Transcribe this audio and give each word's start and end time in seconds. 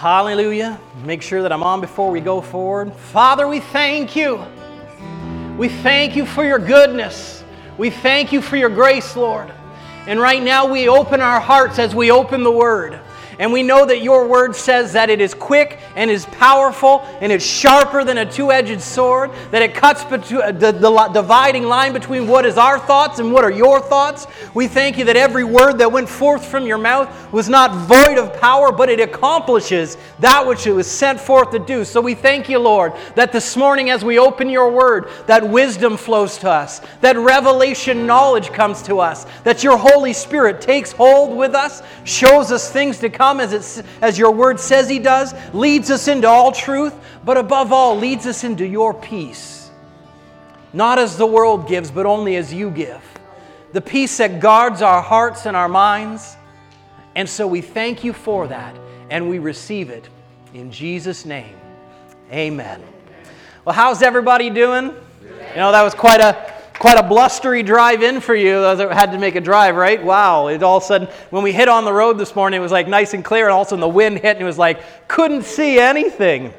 Hallelujah. 0.00 0.80
Make 1.04 1.20
sure 1.20 1.42
that 1.42 1.52
I'm 1.52 1.62
on 1.62 1.82
before 1.82 2.10
we 2.10 2.22
go 2.22 2.40
forward. 2.40 2.94
Father, 2.94 3.46
we 3.46 3.60
thank 3.60 4.16
you. 4.16 4.42
We 5.58 5.68
thank 5.68 6.16
you 6.16 6.24
for 6.24 6.42
your 6.42 6.58
goodness. 6.58 7.44
We 7.76 7.90
thank 7.90 8.32
you 8.32 8.40
for 8.40 8.56
your 8.56 8.70
grace, 8.70 9.14
Lord. 9.14 9.52
And 10.06 10.18
right 10.18 10.42
now 10.42 10.66
we 10.66 10.88
open 10.88 11.20
our 11.20 11.38
hearts 11.38 11.78
as 11.78 11.94
we 11.94 12.10
open 12.10 12.44
the 12.44 12.50
word. 12.50 12.98
And 13.40 13.54
we 13.54 13.62
know 13.62 13.86
that 13.86 14.02
your 14.02 14.28
word 14.28 14.54
says 14.54 14.92
that 14.92 15.08
it 15.08 15.18
is 15.18 15.32
quick 15.32 15.78
and 15.96 16.10
is 16.10 16.26
powerful 16.26 17.00
and 17.22 17.32
it's 17.32 17.42
sharper 17.42 18.04
than 18.04 18.18
a 18.18 18.30
two 18.30 18.52
edged 18.52 18.82
sword, 18.82 19.30
that 19.50 19.62
it 19.62 19.74
cuts 19.74 20.04
between, 20.04 20.42
uh, 20.42 20.52
the, 20.52 20.72
the 20.72 21.10
dividing 21.14 21.64
line 21.64 21.94
between 21.94 22.26
what 22.26 22.44
is 22.44 22.58
our 22.58 22.78
thoughts 22.78 23.18
and 23.18 23.32
what 23.32 23.42
are 23.42 23.50
your 23.50 23.80
thoughts. 23.80 24.26
We 24.52 24.68
thank 24.68 24.98
you 24.98 25.06
that 25.06 25.16
every 25.16 25.44
word 25.44 25.78
that 25.78 25.90
went 25.90 26.06
forth 26.06 26.44
from 26.44 26.66
your 26.66 26.76
mouth 26.76 27.32
was 27.32 27.48
not 27.48 27.74
void 27.86 28.18
of 28.18 28.38
power, 28.38 28.72
but 28.72 28.90
it 28.90 29.00
accomplishes 29.00 29.96
that 30.18 30.46
which 30.46 30.66
it 30.66 30.72
was 30.72 30.86
sent 30.86 31.18
forth 31.18 31.50
to 31.52 31.58
do. 31.58 31.86
So 31.86 32.02
we 32.02 32.14
thank 32.14 32.50
you, 32.50 32.58
Lord, 32.58 32.92
that 33.14 33.32
this 33.32 33.56
morning 33.56 33.88
as 33.88 34.04
we 34.04 34.18
open 34.18 34.50
your 34.50 34.70
word, 34.70 35.08
that 35.28 35.48
wisdom 35.48 35.96
flows 35.96 36.36
to 36.38 36.50
us, 36.50 36.82
that 37.00 37.16
revelation 37.16 38.04
knowledge 38.04 38.50
comes 38.52 38.82
to 38.82 39.00
us, 39.00 39.24
that 39.44 39.64
your 39.64 39.78
Holy 39.78 40.12
Spirit 40.12 40.60
takes 40.60 40.92
hold 40.92 41.34
with 41.34 41.54
us, 41.54 41.82
shows 42.04 42.52
us 42.52 42.70
things 42.70 42.98
to 42.98 43.08
come 43.08 43.29
come 43.30 43.40
as, 43.40 43.78
it, 43.78 43.84
as 44.02 44.18
your 44.18 44.32
word 44.32 44.58
says 44.58 44.88
he 44.88 44.98
does, 44.98 45.34
leads 45.54 45.90
us 45.90 46.08
into 46.08 46.26
all 46.26 46.50
truth, 46.50 46.94
but 47.24 47.36
above 47.36 47.72
all, 47.72 47.96
leads 47.96 48.26
us 48.26 48.42
into 48.42 48.66
your 48.66 48.92
peace. 48.92 49.70
Not 50.72 50.98
as 50.98 51.16
the 51.16 51.26
world 51.26 51.68
gives, 51.68 51.90
but 51.90 52.06
only 52.06 52.36
as 52.36 52.52
you 52.52 52.70
give. 52.70 53.02
The 53.72 53.80
peace 53.80 54.16
that 54.16 54.40
guards 54.40 54.82
our 54.82 55.00
hearts 55.00 55.46
and 55.46 55.56
our 55.56 55.68
minds. 55.68 56.36
And 57.14 57.28
so 57.28 57.46
we 57.46 57.60
thank 57.60 58.02
you 58.02 58.12
for 58.12 58.48
that, 58.48 58.76
and 59.10 59.28
we 59.28 59.38
receive 59.38 59.90
it 59.90 60.08
in 60.52 60.72
Jesus' 60.72 61.24
name. 61.24 61.54
Amen. 62.32 62.82
Well, 63.64 63.74
how's 63.74 64.02
everybody 64.02 64.50
doing? 64.50 64.86
You 65.22 65.56
know, 65.56 65.70
that 65.70 65.82
was 65.82 65.94
quite 65.94 66.20
a 66.20 66.59
quite 66.80 66.98
a 66.98 67.02
blustery 67.02 67.62
drive 67.62 68.02
in 68.02 68.20
for 68.20 68.34
you. 68.34 68.54
Uh, 68.54 68.88
I 68.90 68.94
had 68.94 69.12
to 69.12 69.18
make 69.18 69.36
a 69.36 69.40
drive, 69.40 69.76
right? 69.76 70.02
Wow. 70.02 70.46
It 70.46 70.62
all 70.62 70.78
of 70.78 70.82
a 70.82 70.86
sudden, 70.86 71.08
when 71.28 71.42
we 71.42 71.52
hit 71.52 71.68
on 71.68 71.84
the 71.84 71.92
road 71.92 72.16
this 72.16 72.34
morning, 72.34 72.58
it 72.58 72.62
was 72.62 72.72
like 72.72 72.88
nice 72.88 73.12
and 73.12 73.22
clear, 73.22 73.44
and 73.44 73.52
all 73.52 73.60
of 73.60 73.66
a 73.66 73.70
sudden 73.70 73.80
the 73.80 73.88
wind 73.88 74.18
hit, 74.18 74.36
and 74.36 74.40
it 74.40 74.46
was 74.46 74.56
like, 74.56 74.80
couldn't 75.06 75.44
see 75.44 75.78
anything. 75.78 76.54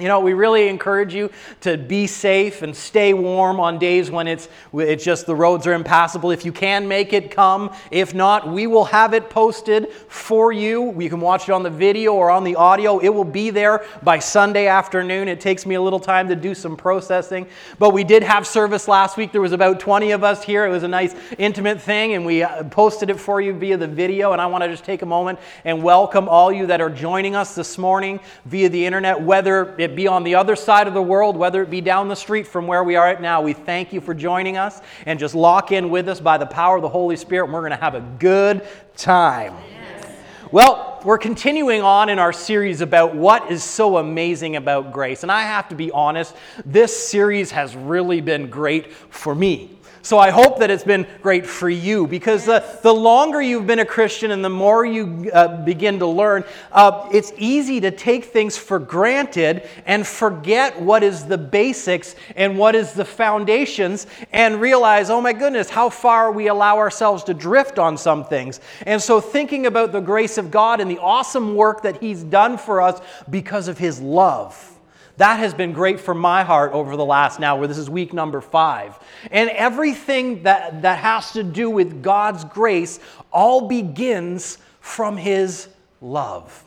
You 0.00 0.08
know, 0.08 0.18
we 0.18 0.32
really 0.32 0.66
encourage 0.66 1.14
you 1.14 1.30
to 1.60 1.78
be 1.78 2.08
safe 2.08 2.62
and 2.62 2.74
stay 2.74 3.14
warm 3.14 3.60
on 3.60 3.78
days 3.78 4.10
when 4.10 4.26
it's, 4.26 4.48
it's 4.72 5.04
just 5.04 5.24
the 5.24 5.36
roads 5.36 5.68
are 5.68 5.72
impassable. 5.72 6.32
If 6.32 6.44
you 6.44 6.50
can 6.50 6.88
make 6.88 7.12
it, 7.12 7.30
come. 7.30 7.72
If 7.92 8.12
not, 8.12 8.48
we 8.48 8.66
will 8.66 8.86
have 8.86 9.14
it 9.14 9.30
posted 9.30 9.92
for 10.08 10.52
you. 10.52 11.00
You 11.00 11.08
can 11.08 11.20
watch 11.20 11.48
it 11.48 11.52
on 11.52 11.62
the 11.62 11.70
video 11.70 12.12
or 12.12 12.28
on 12.28 12.42
the 12.42 12.56
audio. 12.56 12.98
It 12.98 13.10
will 13.10 13.22
be 13.22 13.50
there 13.50 13.86
by 14.02 14.18
Sunday 14.18 14.66
afternoon. 14.66 15.28
It 15.28 15.40
takes 15.40 15.64
me 15.64 15.76
a 15.76 15.80
little 15.80 16.00
time 16.00 16.26
to 16.26 16.34
do 16.34 16.56
some 16.56 16.76
processing. 16.76 17.46
But 17.78 17.90
we 17.90 18.02
did 18.02 18.24
have 18.24 18.48
service 18.48 18.88
last 18.88 19.16
week. 19.16 19.30
There 19.30 19.40
was 19.40 19.52
about 19.52 19.78
20 19.78 20.10
of 20.10 20.24
us 20.24 20.42
here. 20.42 20.66
It 20.66 20.70
was 20.70 20.82
a 20.82 20.88
nice, 20.88 21.14
intimate 21.38 21.80
thing, 21.80 22.14
and 22.14 22.26
we 22.26 22.42
uh, 22.42 22.64
posted 22.64 23.10
it 23.10 23.20
for 23.20 23.40
you 23.40 23.52
via 23.52 23.76
the 23.76 23.86
video. 23.86 24.32
And 24.32 24.40
I 24.40 24.46
want 24.46 24.64
to 24.64 24.68
just 24.68 24.84
take 24.84 25.02
a 25.02 25.06
moment 25.06 25.38
and 25.64 25.84
welcome 25.84 26.28
all 26.28 26.50
you 26.50 26.66
that 26.66 26.80
are 26.80 26.90
joining 26.90 27.36
us 27.36 27.54
this 27.54 27.78
morning 27.78 28.18
via 28.44 28.68
the 28.68 28.84
internet, 28.84 29.20
whether 29.20 29.72
it 29.84 29.94
be 29.94 30.08
on 30.08 30.24
the 30.24 30.34
other 30.34 30.56
side 30.56 30.88
of 30.88 30.94
the 30.94 31.02
world, 31.02 31.36
whether 31.36 31.62
it 31.62 31.70
be 31.70 31.80
down 31.80 32.08
the 32.08 32.16
street 32.16 32.46
from 32.46 32.66
where 32.66 32.82
we 32.82 32.96
are 32.96 33.04
right 33.04 33.20
now, 33.20 33.40
we 33.40 33.52
thank 33.52 33.92
you 33.92 34.00
for 34.00 34.14
joining 34.14 34.56
us 34.56 34.80
and 35.06 35.18
just 35.18 35.34
lock 35.34 35.70
in 35.70 35.90
with 35.90 36.08
us 36.08 36.18
by 36.18 36.36
the 36.36 36.46
power 36.46 36.76
of 36.76 36.82
the 36.82 36.88
Holy 36.88 37.16
Spirit. 37.16 37.44
And 37.44 37.54
we're 37.54 37.60
going 37.60 37.70
to 37.70 37.76
have 37.76 37.94
a 37.94 38.00
good 38.18 38.66
time. 38.96 39.54
Yes. 39.70 40.10
Well, 40.50 41.00
we're 41.04 41.18
continuing 41.18 41.82
on 41.82 42.08
in 42.08 42.18
our 42.18 42.32
series 42.32 42.80
about 42.80 43.14
what 43.14 43.50
is 43.50 43.62
so 43.62 43.98
amazing 43.98 44.56
about 44.56 44.92
grace. 44.92 45.22
And 45.22 45.30
I 45.30 45.42
have 45.42 45.68
to 45.68 45.74
be 45.74 45.90
honest, 45.90 46.34
this 46.64 47.08
series 47.08 47.50
has 47.50 47.76
really 47.76 48.20
been 48.20 48.48
great 48.48 48.92
for 48.92 49.34
me. 49.34 49.78
So 50.04 50.18
I 50.18 50.28
hope 50.28 50.58
that 50.58 50.70
it's 50.70 50.84
been 50.84 51.06
great 51.22 51.46
for 51.46 51.70
you 51.70 52.06
because 52.06 52.44
the, 52.44 52.62
the 52.82 52.92
longer 52.92 53.40
you've 53.40 53.66
been 53.66 53.78
a 53.78 53.86
Christian 53.86 54.32
and 54.32 54.44
the 54.44 54.50
more 54.50 54.84
you 54.84 55.30
uh, 55.32 55.64
begin 55.64 55.98
to 56.00 56.06
learn, 56.06 56.44
uh, 56.72 57.08
it's 57.10 57.32
easy 57.38 57.80
to 57.80 57.90
take 57.90 58.26
things 58.26 58.54
for 58.54 58.78
granted 58.78 59.66
and 59.86 60.06
forget 60.06 60.78
what 60.78 61.02
is 61.02 61.24
the 61.24 61.38
basics 61.38 62.16
and 62.36 62.58
what 62.58 62.74
is 62.74 62.92
the 62.92 63.04
foundations 63.06 64.06
and 64.30 64.60
realize, 64.60 65.08
oh 65.08 65.22
my 65.22 65.32
goodness, 65.32 65.70
how 65.70 65.88
far 65.88 66.30
we 66.30 66.48
allow 66.48 66.76
ourselves 66.76 67.24
to 67.24 67.32
drift 67.32 67.78
on 67.78 67.96
some 67.96 68.26
things. 68.26 68.60
And 68.82 69.00
so 69.00 69.22
thinking 69.22 69.64
about 69.64 69.92
the 69.92 70.00
grace 70.00 70.36
of 70.36 70.50
God 70.50 70.82
and 70.82 70.90
the 70.90 70.98
awesome 70.98 71.54
work 71.54 71.80
that 71.80 72.02
He's 72.02 72.22
done 72.22 72.58
for 72.58 72.82
us 72.82 73.00
because 73.30 73.68
of 73.68 73.78
His 73.78 74.02
love 74.02 74.73
that 75.16 75.38
has 75.38 75.54
been 75.54 75.72
great 75.72 76.00
for 76.00 76.14
my 76.14 76.42
heart 76.42 76.72
over 76.72 76.96
the 76.96 77.04
last 77.04 77.38
now, 77.38 77.56
where 77.56 77.68
this 77.68 77.78
is 77.78 77.88
week 77.88 78.12
number 78.12 78.40
five. 78.40 78.98
And 79.30 79.48
everything 79.50 80.42
that, 80.42 80.82
that 80.82 80.98
has 80.98 81.32
to 81.32 81.42
do 81.42 81.70
with 81.70 82.02
God's 82.02 82.44
grace 82.44 82.98
all 83.32 83.68
begins 83.68 84.58
from 84.80 85.16
His 85.16 85.68
love. 86.00 86.64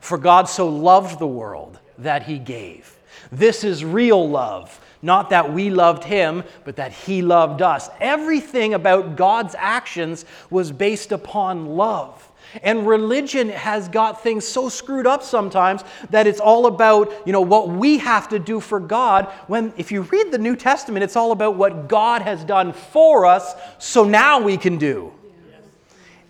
For 0.00 0.18
God 0.18 0.48
so 0.48 0.68
loved 0.68 1.18
the 1.18 1.26
world 1.26 1.78
that 1.98 2.24
He 2.24 2.38
gave. 2.38 2.96
This 3.32 3.64
is 3.64 3.84
real 3.84 4.28
love. 4.28 4.80
Not 5.02 5.30
that 5.30 5.52
we 5.52 5.70
loved 5.70 6.04
him, 6.04 6.42
but 6.64 6.76
that 6.76 6.92
he 6.92 7.22
loved 7.22 7.62
us. 7.62 7.88
Everything 8.00 8.74
about 8.74 9.16
God's 9.16 9.54
actions 9.56 10.24
was 10.50 10.72
based 10.72 11.12
upon 11.12 11.66
love. 11.76 12.25
And 12.62 12.86
religion 12.86 13.48
has 13.50 13.88
got 13.88 14.22
things 14.22 14.46
so 14.46 14.68
screwed 14.68 15.06
up 15.06 15.22
sometimes 15.22 15.82
that 16.10 16.26
it's 16.26 16.40
all 16.40 16.66
about, 16.66 17.12
you 17.26 17.32
know, 17.32 17.40
what 17.40 17.68
we 17.68 17.98
have 17.98 18.28
to 18.30 18.38
do 18.38 18.60
for 18.60 18.80
God. 18.80 19.26
When 19.46 19.72
if 19.76 19.92
you 19.92 20.02
read 20.02 20.32
the 20.32 20.38
New 20.38 20.56
Testament, 20.56 21.04
it's 21.04 21.16
all 21.16 21.32
about 21.32 21.56
what 21.56 21.88
God 21.88 22.22
has 22.22 22.44
done 22.44 22.72
for 22.72 23.26
us, 23.26 23.54
so 23.78 24.04
now 24.04 24.40
we 24.40 24.56
can 24.56 24.78
do. 24.78 25.12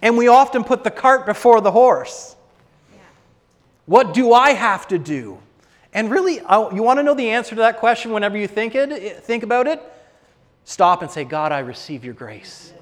And 0.03 0.19
we 0.19 0.29
often 0.29 0.65
put 0.65 0.85
the 0.85 0.91
cart 0.91 1.27
before 1.27 1.61
the 1.61 1.73
horse. 1.73 2.37
What 3.87 4.15
do 4.15 4.33
I 4.33 4.51
have 4.51 4.89
to 4.89 4.99
do? 4.99 5.39
And 5.93 6.11
really, 6.11 6.35
you 6.35 6.83
want 6.83 6.99
to 6.99 7.03
know 7.03 7.15
the 7.15 7.31
answer 7.31 7.51
to 7.51 7.61
that 7.63 7.79
question 7.79 8.11
whenever 8.11 8.37
you 8.37 8.47
think 8.49 8.75
it, 8.75 9.23
think 9.23 9.43
about 9.43 9.67
it? 9.67 9.83
Stop 10.65 11.03
and 11.03 11.11
say, 11.11 11.25
God, 11.25 11.53
I 11.53 11.61
receive 11.61 12.05
your 12.05 12.13
grace. 12.13 12.73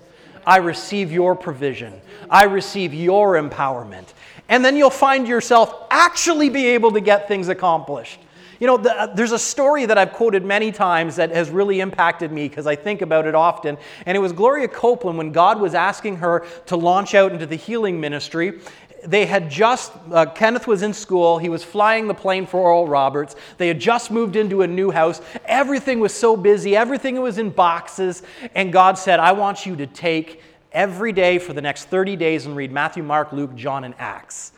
I 0.46 0.58
receive 0.58 1.12
your 1.12 1.34
provision. 1.34 1.92
I 2.30 2.44
receive 2.44 2.94
your 2.94 3.34
empowerment. 3.34 4.12
And 4.48 4.64
then 4.64 4.76
you'll 4.76 4.90
find 4.90 5.26
yourself 5.26 5.86
actually 5.90 6.50
be 6.50 6.66
able 6.68 6.92
to 6.92 7.00
get 7.00 7.28
things 7.28 7.48
accomplished. 7.48 8.18
You 8.60 8.68
know, 8.68 8.76
the, 8.76 8.92
uh, 8.92 9.06
there's 9.14 9.32
a 9.32 9.38
story 9.38 9.84
that 9.86 9.98
I've 9.98 10.12
quoted 10.12 10.44
many 10.44 10.70
times 10.70 11.16
that 11.16 11.30
has 11.30 11.50
really 11.50 11.80
impacted 11.80 12.30
me 12.30 12.48
because 12.48 12.66
I 12.66 12.76
think 12.76 13.02
about 13.02 13.26
it 13.26 13.34
often. 13.34 13.76
And 14.06 14.16
it 14.16 14.20
was 14.20 14.32
Gloria 14.32 14.68
Copeland 14.68 15.18
when 15.18 15.32
God 15.32 15.60
was 15.60 15.74
asking 15.74 16.16
her 16.16 16.46
to 16.66 16.76
launch 16.76 17.14
out 17.14 17.32
into 17.32 17.46
the 17.46 17.56
healing 17.56 18.00
ministry 18.00 18.60
they 19.06 19.26
had 19.26 19.50
just, 19.50 19.92
uh, 20.10 20.26
Kenneth 20.26 20.66
was 20.66 20.82
in 20.82 20.94
school. 20.94 21.38
He 21.38 21.48
was 21.48 21.62
flying 21.62 22.08
the 22.08 22.14
plane 22.14 22.46
for 22.46 22.60
Oral 22.60 22.88
Roberts. 22.88 23.36
They 23.58 23.68
had 23.68 23.78
just 23.78 24.10
moved 24.10 24.36
into 24.36 24.62
a 24.62 24.66
new 24.66 24.90
house. 24.90 25.20
Everything 25.44 26.00
was 26.00 26.14
so 26.14 26.36
busy, 26.36 26.76
everything 26.76 27.20
was 27.20 27.38
in 27.38 27.50
boxes. 27.50 28.22
And 28.54 28.72
God 28.72 28.98
said, 28.98 29.20
I 29.20 29.32
want 29.32 29.66
you 29.66 29.76
to 29.76 29.86
take 29.86 30.42
every 30.72 31.12
day 31.12 31.38
for 31.38 31.52
the 31.52 31.62
next 31.62 31.84
30 31.84 32.16
days 32.16 32.46
and 32.46 32.56
read 32.56 32.72
Matthew, 32.72 33.02
Mark, 33.02 33.32
Luke, 33.32 33.54
John, 33.54 33.84
and 33.84 33.94
Acts. 33.98 34.52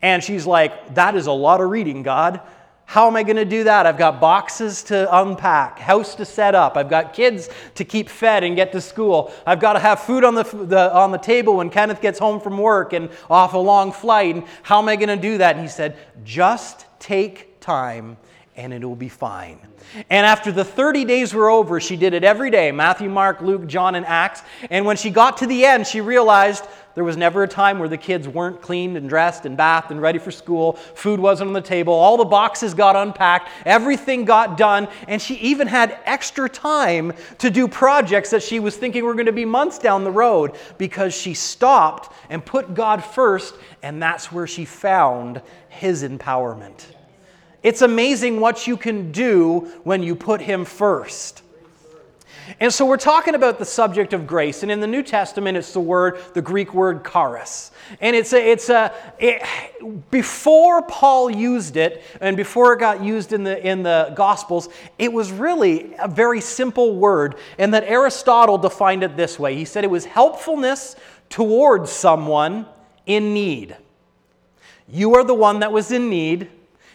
And 0.00 0.22
she's 0.22 0.46
like, 0.46 0.94
That 0.94 1.14
is 1.14 1.26
a 1.26 1.32
lot 1.32 1.60
of 1.60 1.70
reading, 1.70 2.02
God. 2.02 2.40
How 2.92 3.06
am 3.06 3.16
I 3.16 3.22
going 3.22 3.36
to 3.36 3.46
do 3.46 3.64
that? 3.64 3.86
I've 3.86 3.96
got 3.96 4.20
boxes 4.20 4.82
to 4.82 5.08
unpack, 5.18 5.78
house 5.78 6.14
to 6.16 6.26
set 6.26 6.54
up. 6.54 6.76
I've 6.76 6.90
got 6.90 7.14
kids 7.14 7.48
to 7.76 7.86
keep 7.86 8.10
fed 8.10 8.44
and 8.44 8.54
get 8.54 8.70
to 8.72 8.82
school. 8.82 9.32
I've 9.46 9.60
got 9.60 9.72
to 9.72 9.78
have 9.78 10.00
food 10.00 10.24
on 10.24 10.34
the, 10.34 10.42
the, 10.42 10.94
on 10.94 11.10
the 11.10 11.16
table 11.16 11.56
when 11.56 11.70
Kenneth 11.70 12.02
gets 12.02 12.18
home 12.18 12.38
from 12.38 12.58
work 12.58 12.92
and 12.92 13.08
off 13.30 13.54
a 13.54 13.58
long 13.58 13.92
flight. 13.92 14.34
And 14.34 14.44
how 14.62 14.78
am 14.78 14.90
I 14.90 14.96
going 14.96 15.08
to 15.08 15.16
do 15.16 15.38
that? 15.38 15.56
And 15.56 15.64
he 15.64 15.70
said, 15.70 15.96
just 16.22 16.84
take 16.98 17.58
time 17.60 18.18
and 18.56 18.74
it 18.74 18.84
will 18.84 18.94
be 18.94 19.08
fine. 19.08 19.58
And 20.10 20.26
after 20.26 20.52
the 20.52 20.64
30 20.64 21.06
days 21.06 21.32
were 21.32 21.48
over, 21.48 21.80
she 21.80 21.96
did 21.96 22.12
it 22.12 22.24
every 22.24 22.50
day 22.50 22.72
Matthew, 22.72 23.08
Mark, 23.08 23.40
Luke, 23.40 23.66
John, 23.66 23.94
and 23.94 24.04
Acts. 24.04 24.42
And 24.70 24.84
when 24.84 24.98
she 24.98 25.08
got 25.08 25.38
to 25.38 25.46
the 25.46 25.64
end, 25.64 25.86
she 25.86 26.02
realized 26.02 26.66
there 26.94 27.04
was 27.04 27.16
never 27.16 27.42
a 27.42 27.48
time 27.48 27.78
where 27.78 27.88
the 27.88 27.96
kids 27.96 28.28
weren't 28.28 28.60
cleaned 28.60 28.96
and 28.96 29.08
dressed 29.08 29.46
and 29.46 29.56
bathed 29.56 29.90
and 29.90 30.00
ready 30.00 30.18
for 30.18 30.30
school. 30.30 30.72
Food 30.72 31.20
wasn't 31.20 31.48
on 31.48 31.54
the 31.54 31.60
table. 31.60 31.92
All 31.92 32.16
the 32.16 32.24
boxes 32.24 32.74
got 32.74 32.96
unpacked. 32.96 33.48
Everything 33.64 34.24
got 34.24 34.58
done. 34.58 34.88
And 35.08 35.20
she 35.20 35.36
even 35.36 35.66
had 35.68 35.98
extra 36.04 36.48
time 36.48 37.12
to 37.38 37.50
do 37.50 37.66
projects 37.66 38.30
that 38.30 38.42
she 38.42 38.60
was 38.60 38.76
thinking 38.76 39.04
were 39.04 39.14
going 39.14 39.26
to 39.26 39.32
be 39.32 39.44
months 39.44 39.78
down 39.78 40.04
the 40.04 40.10
road 40.10 40.56
because 40.76 41.14
she 41.14 41.32
stopped 41.34 42.12
and 42.28 42.44
put 42.44 42.74
God 42.74 43.02
first. 43.02 43.54
And 43.82 44.02
that's 44.02 44.30
where 44.30 44.46
she 44.46 44.64
found 44.64 45.40
His 45.70 46.02
empowerment. 46.02 46.84
It's 47.62 47.80
amazing 47.80 48.40
what 48.40 48.66
you 48.66 48.76
can 48.76 49.12
do 49.12 49.72
when 49.84 50.02
you 50.02 50.14
put 50.14 50.40
Him 50.40 50.64
first. 50.64 51.42
And 52.60 52.72
so 52.72 52.86
we're 52.86 52.96
talking 52.96 53.34
about 53.34 53.58
the 53.58 53.64
subject 53.64 54.12
of 54.12 54.26
grace, 54.26 54.62
and 54.62 54.70
in 54.70 54.80
the 54.80 54.86
New 54.86 55.02
Testament, 55.02 55.56
it's 55.56 55.72
the 55.72 55.80
word, 55.80 56.20
the 56.34 56.42
Greek 56.42 56.74
word 56.74 57.04
charis, 57.04 57.70
and 58.00 58.14
it's 58.14 58.32
a, 58.32 58.50
it's 58.50 58.68
a, 58.68 58.92
it, 59.18 59.42
before 60.10 60.82
Paul 60.82 61.30
used 61.30 61.76
it, 61.76 62.02
and 62.20 62.36
before 62.36 62.72
it 62.72 62.80
got 62.80 63.02
used 63.02 63.32
in 63.32 63.44
the 63.44 63.64
in 63.66 63.82
the 63.82 64.12
Gospels, 64.14 64.68
it 64.98 65.12
was 65.12 65.32
really 65.32 65.94
a 65.98 66.08
very 66.08 66.40
simple 66.40 66.96
word, 66.96 67.36
and 67.58 67.74
that 67.74 67.84
Aristotle 67.84 68.58
defined 68.58 69.02
it 69.02 69.16
this 69.16 69.38
way. 69.38 69.54
He 69.54 69.64
said 69.64 69.84
it 69.84 69.90
was 69.90 70.04
helpfulness 70.04 70.96
towards 71.28 71.90
someone 71.90 72.66
in 73.06 73.34
need. 73.34 73.76
You 74.88 75.14
are 75.14 75.24
the 75.24 75.34
one 75.34 75.60
that 75.60 75.72
was 75.72 75.90
in 75.90 76.10
need 76.10 76.50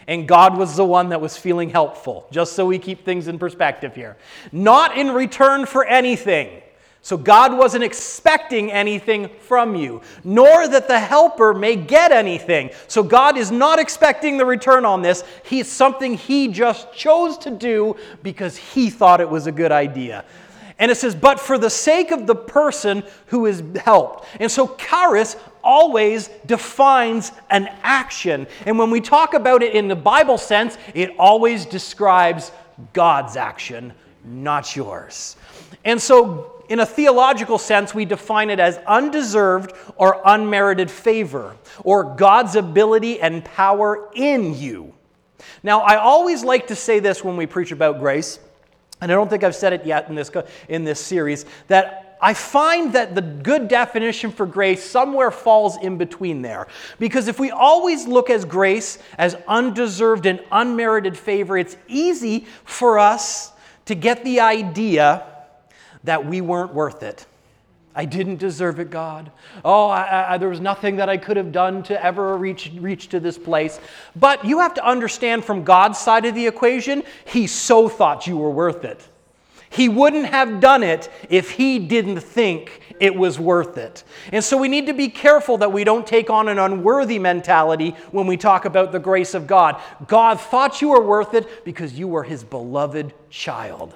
and 0.08 0.28
God 0.28 0.58
was 0.58 0.76
the 0.76 0.86
one 0.86 1.10
that 1.10 1.20
was 1.20 1.36
feeling 1.36 1.70
helpful, 1.70 2.28
just 2.32 2.54
so 2.54 2.66
we 2.66 2.80
keep 2.80 3.04
things 3.04 3.28
in 3.28 3.38
perspective 3.38 3.94
here. 3.94 4.18
Not 4.52 4.98
in 4.98 5.12
return 5.12 5.66
for 5.66 5.84
anything. 5.86 6.62
So 7.02 7.16
God 7.16 7.58
wasn't 7.58 7.86
expecting 7.86 8.70
anything 8.70 9.30
from 9.40 9.76
you, 9.76 10.02
nor 10.26 10.68
that 10.68 10.90
the 10.90 11.00
helper 11.00 11.54
may 11.54 11.76
get 11.76 12.12
anything. 12.12 12.72
So 12.88 13.02
God 13.02 13.38
is 13.38 13.50
not 13.50 13.80
expecting 13.80 14.38
the 14.38 14.46
return 14.46 14.84
on 14.84 15.02
this. 15.02 15.24
He's 15.46 15.72
something 15.72 16.16
he 16.16 16.50
just 16.50 16.92
chose 16.94 17.38
to 17.40 17.50
do 17.50 17.96
because 18.24 18.58
he 18.58 18.90
thought 18.90 19.22
it 19.22 19.30
was 19.30 19.48
a 19.48 19.54
good 19.54 19.72
idea. 19.72 20.26
And 20.80 20.92
it 20.92 20.96
says, 20.96 21.16
but 21.16 21.40
for 21.40 21.58
the 21.58 21.70
sake 21.70 22.12
of 22.12 22.28
the 22.28 22.36
person 22.36 23.04
who 23.28 23.46
is 23.46 23.64
helped. 23.78 24.28
And 24.40 24.52
so 24.52 24.76
charis 24.76 25.38
always 25.68 26.30
defines 26.46 27.34
an 27.50 27.70
action. 27.84 28.48
And 28.66 28.80
when 28.80 28.90
we 28.90 29.02
talk 29.02 29.34
about 29.34 29.62
it 29.62 29.76
in 29.76 29.90
the 29.90 29.96
Bible 29.96 30.38
sense, 30.38 30.78
it 30.96 31.14
always 31.20 31.66
describes 31.66 32.52
God's 32.94 33.36
action, 33.36 33.94
not 34.24 34.76
yours. 34.76 35.36
And 35.84 36.02
so, 36.02 36.64
in 36.70 36.80
a 36.80 36.86
theological 36.86 37.58
sense, 37.58 37.94
we 37.94 38.06
define 38.06 38.50
it 38.50 38.60
as 38.60 38.78
undeserved 38.88 39.74
or 39.98 40.22
unmerited 40.26 40.90
favor, 40.90 41.56
or 41.84 42.16
God's 42.16 42.56
ability 42.56 43.20
and 43.20 43.44
power 43.44 44.10
in 44.16 44.58
you. 44.58 44.94
Now, 45.64 45.82
I 45.82 45.98
always 45.98 46.44
like 46.44 46.68
to 46.68 46.76
say 46.76 47.00
this 47.00 47.24
when 47.24 47.38
we 47.38 47.46
preach 47.46 47.72
about 47.72 48.00
grace, 48.00 48.40
and 49.02 49.12
I 49.12 49.16
don't 49.16 49.30
think 49.30 49.44
I've 49.44 49.56
said 49.56 49.74
it 49.74 49.86
yet 49.86 50.10
in 50.10 50.16
this, 50.16 50.32
in 50.70 50.84
this 50.84 51.00
series, 51.00 51.46
that 51.68 52.07
I 52.22 52.34
find 52.34 52.94
that 52.94 53.16
the 53.16 53.22
good 53.22 53.68
definition 53.68 54.32
for 54.32 54.46
grace 54.46 54.84
somewhere 54.84 55.32
falls 55.32 55.78
in 55.78 55.98
between 55.98 56.42
there. 56.42 56.68
Because 57.00 57.28
if 57.28 57.40
we 57.40 57.52
always 57.52 58.08
look 58.08 58.30
as 58.30 58.46
grace 58.46 58.98
as 59.18 59.36
undeserved 59.48 60.26
and 60.26 60.44
unmerited 60.52 61.18
favor, 61.18 61.58
it's 61.58 61.78
easy 61.88 62.48
for 62.66 63.00
us 63.00 63.52
to 63.86 63.96
get 63.96 64.24
the 64.24 64.40
idea 64.40 65.26
that 66.04 66.26
we 66.26 66.42
weren't 66.42 66.74
worth 66.74 67.04
it. 67.04 67.26
I 67.98 68.06
didn't 68.06 68.38
deserve 68.38 68.80
it, 68.80 68.92
God. 68.92 69.32
Oh, 69.66 69.88
I, 69.88 70.36
I, 70.36 70.38
there 70.38 70.50
was 70.50 70.60
nothing 70.60 70.98
that 70.98 71.10
I 71.10 71.18
could 71.18 71.36
have 71.36 71.52
done 71.52 71.82
to 71.84 72.04
ever 72.04 72.38
reach, 72.38 72.72
reach 72.78 73.10
to 73.10 73.20
this 73.20 73.40
place. 73.40 73.80
But 74.16 74.46
you 74.46 74.60
have 74.60 74.76
to 74.76 74.86
understand 74.86 75.44
from 75.44 75.64
God's 75.64 75.98
side 75.98 76.26
of 76.26 76.36
the 76.36 76.46
equation, 76.46 77.02
He 77.26 77.48
so 77.48 77.90
thought 77.90 78.28
you 78.28 78.38
were 78.38 78.52
worth 78.52 78.86
it. 78.86 79.04
He 79.70 79.90
wouldn't 79.90 80.28
have 80.28 80.60
done 80.60 80.84
it 80.84 81.10
if 81.30 81.52
he 81.52 81.80
didn't 81.80 82.22
think 82.22 82.82
it 83.00 83.16
was 83.16 83.40
worth 83.40 83.78
it. 83.78 84.04
And 84.32 84.44
so 84.44 84.58
we 84.58 84.68
need 84.68 84.88
to 84.88 84.94
be 84.94 85.10
careful 85.10 85.58
that 85.60 85.72
we 85.72 85.84
don't 85.84 86.08
take 86.08 86.30
on 86.30 86.48
an 86.48 86.58
unworthy 86.58 87.20
mentality 87.20 87.92
when 88.12 88.28
we 88.28 88.38
talk 88.38 88.66
about 88.66 88.92
the 88.92 89.00
grace 89.00 89.34
of 89.34 89.46
God. 89.46 89.82
God 90.08 90.40
thought 90.40 90.82
you 90.82 90.90
were 90.90 91.04
worth 91.04 91.34
it 91.34 91.66
because 91.66 91.98
you 91.98 92.08
were 92.08 92.24
his 92.24 92.44
beloved 92.44 93.14
child. 93.30 93.94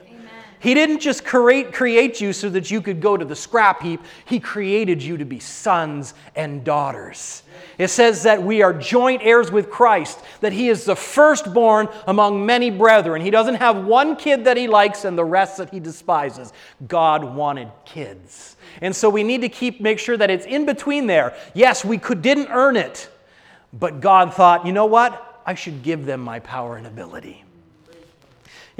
He 0.61 0.75
didn't 0.75 0.99
just 0.99 1.25
create, 1.25 1.73
create 1.73 2.21
you 2.21 2.33
so 2.33 2.47
that 2.49 2.69
you 2.69 2.81
could 2.81 3.01
go 3.01 3.17
to 3.17 3.25
the 3.25 3.35
scrap 3.35 3.81
heap, 3.81 3.99
He 4.25 4.39
created 4.39 5.01
you 5.01 5.17
to 5.17 5.25
be 5.25 5.39
sons 5.39 6.13
and 6.35 6.63
daughters. 6.63 7.41
It 7.79 7.87
says 7.87 8.21
that 8.23 8.43
we 8.43 8.61
are 8.61 8.71
joint 8.71 9.23
heirs 9.23 9.51
with 9.51 9.71
Christ, 9.71 10.19
that 10.41 10.53
He 10.53 10.69
is 10.69 10.85
the 10.85 10.95
firstborn 10.95 11.89
among 12.05 12.45
many 12.45 12.69
brethren. 12.69 13.23
He 13.23 13.31
doesn't 13.31 13.55
have 13.55 13.85
one 13.85 14.15
kid 14.15 14.45
that 14.45 14.55
He 14.55 14.67
likes 14.67 15.03
and 15.03 15.17
the 15.17 15.25
rest 15.25 15.57
that 15.57 15.71
He 15.71 15.79
despises. 15.79 16.53
God 16.87 17.23
wanted 17.23 17.71
kids. 17.83 18.55
And 18.81 18.95
so 18.95 19.09
we 19.09 19.23
need 19.23 19.41
to 19.41 19.49
keep 19.49 19.81
make 19.81 19.97
sure 19.97 20.15
that 20.15 20.29
it's 20.29 20.45
in 20.45 20.67
between 20.67 21.07
there. 21.07 21.35
Yes, 21.55 21.83
we 21.83 21.97
could 21.97 22.21
didn't 22.21 22.49
earn 22.51 22.77
it, 22.77 23.09
but 23.73 23.99
God 23.99 24.35
thought, 24.35 24.67
you 24.67 24.73
know 24.73 24.85
what? 24.85 25.41
I 25.43 25.55
should 25.55 25.81
give 25.81 26.05
them 26.05 26.21
my 26.21 26.39
power 26.39 26.77
and 26.77 26.85
ability. 26.85 27.43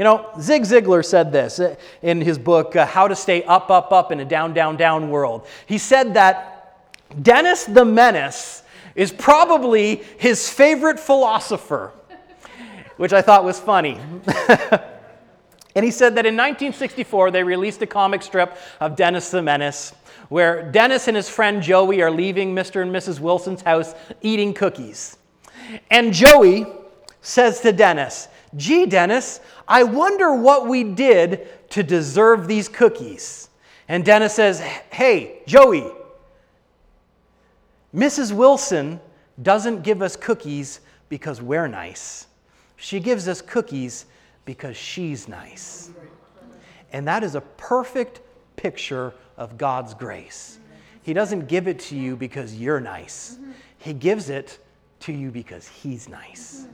You 0.02 0.06
know, 0.06 0.32
Zig 0.40 0.64
Ziglar 0.64 1.06
said 1.06 1.32
this 1.32 1.62
in 2.02 2.22
his 2.22 2.40
book, 2.40 2.76
uh, 2.76 2.88
How 2.88 3.08
to 3.08 3.16
Stay 3.16 3.44
Up, 3.44 3.70
Up, 3.70 3.92
Up 3.92 4.12
in 4.12 4.20
a 4.20 4.26
Down, 4.26 4.52
Down, 4.52 4.76
Down 4.76 5.12
World. 5.12 5.46
He 5.68 5.78
said 5.78 6.16
that 6.16 6.90
Dennis 7.22 7.66
the 7.66 7.86
Menace 7.86 8.64
is 8.96 9.12
probably 9.12 9.98
his 10.18 10.50
favorite 10.50 11.00
philosopher, 11.00 11.92
which 12.98 13.14
I 13.14 13.22
thought 13.22 13.44
was 13.44 13.60
funny. 13.60 14.00
and 15.76 15.86
he 15.86 15.92
said 15.92 16.16
that 16.16 16.26
in 16.26 16.34
1964, 16.34 17.30
they 17.30 17.44
released 17.44 17.84
a 17.84 17.86
comic 17.86 18.24
strip 18.24 18.58
of 18.80 18.96
Dennis 18.96 19.30
the 19.30 19.44
Menace 19.44 19.94
where 20.30 20.72
Dennis 20.72 21.10
and 21.10 21.16
his 21.16 21.30
friend 21.30 21.62
Joey 21.62 22.02
are 22.02 22.10
leaving 22.10 22.56
Mr. 22.56 22.82
and 22.82 22.92
Mrs. 22.92 23.20
Wilson's 23.20 23.62
house 23.62 23.94
eating 24.24 24.56
cookies. 24.56 25.20
And 25.92 26.12
Joey 26.12 26.66
says 27.22 27.62
to 27.62 27.72
Dennis, 27.72 28.30
Gee, 28.56 28.86
Dennis, 28.86 29.40
I 29.68 29.84
wonder 29.84 30.34
what 30.34 30.68
we 30.68 30.84
did 30.84 31.48
to 31.72 31.84
deserve 31.84 32.48
these 32.48 32.68
cookies. 32.68 33.50
And 33.88 34.04
Dennis 34.04 34.34
says, 34.34 34.60
Hey, 34.60 35.42
Joey, 35.46 35.90
Mrs. 37.96 38.32
Wilson 38.32 39.00
doesn't 39.42 39.84
give 39.84 40.02
us 40.02 40.16
cookies 40.16 40.82
because 41.10 41.42
we're 41.42 41.68
nice. 41.68 42.28
She 42.78 43.00
gives 43.00 43.28
us 43.28 43.42
cookies 43.42 44.06
because 44.46 44.76
she's 44.76 45.28
nice. 45.28 45.92
And 46.94 47.08
that 47.08 47.24
is 47.24 47.36
a 47.36 47.42
perfect 47.42 48.22
picture 48.56 49.14
of 49.38 49.58
God's 49.58 49.94
grace. 49.94 50.60
He 51.04 51.14
doesn't 51.14 51.48
give 51.48 51.68
it 51.68 51.80
to 51.80 51.96
you 51.96 52.16
because 52.16 52.56
you're 52.56 52.80
nice, 52.80 53.38
He 53.78 53.94
gives 53.94 54.30
it 54.30 54.60
to 55.02 55.12
you 55.12 55.32
because 55.32 55.68
He's 55.68 56.08
nice. 56.08 56.66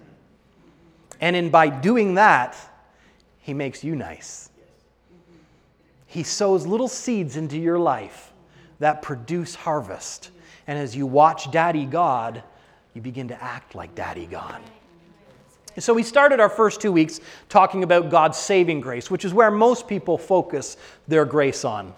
And 1.20 1.36
in 1.36 1.50
by 1.50 1.70
doing 1.70 2.16
that, 2.16 2.56
he 3.40 3.54
makes 3.54 3.84
you 3.84 3.96
nice. 3.96 4.50
He 6.06 6.24
sows 6.24 6.66
little 6.66 6.88
seeds 6.88 7.38
into 7.38 7.58
your 7.58 7.80
life 7.80 8.32
that 8.80 9.02
produce 9.02 9.56
harvest. 9.56 10.32
And 10.68 10.78
as 10.78 10.96
you 10.96 11.06
watch 11.06 11.52
Daddy 11.52 11.86
God, 11.86 12.44
you 12.94 13.02
begin 13.02 13.28
to 13.30 13.44
act 13.44 13.76
like 13.76 13.94
Daddy 13.96 14.26
God. 14.26 14.62
So 15.80 15.94
we 15.94 16.02
started 16.02 16.40
our 16.40 16.50
first 16.50 16.82
two 16.82 16.92
weeks 16.92 17.20
talking 17.50 17.84
about 17.84 18.10
God's 18.10 18.38
saving 18.38 18.82
grace, 18.82 19.12
which 19.12 19.24
is 19.24 19.34
where 19.34 19.52
most 19.52 19.88
people 19.88 20.18
focus 20.18 20.76
their 21.08 21.24
grace 21.24 21.64
on. 21.64 21.94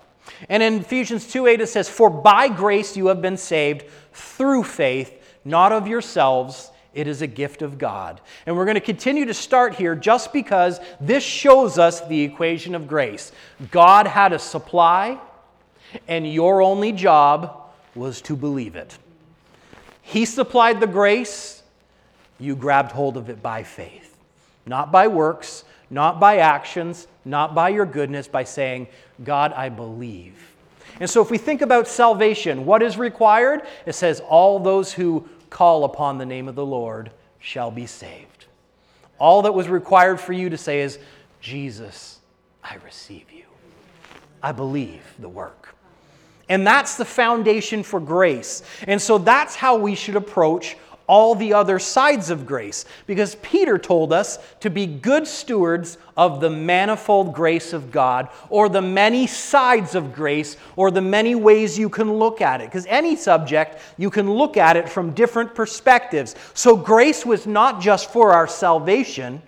And 0.49 0.61
in 0.61 0.75
Ephesians 0.75 1.31
2 1.31 1.47
8, 1.47 1.61
it 1.61 1.67
says, 1.67 1.87
For 1.87 2.09
by 2.09 2.49
grace 2.49 2.97
you 2.97 3.07
have 3.07 3.21
been 3.21 3.37
saved 3.37 3.85
through 4.11 4.63
faith, 4.63 5.39
not 5.45 5.71
of 5.71 5.87
yourselves. 5.87 6.71
It 6.93 7.07
is 7.07 7.21
a 7.21 7.27
gift 7.27 7.61
of 7.61 7.77
God. 7.77 8.19
And 8.45 8.57
we're 8.57 8.65
going 8.65 8.75
to 8.75 8.81
continue 8.81 9.25
to 9.25 9.33
start 9.33 9.75
here 9.75 9.95
just 9.95 10.33
because 10.33 10.79
this 10.99 11.23
shows 11.23 11.77
us 11.77 12.01
the 12.07 12.21
equation 12.21 12.73
of 12.73 12.87
grace. 12.87 13.31
God 13.71 14.07
had 14.07 14.33
a 14.33 14.39
supply, 14.39 15.19
and 16.07 16.31
your 16.31 16.61
only 16.61 16.91
job 16.91 17.69
was 17.95 18.21
to 18.21 18.35
believe 18.35 18.75
it. 18.75 18.97
He 20.01 20.25
supplied 20.25 20.79
the 20.79 20.87
grace, 20.87 21.61
you 22.39 22.55
grabbed 22.55 22.91
hold 22.91 23.17
of 23.17 23.29
it 23.29 23.43
by 23.43 23.63
faith, 23.63 24.17
not 24.65 24.91
by 24.91 25.07
works, 25.07 25.63
not 25.91 26.19
by 26.19 26.37
actions, 26.37 27.07
not 27.25 27.53
by 27.53 27.69
your 27.69 27.85
goodness, 27.85 28.27
by 28.27 28.43
saying, 28.43 28.87
God, 29.23 29.53
I 29.53 29.69
believe. 29.69 30.35
And 30.99 31.09
so 31.09 31.21
if 31.21 31.29
we 31.29 31.37
think 31.37 31.61
about 31.61 31.87
salvation, 31.87 32.65
what 32.65 32.81
is 32.81 32.97
required? 32.97 33.61
It 33.85 33.93
says, 33.93 34.19
all 34.21 34.59
those 34.59 34.91
who 34.93 35.27
call 35.49 35.83
upon 35.83 36.17
the 36.17 36.25
name 36.25 36.47
of 36.47 36.55
the 36.55 36.65
Lord 36.65 37.11
shall 37.39 37.71
be 37.71 37.85
saved. 37.85 38.45
All 39.17 39.41
that 39.43 39.53
was 39.53 39.67
required 39.67 40.19
for 40.19 40.33
you 40.33 40.49
to 40.49 40.57
say 40.57 40.81
is, 40.81 40.99
Jesus, 41.41 42.19
I 42.63 42.75
receive 42.85 43.31
you. 43.31 43.45
I 44.41 44.51
believe 44.51 45.03
the 45.19 45.29
work. 45.29 45.75
And 46.47 46.65
that's 46.65 46.97
the 46.97 47.05
foundation 47.05 47.83
for 47.83 47.99
grace. 47.99 48.63
And 48.87 49.01
so 49.01 49.17
that's 49.17 49.55
how 49.55 49.77
we 49.77 49.95
should 49.95 50.15
approach 50.15 50.77
all 51.09 51.33
the 51.33 51.53
other 51.53 51.79
sides 51.79 52.29
of 52.29 52.45
grace 52.45 52.85
because 53.07 53.33
Peter 53.41 53.79
told 53.79 54.13
us 54.13 54.37
to 54.59 54.69
be 54.69 54.85
good 54.85 55.27
stewards 55.27 55.97
of 56.15 56.39
the 56.39 56.49
manifold 56.49 57.33
grace 57.33 57.73
of 57.73 57.91
God 57.91 58.29
or 58.49 58.69
the 58.69 58.81
many 58.81 59.25
sides 59.25 59.95
of 59.95 60.13
grace 60.13 60.55
or 60.75 60.91
the 60.91 61.01
many 61.01 61.33
ways 61.33 61.79
you 61.79 61.89
can 61.89 62.13
look 62.13 62.41
at 62.41 62.61
it. 62.61 62.65
Because 62.65 62.85
any 62.85 63.15
subject, 63.15 63.81
you 63.97 64.11
can 64.11 64.31
look 64.31 64.55
at 64.55 64.77
it 64.77 64.87
from 64.87 65.11
different 65.15 65.55
perspectives. 65.55 66.35
So 66.53 66.77
grace 66.77 67.25
was 67.25 67.47
not 67.47 67.81
just 67.81 68.13
for 68.13 68.31
our 68.31 68.47
salvation, 68.47 69.41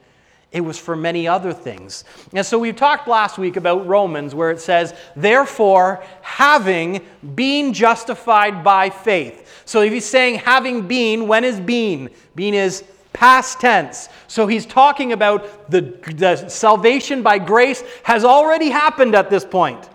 It 0.52 0.62
was 0.62 0.78
for 0.78 0.98
many 0.98 1.28
other 1.28 1.54
things. 1.54 2.04
And 2.34 2.46
so 2.46 2.60
we 2.60 2.74
talked 2.74 3.08
last 3.08 3.38
week 3.38 3.56
about 3.56 3.88
Romans, 3.88 4.36
where 4.36 4.52
it 4.52 4.60
says, 4.60 4.94
Therefore, 5.16 6.04
having 6.22 7.02
been 7.36 7.74
justified 7.74 8.64
by 8.64 8.90
faith. 8.90 9.64
So 9.66 9.82
if 9.82 9.94
he's 9.94 10.06
saying 10.06 10.40
having 10.40 10.88
been, 10.88 11.28
when 11.28 11.46
is 11.46 11.60
been? 11.60 12.10
Been 12.36 12.54
is 12.54 12.84
past 13.14 13.62
tense. 13.62 14.10
So 14.28 14.46
he's 14.48 14.66
talking 14.66 15.14
about 15.14 15.70
the, 15.72 15.98
the 16.16 16.50
salvation 16.50 17.24
by 17.24 17.40
grace 17.40 17.84
has 18.04 18.26
already 18.26 18.70
happened 18.70 19.16
at 19.16 19.30
this 19.30 19.46
point 19.46 19.90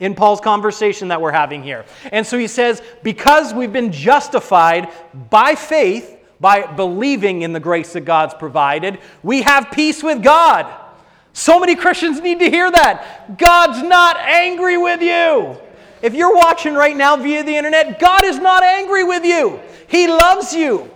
in 0.00 0.14
Paul's 0.14 0.40
conversation 0.40 1.08
that 1.08 1.20
we're 1.20 1.32
having 1.32 1.62
here. 1.62 1.86
And 2.12 2.26
so 2.26 2.36
he 2.36 2.48
says, 2.48 2.82
because 3.02 3.54
we've 3.54 3.72
been 3.72 3.92
justified 3.92 4.92
by 5.30 5.54
faith, 5.54 6.18
by 6.44 6.66
believing 6.66 7.40
in 7.40 7.54
the 7.54 7.58
grace 7.58 7.94
that 7.94 8.02
God's 8.02 8.34
provided, 8.34 8.98
we 9.22 9.40
have 9.40 9.70
peace 9.70 10.02
with 10.02 10.22
God. 10.22 10.70
So 11.32 11.58
many 11.58 11.74
Christians 11.74 12.20
need 12.20 12.38
to 12.40 12.50
hear 12.50 12.70
that. 12.70 13.38
God's 13.38 13.82
not 13.82 14.18
angry 14.18 14.76
with 14.76 15.00
you. 15.00 15.56
If 16.02 16.12
you're 16.12 16.36
watching 16.36 16.74
right 16.74 16.94
now 16.94 17.16
via 17.16 17.42
the 17.44 17.56
internet, 17.56 17.98
God 17.98 18.26
is 18.26 18.38
not 18.38 18.62
angry 18.62 19.04
with 19.04 19.24
you. 19.24 19.58
He 19.88 20.06
loves 20.06 20.52
you. 20.54 20.90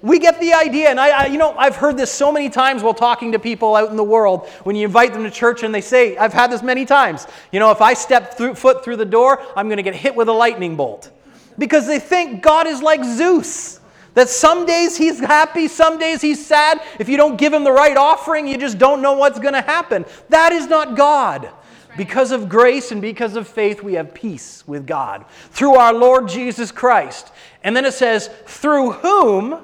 We 0.00 0.18
get 0.18 0.40
the 0.40 0.54
idea, 0.54 0.88
and 0.88 0.98
I, 0.98 1.24
I, 1.24 1.26
you 1.26 1.36
know, 1.36 1.54
I've 1.58 1.76
heard 1.76 1.98
this 1.98 2.10
so 2.10 2.32
many 2.32 2.48
times 2.48 2.82
while 2.82 2.94
talking 2.94 3.32
to 3.32 3.38
people 3.38 3.76
out 3.76 3.90
in 3.90 3.98
the 3.98 4.02
world. 4.02 4.48
When 4.64 4.76
you 4.76 4.86
invite 4.86 5.12
them 5.12 5.24
to 5.24 5.30
church, 5.30 5.62
and 5.62 5.74
they 5.74 5.82
say, 5.82 6.16
"I've 6.16 6.32
had 6.32 6.50
this 6.50 6.62
many 6.62 6.86
times." 6.86 7.26
You 7.52 7.60
know, 7.60 7.70
if 7.70 7.82
I 7.82 7.92
step 7.92 8.38
through, 8.38 8.54
foot 8.54 8.82
through 8.82 8.96
the 8.96 9.04
door, 9.04 9.42
I'm 9.54 9.68
going 9.68 9.76
to 9.76 9.82
get 9.82 9.94
hit 9.94 10.16
with 10.16 10.28
a 10.28 10.32
lightning 10.32 10.74
bolt, 10.74 11.10
because 11.58 11.86
they 11.86 11.98
think 11.98 12.42
God 12.42 12.66
is 12.66 12.80
like 12.80 13.04
Zeus. 13.04 13.79
That 14.14 14.28
some 14.28 14.66
days 14.66 14.96
he's 14.96 15.20
happy, 15.20 15.68
some 15.68 15.98
days 15.98 16.20
he's 16.20 16.44
sad. 16.44 16.82
If 16.98 17.08
you 17.08 17.16
don't 17.16 17.36
give 17.36 17.52
him 17.52 17.64
the 17.64 17.72
right 17.72 17.96
offering, 17.96 18.46
you 18.46 18.58
just 18.58 18.78
don't 18.78 19.02
know 19.02 19.12
what's 19.12 19.38
going 19.38 19.54
to 19.54 19.62
happen. 19.62 20.04
That 20.28 20.52
is 20.52 20.66
not 20.66 20.96
God. 20.96 21.50
Because 21.96 22.30
of 22.30 22.48
grace 22.48 22.92
and 22.92 23.02
because 23.02 23.36
of 23.36 23.48
faith, 23.48 23.82
we 23.82 23.94
have 23.94 24.14
peace 24.14 24.66
with 24.66 24.86
God 24.86 25.24
through 25.50 25.74
our 25.74 25.92
Lord 25.92 26.28
Jesus 26.28 26.70
Christ. 26.70 27.32
And 27.62 27.76
then 27.76 27.84
it 27.84 27.94
says, 27.94 28.30
through 28.46 28.92
whom 28.92 29.58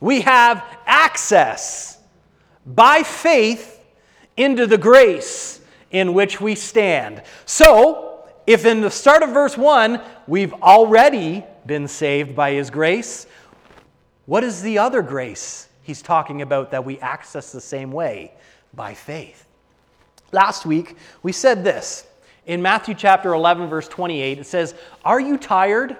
we 0.00 0.20
have 0.22 0.64
access 0.86 1.98
by 2.66 3.02
faith 3.02 3.84
into 4.36 4.66
the 4.66 4.78
grace 4.78 5.60
in 5.90 6.14
which 6.14 6.40
we 6.40 6.54
stand. 6.54 7.22
So, 7.44 8.24
if 8.46 8.66
in 8.66 8.80
the 8.80 8.90
start 8.90 9.22
of 9.22 9.30
verse 9.30 9.56
1, 9.56 10.00
we've 10.26 10.52
already 10.54 11.44
been 11.66 11.88
saved 11.88 12.36
by 12.36 12.52
his 12.52 12.68
grace, 12.68 13.26
what 14.26 14.44
is 14.44 14.62
the 14.62 14.78
other 14.78 15.02
grace 15.02 15.68
he's 15.82 16.02
talking 16.02 16.42
about 16.42 16.70
that 16.70 16.84
we 16.84 16.98
access 17.00 17.52
the 17.52 17.60
same 17.60 17.92
way? 17.92 18.32
By 18.72 18.94
faith. 18.94 19.46
Last 20.32 20.66
week, 20.66 20.96
we 21.22 21.32
said 21.32 21.62
this. 21.62 22.06
In 22.46 22.60
Matthew 22.60 22.94
chapter 22.94 23.32
11, 23.32 23.68
verse 23.68 23.88
28, 23.88 24.38
it 24.38 24.46
says, 24.46 24.74
Are 25.04 25.20
you 25.20 25.38
tired? 25.38 25.96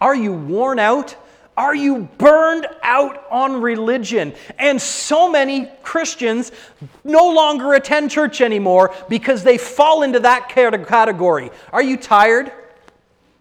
Are 0.00 0.14
you 0.14 0.32
worn 0.32 0.78
out? 0.78 1.16
Are 1.56 1.74
you 1.74 2.08
burned 2.18 2.66
out 2.82 3.24
on 3.30 3.62
religion? 3.62 4.34
And 4.58 4.80
so 4.80 5.30
many 5.30 5.70
Christians 5.82 6.52
no 7.02 7.30
longer 7.30 7.72
attend 7.72 8.10
church 8.10 8.42
anymore 8.42 8.94
because 9.08 9.42
they 9.42 9.56
fall 9.56 10.02
into 10.02 10.20
that 10.20 10.50
category. 10.50 11.50
Are 11.72 11.82
you 11.82 11.96
tired? 11.96 12.52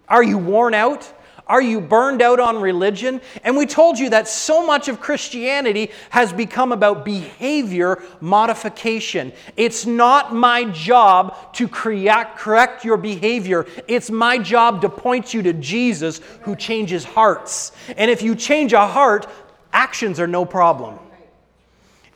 Are 0.08 0.24
you 0.24 0.38
worn 0.38 0.74
out? 0.74 1.12
Are 1.48 1.62
you 1.62 1.80
burned 1.80 2.24
out 2.24 2.40
on 2.40 2.60
religion? 2.60 3.22
And 3.44 3.56
we 3.56 3.68
told 3.68 4.00
you 4.00 4.10
that 4.10 4.28
so 4.28 4.66
much 4.66 4.88
of 4.88 5.00
Christianity 5.00 5.92
has 6.10 6.34
become 6.34 6.72
about 6.72 7.06
behavior 7.06 8.02
modification. 8.20 9.32
It's 9.56 9.86
not 9.86 10.34
my 10.34 10.66
job 10.66 11.54
to 11.54 11.68
correct 11.68 12.84
your 12.84 12.98
behavior, 12.98 13.68
it's 13.88 14.10
my 14.10 14.40
job 14.40 14.82
to 14.82 14.90
point 14.90 15.34
you 15.34 15.44
to 15.44 15.54
Jesus 15.54 16.20
who 16.42 16.56
changes 16.56 17.04
hearts. 17.04 17.72
And 17.96 18.10
if 18.10 18.24
you 18.24 18.36
change 18.36 18.74
a 18.74 18.88
heart, 18.88 19.28
actions 19.72 20.20
are 20.20 20.28
no 20.28 20.46
problem. 20.46 21.00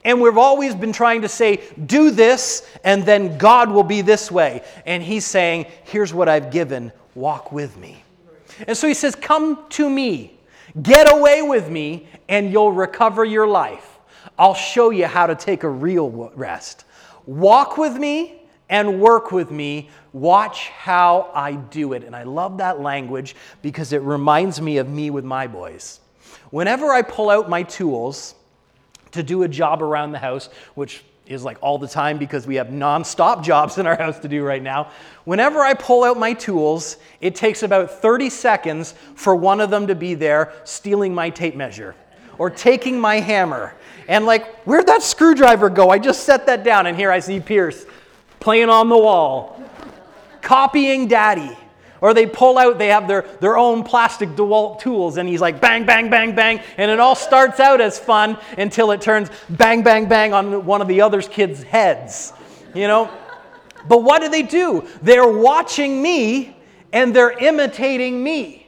And 0.04 0.22
we've 0.22 0.38
always 0.38 0.74
been 0.74 0.94
trying 0.94 1.22
to 1.24 1.30
say, 1.30 1.62
do 1.86 2.10
this, 2.10 2.66
and 2.86 3.06
then 3.06 3.38
God 3.38 3.70
will 3.70 3.84
be 3.84 4.02
this 4.02 4.32
way. 4.32 4.64
And 4.86 5.04
He's 5.04 5.26
saying, 5.26 5.66
here's 5.84 6.14
what 6.14 6.30
I've 6.30 6.52
given, 6.52 6.94
walk 7.16 7.52
with 7.52 7.78
me. 7.78 8.02
And 8.68 8.78
so 8.78 8.88
he 8.88 8.94
says, 8.94 9.16
Come 9.16 9.66
to 9.70 9.90
me, 9.90 10.38
get 10.82 11.12
away 11.12 11.42
with 11.42 11.70
me, 11.70 12.08
and 12.28 12.52
you'll 12.52 12.72
recover 12.72 13.26
your 13.26 13.48
life. 13.48 14.00
I'll 14.38 14.54
show 14.54 14.90
you 14.90 15.06
how 15.06 15.28
to 15.28 15.36
take 15.36 15.64
a 15.64 15.70
real 15.70 16.10
rest. 16.36 16.86
Walk 17.26 17.78
with 17.78 17.96
me 17.96 18.42
and 18.70 19.02
work 19.02 19.32
with 19.32 19.52
me. 19.52 19.90
Watch 20.14 20.70
how 20.70 21.32
I 21.34 21.54
do 21.54 21.94
it. 21.94 22.04
And 22.04 22.16
I 22.16 22.24
love 22.24 22.58
that 22.58 22.80
language 22.80 23.36
because 23.62 23.94
it 23.94 24.02
reminds 24.02 24.62
me 24.62 24.78
of 24.78 24.88
me 24.90 25.10
with 25.10 25.26
my 25.26 25.48
boys. 25.48 26.00
Whenever 26.52 26.92
I 26.92 27.02
pull 27.02 27.30
out 27.30 27.50
my 27.50 27.64
tools 27.64 28.36
to 29.12 29.24
do 29.24 29.44
a 29.44 29.48
job 29.48 29.82
around 29.82 30.12
the 30.12 30.20
house, 30.20 30.50
which 30.76 31.04
is 31.30 31.44
like 31.44 31.58
all 31.62 31.78
the 31.78 31.88
time 31.88 32.18
because 32.18 32.48
we 32.48 32.56
have 32.56 32.68
nonstop 32.68 33.44
jobs 33.44 33.78
in 33.78 33.86
our 33.86 33.96
house 33.96 34.20
to 34.20 34.28
do 34.28 34.44
right 34.44 34.64
now. 34.64 34.92
Whenever 35.26 35.60
I 35.60 35.76
pull 35.76 36.04
out 36.04 36.18
my 36.18 36.34
tools, 36.34 36.98
it 37.22 37.36
takes 37.36 37.62
about 37.62 37.92
30 37.92 38.32
seconds 38.32 38.96
for 39.16 39.36
one 39.36 39.62
of 39.62 39.70
them 39.70 39.88
to 39.88 39.96
be 39.96 40.16
there 40.16 40.52
stealing 40.64 41.14
my 41.14 41.30
tape 41.30 41.56
measure 41.56 41.96
or 42.40 42.50
taking 42.50 43.00
my 43.00 43.20
hammer. 43.20 43.76
And 44.08 44.26
like, 44.26 44.64
where'd 44.64 44.88
that 44.88 45.04
screwdriver 45.04 45.70
go? 45.70 45.90
I 45.90 46.00
just 46.00 46.24
set 46.24 46.48
that 46.48 46.64
down, 46.64 46.88
and 46.88 46.98
here 46.98 47.12
I 47.12 47.20
see 47.20 47.40
Pierce 47.40 47.86
playing 48.40 48.70
on 48.70 48.90
the 48.90 48.98
wall, 48.98 49.62
copying 50.42 51.08
daddy. 51.08 51.56
Or 52.02 52.14
they 52.14 52.26
pull 52.26 52.58
out, 52.58 52.78
they 52.78 52.88
have 52.88 53.08
their, 53.08 53.24
their 53.42 53.58
own 53.58 53.84
plastic 53.84 54.30
DeWalt 54.30 54.80
tools, 54.80 55.18
and 55.18 55.28
he's 55.28 55.42
like 55.42 55.60
bang, 55.60 55.86
bang, 55.86 56.10
bang, 56.10 56.34
bang. 56.34 56.62
And 56.78 56.90
it 56.90 57.00
all 57.00 57.16
starts 57.16 57.60
out 57.60 57.82
as 57.82 58.00
fun 58.00 58.38
until 58.58 58.92
it 58.92 59.02
turns 59.02 59.30
bang, 59.50 59.84
bang, 59.84 60.08
bang 60.08 60.34
on 60.34 60.66
one 60.66 60.82
of 60.82 60.88
the 60.88 61.02
other 61.02 61.22
kids' 61.22 61.64
heads. 61.64 62.34
You 62.74 62.88
know? 62.88 63.12
But 63.88 64.04
what 64.04 64.22
do 64.22 64.30
they 64.30 64.44
do? 64.44 64.88
They're 65.02 65.28
watching 65.28 66.02
me 66.02 66.56
and 66.92 67.16
they're 67.16 67.32
imitating 67.32 68.24
me. 68.24 68.59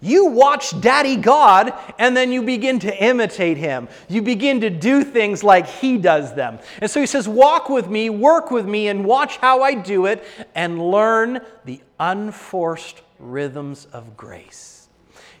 You 0.00 0.26
watch 0.26 0.80
Daddy 0.80 1.16
God 1.16 1.72
and 1.98 2.16
then 2.16 2.30
you 2.30 2.42
begin 2.42 2.78
to 2.80 3.04
imitate 3.04 3.56
him. 3.56 3.88
You 4.08 4.22
begin 4.22 4.60
to 4.60 4.70
do 4.70 5.02
things 5.02 5.42
like 5.42 5.66
he 5.66 5.98
does 5.98 6.34
them. 6.34 6.60
And 6.80 6.90
so 6.90 7.00
he 7.00 7.06
says, 7.06 7.26
Walk 7.28 7.68
with 7.68 7.88
me, 7.88 8.08
work 8.08 8.50
with 8.50 8.66
me, 8.66 8.88
and 8.88 9.04
watch 9.04 9.38
how 9.38 9.62
I 9.62 9.74
do 9.74 10.06
it 10.06 10.24
and 10.54 10.80
learn 10.90 11.40
the 11.64 11.80
unforced 11.98 13.02
rhythms 13.18 13.86
of 13.92 14.16
grace. 14.16 14.78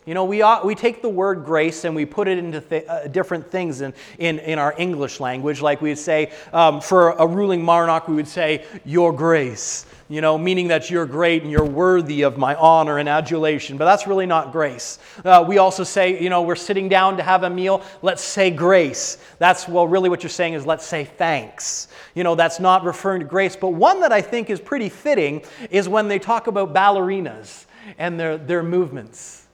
You 0.08 0.14
know, 0.14 0.24
we, 0.24 0.40
ought, 0.40 0.64
we 0.64 0.74
take 0.74 1.02
the 1.02 1.08
word 1.08 1.44
grace 1.44 1.84
and 1.84 1.94
we 1.94 2.06
put 2.06 2.28
it 2.28 2.38
into 2.38 2.62
th- 2.62 2.86
uh, 2.88 3.08
different 3.08 3.50
things 3.50 3.82
in, 3.82 3.92
in, 4.18 4.38
in 4.38 4.58
our 4.58 4.74
English 4.78 5.20
language. 5.20 5.60
Like 5.60 5.82
we 5.82 5.90
would 5.90 5.98
say, 5.98 6.32
um, 6.54 6.80
for 6.80 7.10
a 7.10 7.26
ruling 7.26 7.62
monarch, 7.62 8.08
we 8.08 8.14
would 8.14 8.26
say, 8.26 8.64
Your 8.86 9.12
grace 9.12 9.84
you 10.08 10.22
know, 10.22 10.38
meaning 10.38 10.68
that 10.68 10.90
you're 10.90 11.04
great 11.04 11.42
and 11.42 11.50
you're 11.50 11.64
worthy 11.64 12.22
of 12.22 12.38
my 12.38 12.54
honor 12.54 12.98
and 12.98 13.08
adulation. 13.08 13.76
But 13.76 13.84
that's 13.84 14.06
really 14.06 14.26
not 14.26 14.52
grace. 14.52 14.98
Uh, 15.24 15.44
we 15.46 15.58
also 15.58 15.84
say, 15.84 16.20
you 16.22 16.30
know, 16.30 16.42
we're 16.42 16.56
sitting 16.56 16.88
down 16.88 17.18
to 17.18 17.22
have 17.22 17.42
a 17.42 17.50
meal, 17.50 17.82
let's 18.00 18.22
say 18.22 18.50
grace. 18.50 19.18
That's, 19.38 19.68
well, 19.68 19.86
really 19.86 20.08
what 20.08 20.22
you're 20.22 20.30
saying 20.30 20.54
is 20.54 20.64
let's 20.64 20.86
say 20.86 21.04
thanks. 21.04 21.88
You 22.14 22.24
know, 22.24 22.34
that's 22.34 22.58
not 22.58 22.84
referring 22.84 23.20
to 23.20 23.26
grace. 23.26 23.54
But 23.54 23.70
one 23.70 24.00
that 24.00 24.12
I 24.12 24.22
think 24.22 24.48
is 24.48 24.60
pretty 24.60 24.88
fitting 24.88 25.44
is 25.70 25.88
when 25.88 26.08
they 26.08 26.18
talk 26.18 26.46
about 26.46 26.72
ballerinas 26.72 27.66
and 27.98 28.18
their, 28.18 28.38
their 28.38 28.62
movements. 28.62 29.46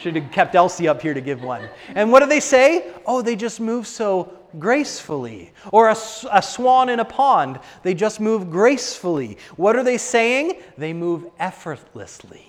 Should 0.00 0.16
have 0.16 0.32
kept 0.32 0.54
Elsie 0.54 0.88
up 0.88 1.02
here 1.02 1.12
to 1.12 1.20
give 1.20 1.42
one. 1.42 1.68
And 1.94 2.10
what 2.10 2.20
do 2.20 2.26
they 2.26 2.40
say? 2.40 2.90
Oh, 3.04 3.20
they 3.20 3.36
just 3.36 3.60
move 3.60 3.86
so 3.86 4.39
gracefully. 4.58 5.52
Or 5.72 5.88
a, 5.88 5.96
a, 6.32 6.42
swan 6.42 6.88
in 6.88 7.00
a 7.00 7.04
pond, 7.04 7.60
they 7.82 7.94
just 7.94 8.20
move 8.20 8.50
gracefully. 8.50 9.38
What 9.56 9.76
are 9.76 9.84
they 9.84 9.98
saying? 9.98 10.60
They 10.76 10.92
move 10.92 11.26
effortlessly. 11.38 12.46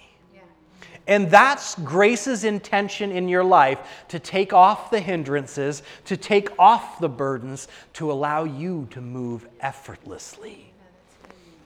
And 1.07 1.29
that's 1.29 1.75
grace's 1.75 2.43
intention 2.43 3.11
in 3.11 3.27
your 3.27 3.43
life 3.43 3.79
to 4.09 4.19
take 4.19 4.53
off 4.53 4.91
the 4.91 4.99
hindrances, 4.99 5.83
to 6.05 6.15
take 6.15 6.57
off 6.59 6.99
the 6.99 7.09
burdens, 7.09 7.67
to 7.93 8.11
allow 8.11 8.43
you 8.43 8.87
to 8.91 9.01
move 9.01 9.47
effortlessly. 9.59 10.71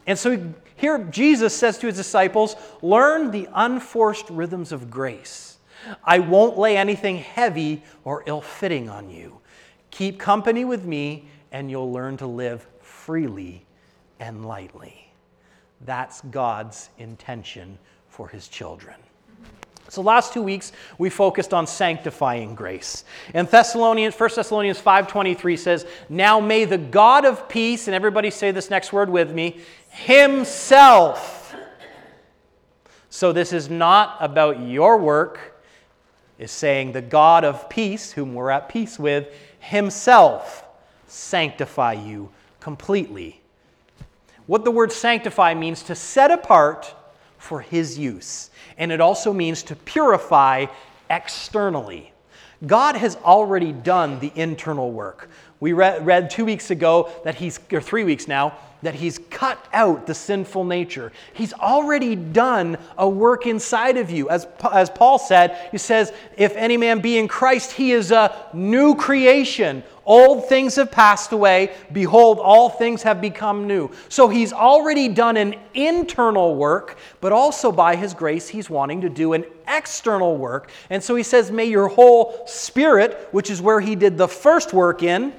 And 0.08 0.18
so 0.18 0.54
here 0.75 1.00
Jesus 1.12 1.56
says 1.56 1.77
to 1.80 1.88
his 1.88 1.96
disciples, 1.96 2.56
Learn 2.82 3.32
the 3.32 3.50
unforced 3.54 4.30
rhythms 4.30 4.72
of 4.72 4.89
grace. 4.89 5.58
I 6.04 6.20
won't 6.20 6.58
lay 6.58 6.77
anything 6.77 7.18
heavy 7.18 7.84
or 8.04 8.24
ill 8.25 8.42
fitting 8.42 8.89
on 8.89 9.10
you. 9.10 9.39
Keep 9.95 10.19
company 10.19 10.65
with 10.65 10.83
me, 10.83 11.23
and 11.53 11.71
you'll 11.71 11.93
learn 11.93 12.17
to 12.17 12.27
live 12.27 12.67
freely 12.81 13.65
and 14.19 14.45
lightly. 14.45 15.09
That's 15.85 16.19
God's 16.19 16.89
intention 16.97 17.79
for 18.09 18.27
his 18.27 18.49
children. 18.49 18.95
So 19.87 20.01
last 20.01 20.33
two 20.33 20.41
weeks 20.41 20.73
we 20.97 21.09
focused 21.09 21.53
on 21.53 21.65
sanctifying 21.65 22.55
grace. 22.55 23.05
And 23.33 23.47
Thessalonians 23.47 24.13
1 24.15 24.35
Thessalonians 24.35 24.81
5:23 24.81 25.55
says, 25.55 25.85
"Now 26.09 26.41
may 26.41 26.65
the 26.65 26.77
God 26.77 27.23
of 27.23 27.47
peace, 27.47 27.87
and 27.87 27.95
everybody 27.95 28.31
say 28.31 28.51
this 28.51 28.69
next 28.69 28.91
word 28.91 29.09
with 29.09 29.31
me, 29.31 29.61
himself." 29.91 31.55
So 33.09 33.31
this 33.31 33.53
is 33.53 33.69
not 33.69 34.17
about 34.19 34.59
your 34.59 34.97
work. 34.97 35.53
Is 36.37 36.51
saying 36.51 36.91
the 36.91 37.01
God 37.01 37.45
of 37.45 37.69
peace, 37.69 38.11
whom 38.11 38.33
we're 38.33 38.49
at 38.49 38.67
peace 38.67 38.99
with, 38.99 39.33
himself 39.65 40.63
sanctify 41.07 41.93
you 41.93 42.29
completely. 42.60 43.41
What 44.48 44.63
the 44.63 44.72
word 44.72 44.91
sanctify 44.91 45.53
means 45.55 45.81
to 45.84 45.95
set 45.95 46.31
apart 46.31 46.93
for 47.38 47.62
his 47.62 47.98
use 47.98 48.51
and 48.77 48.91
it 48.91 49.01
also 49.01 49.34
means 49.34 49.63
to 49.63 49.75
purify 49.75 50.65
externally. 51.10 52.12
God 52.65 52.95
has 52.95 53.15
already 53.17 53.72
done 53.72 54.19
the 54.19 54.31
internal 54.36 54.91
work. 54.91 55.29
We 55.60 55.74
read, 55.74 56.05
read, 56.05 56.29
two 56.29 56.45
weeks 56.45 56.72
ago 56.72 57.10
that 57.24 57.36
he's, 57.36 57.60
or 57.72 57.81
three 57.81 58.03
weeks 58.03 58.27
now, 58.27 58.57
that 58.82 58.96
he's 58.96 59.20
cut 59.29 59.63
out 59.74 60.05
the 60.05 60.13
sinful 60.13 60.63
nature. 60.63 61.12
He's 61.34 61.53
already 61.53 62.15
done 62.15 62.77
a 62.98 63.08
work 63.08 63.48
inside 63.48 63.98
of 63.98 64.12
you. 64.12 64.29
As, 64.29 64.48
as 64.72 64.89
Paul 64.89 65.17
said, 65.17 65.70
he 65.72 65.77
says, 65.77 66.13
If 66.38 66.55
any 66.55 66.77
man 66.77 67.00
be 67.00 67.17
in 67.17 67.27
Christ, 67.27 67.72
he 67.72 67.91
is 67.91 68.12
a 68.12 68.36
new 68.53 68.96
creation. 68.96 69.84
Old 70.05 70.48
things 70.48 70.75
have 70.75 70.91
passed 70.91 71.32
away. 71.32 71.72
Behold, 71.91 72.38
all 72.39 72.70
things 72.70 73.01
have 73.03 73.20
become 73.20 73.65
new. 73.65 73.89
So 74.08 74.27
he's 74.27 74.53
already 74.53 75.08
done 75.08 75.36
an 75.36 75.55
internal 75.74 76.55
work, 76.55 76.98
but 77.22 77.32
also 77.32 77.72
by 77.72 77.96
his 77.96 78.13
grace, 78.13 78.48
he's 78.48 78.70
wanting 78.70 79.01
to 79.01 79.10
do 79.10 79.34
an 79.34 79.46
external 79.67 80.38
work. 80.38 80.70
And 80.91 81.03
so 81.03 81.15
he 81.15 81.24
says, 81.24 81.50
May 81.50 81.65
your 81.65 81.88
whole 81.88 82.44
spirit, 82.46 83.29
which 83.32 83.50
is 83.50 83.62
where 83.62 83.79
he 83.79 83.96
did 83.96 84.15
the 84.17 84.27
first 84.27 84.74
work 84.74 85.01
in, 85.01 85.34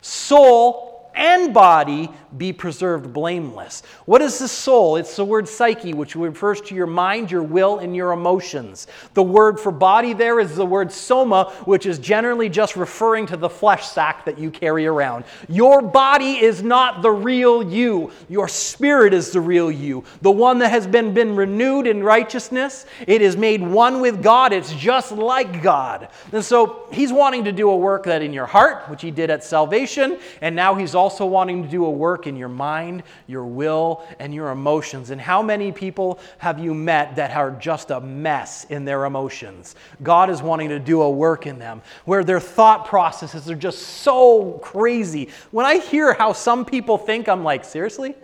soul, 0.00 1.10
and 1.14 1.54
body 1.54 2.10
be 2.36 2.52
preserved 2.52 3.12
blameless. 3.12 3.82
What 4.06 4.22
is 4.22 4.38
the 4.38 4.48
soul? 4.48 4.96
It's 4.96 5.16
the 5.16 5.24
word 5.24 5.48
psyche, 5.48 5.94
which 5.94 6.16
refers 6.16 6.60
to 6.62 6.74
your 6.74 6.86
mind, 6.86 7.30
your 7.30 7.42
will, 7.42 7.78
and 7.78 7.94
your 7.94 8.12
emotions. 8.12 8.86
The 9.14 9.22
word 9.22 9.60
for 9.60 9.70
body 9.70 10.12
there 10.12 10.40
is 10.40 10.56
the 10.56 10.66
word 10.66 10.90
soma, 10.90 11.52
which 11.64 11.86
is 11.86 11.98
generally 11.98 12.48
just 12.48 12.76
referring 12.76 13.26
to 13.26 13.36
the 13.36 13.48
flesh 13.48 13.86
sack 13.86 14.24
that 14.24 14.38
you 14.38 14.50
carry 14.50 14.86
around. 14.86 15.24
Your 15.48 15.82
body 15.82 16.42
is 16.42 16.62
not 16.62 17.02
the 17.02 17.10
real 17.10 17.62
you, 17.62 18.10
your 18.28 18.48
spirit 18.48 19.14
is 19.14 19.30
the 19.30 19.40
real 19.40 19.70
you, 19.70 20.04
the 20.22 20.30
one 20.30 20.58
that 20.58 20.70
has 20.70 20.86
been, 20.86 21.14
been 21.14 21.36
renewed 21.36 21.86
in 21.86 22.02
righteousness. 22.02 22.86
It 23.06 23.22
is 23.22 23.36
made 23.36 23.62
one 23.62 24.00
with 24.00 24.22
God, 24.22 24.52
it's 24.52 24.72
just 24.72 25.12
like 25.12 25.62
God. 25.62 26.08
And 26.32 26.44
so 26.44 26.88
he's 26.92 27.12
wanting 27.12 27.44
to 27.44 27.52
do 27.52 27.70
a 27.70 27.76
work 27.76 28.04
that 28.04 28.22
in 28.22 28.32
your 28.32 28.46
heart, 28.46 28.88
which 28.88 29.02
he 29.02 29.10
did 29.10 29.30
at 29.30 29.44
salvation, 29.44 30.18
and 30.40 30.56
now 30.56 30.74
he's 30.74 30.94
also 30.94 31.26
wanting 31.26 31.62
to 31.62 31.68
do 31.68 31.84
a 31.84 31.90
work 31.90 32.23
in 32.26 32.36
your 32.36 32.48
mind, 32.48 33.02
your 33.26 33.44
will, 33.44 34.06
and 34.18 34.34
your 34.34 34.50
emotions. 34.50 35.10
And 35.10 35.20
how 35.20 35.42
many 35.42 35.72
people 35.72 36.18
have 36.38 36.58
you 36.58 36.74
met 36.74 37.16
that 37.16 37.34
are 37.36 37.50
just 37.52 37.90
a 37.90 38.00
mess 38.00 38.64
in 38.64 38.84
their 38.84 39.04
emotions? 39.04 39.76
God 40.02 40.30
is 40.30 40.42
wanting 40.42 40.68
to 40.70 40.78
do 40.78 41.02
a 41.02 41.10
work 41.10 41.46
in 41.46 41.58
them 41.58 41.82
where 42.04 42.24
their 42.24 42.40
thought 42.40 42.86
processes 42.86 43.50
are 43.50 43.56
just 43.56 43.78
so 43.78 44.60
crazy. 44.62 45.30
When 45.50 45.66
I 45.66 45.78
hear 45.78 46.12
how 46.12 46.32
some 46.32 46.64
people 46.64 46.98
think, 46.98 47.28
I'm 47.28 47.44
like, 47.44 47.64
seriously? 47.64 48.14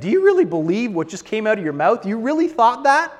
Do 0.00 0.08
you 0.08 0.24
really 0.24 0.46
believe 0.46 0.92
what 0.92 1.08
just 1.08 1.26
came 1.26 1.46
out 1.46 1.58
of 1.58 1.64
your 1.64 1.74
mouth? 1.74 2.06
You 2.06 2.18
really 2.18 2.48
thought 2.48 2.84
that? 2.84 3.12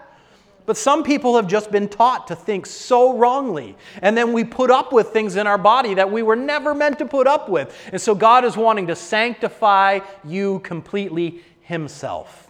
But 0.70 0.76
some 0.76 1.02
people 1.02 1.34
have 1.34 1.48
just 1.48 1.72
been 1.72 1.88
taught 1.88 2.28
to 2.28 2.36
think 2.36 2.64
so 2.64 3.18
wrongly. 3.18 3.74
And 4.02 4.16
then 4.16 4.32
we 4.32 4.44
put 4.44 4.70
up 4.70 4.92
with 4.92 5.08
things 5.08 5.34
in 5.34 5.48
our 5.48 5.58
body 5.58 5.94
that 5.94 6.12
we 6.12 6.22
were 6.22 6.36
never 6.36 6.76
meant 6.76 7.00
to 7.00 7.06
put 7.06 7.26
up 7.26 7.48
with. 7.48 7.76
And 7.90 8.00
so 8.00 8.14
God 8.14 8.44
is 8.44 8.56
wanting 8.56 8.86
to 8.86 8.94
sanctify 8.94 9.98
you 10.22 10.60
completely 10.60 11.42
Himself. 11.62 12.48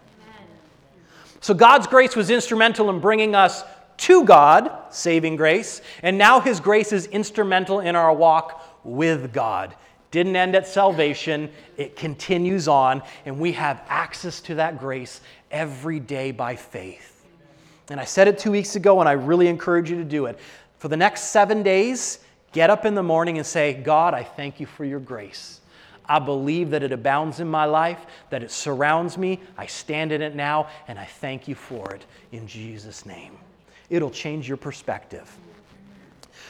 So 1.40 1.54
God's 1.54 1.86
grace 1.86 2.14
was 2.14 2.28
instrumental 2.28 2.90
in 2.90 3.00
bringing 3.00 3.34
us 3.34 3.64
to 3.96 4.22
God, 4.26 4.70
saving 4.90 5.36
grace. 5.36 5.80
And 6.02 6.18
now 6.18 6.40
His 6.40 6.60
grace 6.60 6.92
is 6.92 7.06
instrumental 7.06 7.80
in 7.80 7.96
our 7.96 8.12
walk 8.12 8.62
with 8.84 9.32
God. 9.32 9.74
Didn't 10.10 10.36
end 10.36 10.54
at 10.56 10.66
salvation, 10.66 11.50
it 11.78 11.96
continues 11.96 12.68
on. 12.68 13.00
And 13.24 13.40
we 13.40 13.52
have 13.52 13.82
access 13.88 14.42
to 14.42 14.56
that 14.56 14.78
grace 14.78 15.22
every 15.50 16.00
day 16.00 16.32
by 16.32 16.56
faith. 16.56 17.09
And 17.90 18.00
I 18.00 18.04
said 18.04 18.28
it 18.28 18.38
two 18.38 18.52
weeks 18.52 18.76
ago, 18.76 19.00
and 19.00 19.08
I 19.08 19.12
really 19.12 19.48
encourage 19.48 19.90
you 19.90 19.96
to 19.96 20.04
do 20.04 20.26
it. 20.26 20.38
For 20.78 20.88
the 20.88 20.96
next 20.96 21.24
seven 21.24 21.62
days, 21.62 22.20
get 22.52 22.70
up 22.70 22.84
in 22.84 22.94
the 22.94 23.02
morning 23.02 23.36
and 23.36 23.46
say, 23.46 23.74
God, 23.74 24.14
I 24.14 24.22
thank 24.22 24.60
you 24.60 24.66
for 24.66 24.84
your 24.84 25.00
grace. 25.00 25.60
I 26.06 26.18
believe 26.18 26.70
that 26.70 26.82
it 26.82 26.92
abounds 26.92 27.40
in 27.40 27.48
my 27.48 27.66
life, 27.66 28.06
that 28.30 28.42
it 28.42 28.50
surrounds 28.50 29.18
me. 29.18 29.40
I 29.58 29.66
stand 29.66 30.10
in 30.12 30.22
it 30.22 30.34
now, 30.34 30.68
and 30.88 30.98
I 30.98 31.04
thank 31.04 31.46
you 31.46 31.54
for 31.54 31.94
it 31.94 32.04
in 32.32 32.46
Jesus' 32.46 33.06
name. 33.06 33.36
It'll 33.90 34.10
change 34.10 34.48
your 34.48 34.56
perspective. 34.56 35.36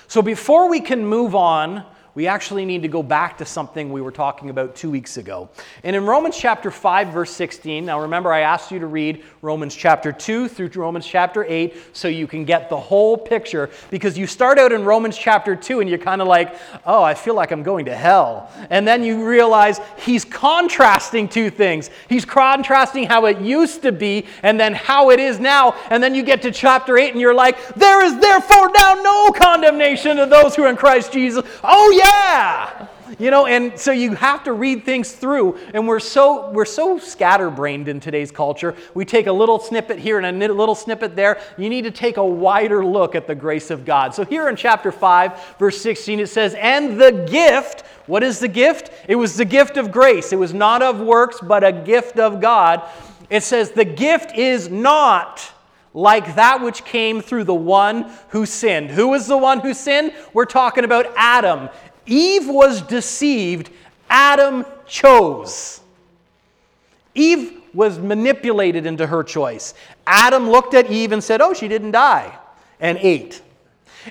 So 0.09 0.23
before 0.23 0.69
we 0.69 0.81
can 0.81 1.05
move 1.05 1.35
on, 1.35 1.85
we 2.15 2.27
actually 2.27 2.65
need 2.65 2.83
to 2.83 2.89
go 2.89 3.03
back 3.03 3.39
to 3.39 3.45
something 3.45 3.93
we 3.93 4.01
were 4.01 4.11
talking 4.11 4.51
about 4.51 4.75
two 4.75 4.91
weeks 4.91 5.17
ago. 5.17 5.49
And 5.85 5.95
in 5.95 6.07
Romans 6.07 6.37
chapter 6.37 6.71
5, 6.71 7.09
verse 7.09 7.31
16, 7.31 7.85
now 7.85 8.01
remember 8.01 8.33
I 8.33 8.41
asked 8.41 8.71
you 8.73 8.81
to 8.81 8.87
read 8.87 9.23
Romans 9.43 9.75
chapter 9.75 10.11
2 10.11 10.49
through 10.49 10.71
Romans 10.75 11.07
chapter 11.07 11.45
8 11.45 11.75
so 11.93 12.09
you 12.09 12.27
can 12.27 12.45
get 12.45 12.69
the 12.69 12.79
whole 12.79 13.17
picture 13.17 13.71
because 13.91 14.19
you 14.19 14.27
start 14.27 14.59
out 14.59 14.73
in 14.73 14.85
Romans 14.85 15.17
chapter 15.17 15.55
2 15.55 15.81
and 15.81 15.89
you're 15.89 15.99
kind 15.99 16.21
of 16.21 16.27
like, 16.27 16.57
oh, 16.85 17.03
I 17.03 17.15
feel 17.15 17.35
like 17.35 17.53
I'm 17.53 17.63
going 17.63 17.85
to 17.85 17.95
hell. 17.95 18.51
And 18.71 18.87
then 18.87 19.05
you 19.05 19.25
realize 19.25 19.81
he's 19.99 20.25
contrasting 20.25 21.29
two 21.29 21.51
things. 21.51 21.91
He's 22.09 22.25
contrasting 22.25 23.05
how 23.05 23.27
it 23.27 23.41
used 23.41 23.83
to 23.83 23.93
be 23.93 24.27
and 24.43 24.59
then 24.59 24.75
how 24.75 25.11
it 25.11 25.21
is 25.21 25.39
now. 25.39 25.77
And 25.91 26.03
then 26.03 26.15
you 26.15 26.23
get 26.23 26.43
to 26.43 26.51
chapter 26.51 26.99
8 26.99 27.13
and 27.13 27.21
you're 27.21 27.35
like, 27.35 27.75
there 27.75 28.05
is 28.05 28.19
therefore 28.19 28.71
now 28.77 28.95
no 28.95 29.31
condemnation 29.31 30.17
to 30.17 30.27
those 30.27 30.57
who 30.57 30.65
are 30.65 30.69
in 30.69 30.77
Christ 30.77 31.13
Jesus. 31.13 31.45
Oh, 31.63 31.91
yeah 31.91 32.00
yeah 32.01 32.87
you 33.19 33.31
know 33.31 33.47
and 33.47 33.79
so 33.79 33.91
you 33.91 34.15
have 34.15 34.45
to 34.45 34.53
read 34.53 34.85
things 34.85 35.13
through 35.13 35.59
and 35.75 35.87
we're 35.87 36.01
so 36.01 36.51
we're 36.51 36.65
so 36.65 36.99
scatterbrained 36.99 37.89
in 37.89 38.01
today's 38.01 38.31
culture 38.31 38.75
we 38.95 39.05
take 39.05 39.27
a 39.27 39.33
little 39.33 39.59
snippet 39.59 39.99
here 39.99 40.19
and 40.19 40.43
a 40.43 40.53
little 40.53 40.75
snippet 40.75 41.17
there 41.17 41.41
you 41.59 41.69
need 41.69 41.83
to 41.83 41.91
take 41.91 42.17
a 42.17 42.25
wider 42.25 42.85
look 42.85 43.15
at 43.15 43.27
the 43.27 43.35
grace 43.35 43.71
of 43.71 43.85
god 43.85 44.15
so 44.15 44.25
here 44.25 44.49
in 44.49 44.57
chapter 44.57 44.93
5 44.93 45.57
verse 45.59 45.81
16 45.81 46.21
it 46.21 46.29
says 46.29 46.55
and 46.55 47.01
the 47.01 47.27
gift 47.31 47.83
what 48.07 48.23
is 48.23 48.39
the 48.39 48.49
gift 48.49 48.91
it 49.09 49.17
was 49.17 49.37
the 49.37 49.45
gift 49.45 49.77
of 49.77 49.91
grace 49.91 50.33
it 50.33 50.39
was 50.39 50.55
not 50.55 50.83
of 50.83 51.01
works 51.01 51.39
but 51.43 51.65
a 51.65 51.73
gift 51.73 52.19
of 52.19 52.41
god 52.41 52.89
it 53.29 53.43
says 53.43 53.71
the 53.73 53.85
gift 53.85 54.37
is 54.37 54.69
not 54.69 55.53
like 55.93 56.37
that 56.37 56.63
which 56.63 56.85
came 56.85 57.21
through 57.21 57.45
the 57.45 57.55
one 57.55 58.11
who 58.29 58.47
sinned. 58.47 58.91
Who 58.91 59.09
was 59.09 59.27
the 59.27 59.37
one 59.37 59.61
who 59.61 59.75
sinned? 59.75 60.13
We're 60.33 60.45
talking 60.45 60.85
about 60.85 61.07
Adam. 61.17 61.69
Eve 62.07 62.49
was 62.49 62.83
deceived, 62.83 63.71
Adam 64.09 64.65
chose. 64.87 65.81
Eve 67.15 67.61
was 67.75 67.99
manipulated 67.99 68.87
into 68.87 69.07
her 69.07 69.23
choice. 69.23 69.75
Adam 70.07 70.51
looked 70.51 70.75
at 70.75 70.91
Eve 70.91 71.13
and 71.13 71.23
said, 71.23 71.41
Oh, 71.41 71.55
she 71.55 71.69
didn't 71.69 71.93
die, 71.93 72.37
and 72.81 72.99
ate. 72.99 73.43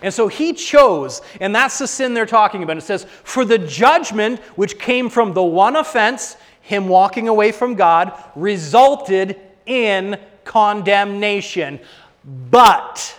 And 0.02 0.14
so 0.14 0.28
he 0.28 0.54
chose, 0.54 1.22
and 1.42 1.54
that's 1.54 1.80
the 1.80 1.88
sin 1.88 2.14
they're 2.14 2.26
talking 2.26 2.64
about. 2.64 2.78
It 2.78 2.82
says, 2.82 3.06
For 3.24 3.44
the 3.44 3.58
judgment 3.58 4.40
which 4.56 4.78
came 4.78 5.10
from 5.10 5.34
the 5.34 5.44
one 5.44 5.76
offense, 5.76 6.38
him 6.62 6.88
walking 6.88 7.28
away 7.28 7.52
from 7.52 7.76
God, 7.76 8.14
resulted 8.36 9.36
in 9.66 10.20
condemnation. 10.46 11.80
But, 12.52 13.18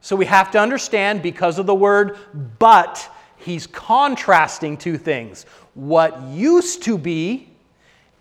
so 0.00 0.14
we 0.14 0.26
have 0.26 0.50
to 0.52 0.60
understand 0.60 1.22
because 1.22 1.58
of 1.58 1.66
the 1.66 1.74
word 1.74 2.16
but, 2.58 3.10
he's 3.48 3.66
contrasting 3.66 4.76
two 4.76 4.98
things 4.98 5.44
what 5.74 6.20
used 6.22 6.82
to 6.82 6.98
be 6.98 7.48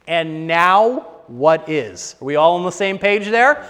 and 0.08 0.48
now 0.48 1.00
what 1.28 1.68
is. 1.68 2.16
Are 2.22 2.26
we 2.26 2.36
all 2.36 2.56
on 2.56 2.64
the 2.64 2.72
same 2.72 2.98
page 2.98 3.26
there? 3.26 3.68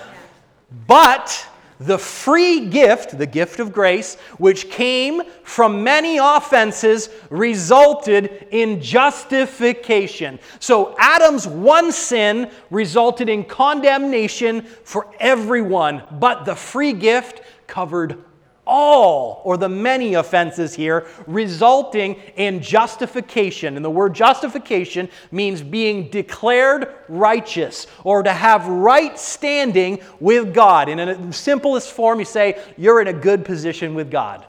But 0.85 1.47
the 1.79 1.97
free 1.97 2.67
gift, 2.67 3.17
the 3.17 3.25
gift 3.25 3.59
of 3.59 3.71
grace, 3.71 4.15
which 4.37 4.69
came 4.69 5.21
from 5.43 5.83
many 5.83 6.17
offenses, 6.17 7.09
resulted 7.29 8.47
in 8.51 8.81
justification. 8.81 10.39
So 10.59 10.95
Adam's 10.99 11.47
one 11.47 11.91
sin 11.91 12.51
resulted 12.71 13.29
in 13.29 13.43
condemnation 13.43 14.63
for 14.63 15.13
everyone, 15.19 16.03
but 16.19 16.45
the 16.45 16.55
free 16.55 16.93
gift 16.93 17.41
covered 17.67 18.23
all 18.67 19.41
or 19.45 19.57
the 19.57 19.69
many 19.69 20.15
offenses 20.15 20.73
here 20.73 21.07
resulting 21.25 22.15
in 22.35 22.61
justification. 22.61 23.75
And 23.75 23.85
the 23.85 23.89
word 23.89 24.13
justification 24.13 25.09
means 25.31 25.61
being 25.61 26.09
declared 26.09 26.93
righteous 27.07 27.87
or 28.03 28.23
to 28.23 28.33
have 28.33 28.67
right 28.67 29.17
standing 29.17 29.99
with 30.19 30.53
God. 30.53 30.89
And 30.89 30.99
in 30.99 31.27
the 31.27 31.33
simplest 31.33 31.91
form, 31.91 32.19
you 32.19 32.25
say, 32.25 32.61
you're 32.77 33.01
in 33.01 33.07
a 33.07 33.13
good 33.13 33.45
position 33.45 33.95
with 33.95 34.11
God. 34.11 34.45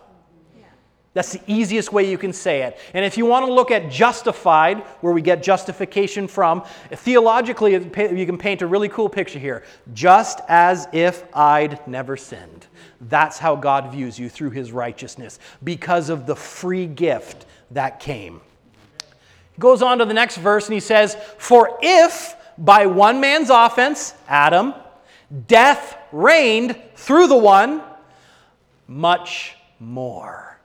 That's 1.19 1.33
the 1.33 1.41
easiest 1.49 1.93
way 1.93 2.09
you 2.09 2.17
can 2.17 2.33
say 2.33 2.63
it. 2.63 2.79
And 2.95 3.05
if 3.05 3.19
you 3.19 3.27
want 3.27 3.45
to 3.45 3.53
look 3.53 3.73
at 3.73 3.91
justified, 3.91 4.79
where 5.01 5.13
we 5.13 5.21
get 5.21 5.43
justification 5.43 6.29
from, 6.29 6.63
theologically, 6.93 7.73
you 7.73 8.25
can 8.25 8.39
paint 8.39 8.63
a 8.63 8.69
really 8.69 8.89
cool 8.89 9.09
picture 9.09 9.41
here. 9.41 9.65
Just 9.95 10.39
as 10.47 10.87
if 10.93 11.25
I'd 11.35 11.85
never 11.89 12.17
sinned. 12.17 12.69
That's 13.01 13.37
how 13.37 13.57
God 13.57 13.91
views 13.91 14.17
you 14.17 14.29
through 14.29 14.51
his 14.51 14.71
righteousness, 14.71 15.41
because 15.65 16.09
of 16.09 16.25
the 16.25 16.37
free 16.37 16.87
gift 16.87 17.47
that 17.73 17.99
came. 17.99 18.41
He 19.55 19.59
goes 19.59 19.83
on 19.83 19.99
to 19.99 20.05
the 20.05 20.15
next 20.15 20.37
verse 20.37 20.67
and 20.67 20.75
he 20.75 20.79
says, 20.79 21.17
For 21.39 21.81
if 21.83 22.37
by 22.59 22.87
one 22.87 23.21
man's 23.21 23.51
offense, 23.51 24.15
Adam, 24.29 24.73
death 25.49 25.99
reigned 26.13 26.81
through 26.95 27.27
the 27.27 27.37
one, 27.37 27.83
much 28.87 29.57
more 29.81 30.58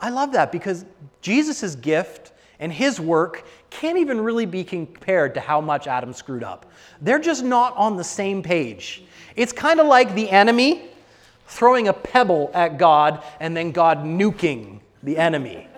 I 0.00 0.10
love 0.10 0.32
that 0.32 0.52
because 0.52 0.84
Jesus' 1.20 1.74
gift 1.74 2.32
and 2.58 2.72
his 2.72 3.00
work 3.00 3.46
can't 3.70 3.98
even 3.98 4.20
really 4.20 4.46
be 4.46 4.64
compared 4.64 5.34
to 5.34 5.40
how 5.40 5.60
much 5.60 5.86
Adam 5.86 6.12
screwed 6.12 6.42
up. 6.42 6.66
They're 7.00 7.18
just 7.18 7.44
not 7.44 7.76
on 7.76 7.96
the 7.96 8.04
same 8.04 8.42
page. 8.42 9.04
It's 9.34 9.52
kind 9.52 9.80
of 9.80 9.86
like 9.86 10.14
the 10.14 10.30
enemy 10.30 10.90
throwing 11.46 11.88
a 11.88 11.92
pebble 11.92 12.50
at 12.54 12.78
God 12.78 13.22
and 13.40 13.56
then 13.56 13.72
God 13.72 13.98
nuking 13.98 14.80
the 15.02 15.16
enemy. 15.18 15.68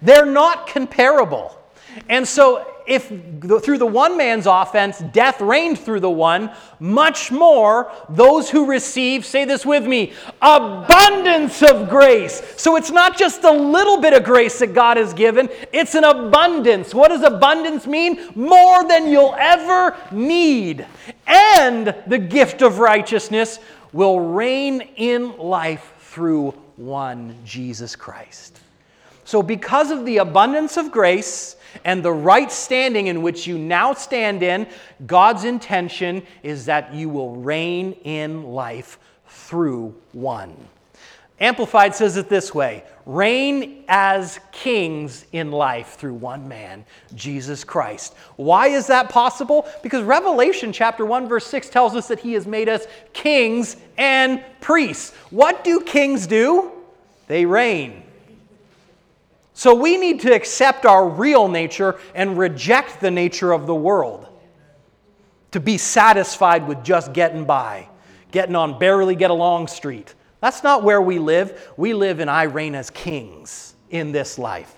They're 0.00 0.26
not 0.26 0.66
comparable. 0.66 1.58
And 2.08 2.26
so 2.26 2.71
if 2.86 3.08
through 3.62 3.78
the 3.78 3.86
one 3.86 4.16
man's 4.16 4.46
offense 4.46 4.98
death 5.12 5.40
reigned 5.40 5.78
through 5.78 6.00
the 6.00 6.10
one, 6.10 6.50
much 6.80 7.30
more 7.30 7.92
those 8.08 8.50
who 8.50 8.66
receive, 8.66 9.24
say 9.24 9.44
this 9.44 9.64
with 9.64 9.86
me, 9.86 10.12
abundance 10.40 11.62
of 11.62 11.88
grace. 11.88 12.42
So 12.56 12.76
it's 12.76 12.90
not 12.90 13.16
just 13.16 13.44
a 13.44 13.50
little 13.50 14.00
bit 14.00 14.12
of 14.12 14.24
grace 14.24 14.58
that 14.58 14.74
God 14.74 14.96
has 14.96 15.14
given, 15.14 15.48
it's 15.72 15.94
an 15.94 16.04
abundance. 16.04 16.94
What 16.94 17.08
does 17.08 17.22
abundance 17.22 17.86
mean? 17.86 18.30
More 18.34 18.86
than 18.86 19.08
you'll 19.08 19.36
ever 19.38 19.96
need. 20.10 20.86
And 21.26 21.94
the 22.06 22.18
gift 22.18 22.62
of 22.62 22.78
righteousness 22.78 23.58
will 23.92 24.20
reign 24.20 24.80
in 24.96 25.36
life 25.38 25.94
through 25.98 26.50
one 26.76 27.36
Jesus 27.44 27.96
Christ. 27.96 28.58
So, 29.24 29.42
because 29.42 29.90
of 29.90 30.04
the 30.04 30.18
abundance 30.18 30.76
of 30.76 30.90
grace, 30.90 31.56
and 31.84 32.02
the 32.02 32.12
right 32.12 32.50
standing 32.50 33.06
in 33.06 33.22
which 33.22 33.46
you 33.46 33.58
now 33.58 33.94
stand 33.94 34.42
in, 34.42 34.66
God's 35.06 35.44
intention 35.44 36.22
is 36.42 36.66
that 36.66 36.94
you 36.94 37.08
will 37.08 37.36
reign 37.36 37.92
in 38.04 38.44
life 38.44 38.98
through 39.26 39.94
one. 40.12 40.56
Amplified 41.42 41.92
says 41.92 42.16
it 42.16 42.28
this 42.28 42.54
way 42.54 42.84
reign 43.04 43.82
as 43.88 44.38
kings 44.52 45.26
in 45.32 45.50
life 45.50 45.94
through 45.94 46.14
one 46.14 46.46
man, 46.46 46.84
Jesus 47.16 47.64
Christ. 47.64 48.14
Why 48.36 48.68
is 48.68 48.86
that 48.86 49.08
possible? 49.08 49.66
Because 49.82 50.04
Revelation 50.04 50.72
chapter 50.72 51.04
1, 51.04 51.26
verse 51.26 51.46
6 51.46 51.68
tells 51.68 51.96
us 51.96 52.06
that 52.06 52.20
he 52.20 52.34
has 52.34 52.46
made 52.46 52.68
us 52.68 52.86
kings 53.12 53.76
and 53.98 54.40
priests. 54.60 55.12
What 55.30 55.64
do 55.64 55.80
kings 55.80 56.28
do? 56.28 56.70
They 57.26 57.44
reign. 57.44 58.04
So 59.54 59.74
we 59.74 59.96
need 59.96 60.20
to 60.20 60.34
accept 60.34 60.86
our 60.86 61.08
real 61.08 61.48
nature 61.48 61.98
and 62.14 62.38
reject 62.38 63.00
the 63.00 63.10
nature 63.10 63.52
of 63.52 63.66
the 63.66 63.74
world 63.74 64.26
to 65.50 65.60
be 65.60 65.76
satisfied 65.76 66.66
with 66.66 66.82
just 66.82 67.12
getting 67.12 67.44
by, 67.44 67.88
getting 68.30 68.56
on 68.56 68.78
barely 68.78 69.14
get 69.14 69.30
along 69.30 69.68
street. 69.68 70.14
That's 70.40 70.62
not 70.64 70.82
where 70.82 71.00
we 71.00 71.18
live. 71.18 71.72
We 71.76 71.94
live 71.94 72.18
in 72.18 72.28
I 72.28 72.44
reign 72.44 72.74
as 72.74 72.90
kings 72.90 73.74
in 73.90 74.10
this 74.10 74.38
life. 74.38 74.74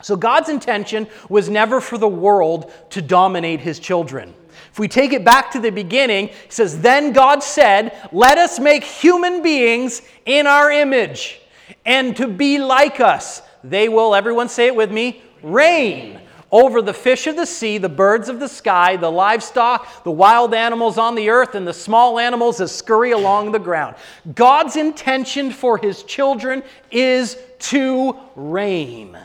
So 0.00 0.16
God's 0.16 0.48
intention 0.48 1.08
was 1.28 1.50
never 1.50 1.80
for 1.80 1.98
the 1.98 2.08
world 2.08 2.72
to 2.90 3.02
dominate 3.02 3.60
his 3.60 3.80
children. 3.80 4.32
If 4.70 4.78
we 4.78 4.86
take 4.86 5.12
it 5.12 5.24
back 5.24 5.50
to 5.52 5.60
the 5.60 5.70
beginning, 5.70 6.28
he 6.28 6.34
says, 6.50 6.80
Then 6.80 7.12
God 7.12 7.42
said, 7.42 8.08
Let 8.12 8.38
us 8.38 8.60
make 8.60 8.84
human 8.84 9.42
beings 9.42 10.02
in 10.24 10.46
our 10.46 10.70
image 10.70 11.40
and 11.84 12.16
to 12.16 12.28
be 12.28 12.58
like 12.58 13.00
us 13.00 13.42
they 13.64 13.88
will, 13.88 14.14
everyone 14.14 14.48
say 14.48 14.66
it 14.66 14.76
with 14.76 14.90
me, 14.90 15.22
reign 15.42 16.20
over 16.50 16.80
the 16.80 16.94
fish 16.94 17.26
of 17.26 17.36
the 17.36 17.44
sea, 17.44 17.78
the 17.78 17.88
birds 17.88 18.28
of 18.28 18.40
the 18.40 18.48
sky, 18.48 18.96
the 18.96 19.10
livestock, 19.10 20.02
the 20.04 20.10
wild 20.10 20.54
animals 20.54 20.96
on 20.96 21.14
the 21.14 21.28
earth, 21.28 21.54
and 21.54 21.66
the 21.66 21.74
small 21.74 22.18
animals 22.18 22.56
that 22.58 22.68
scurry 22.68 23.12
along 23.12 23.52
the 23.52 23.58
ground. 23.58 23.96
God's 24.34 24.76
intention 24.76 25.50
for 25.50 25.76
his 25.76 26.02
children 26.04 26.62
is 26.90 27.36
to 27.58 28.16
reign, 28.34 29.18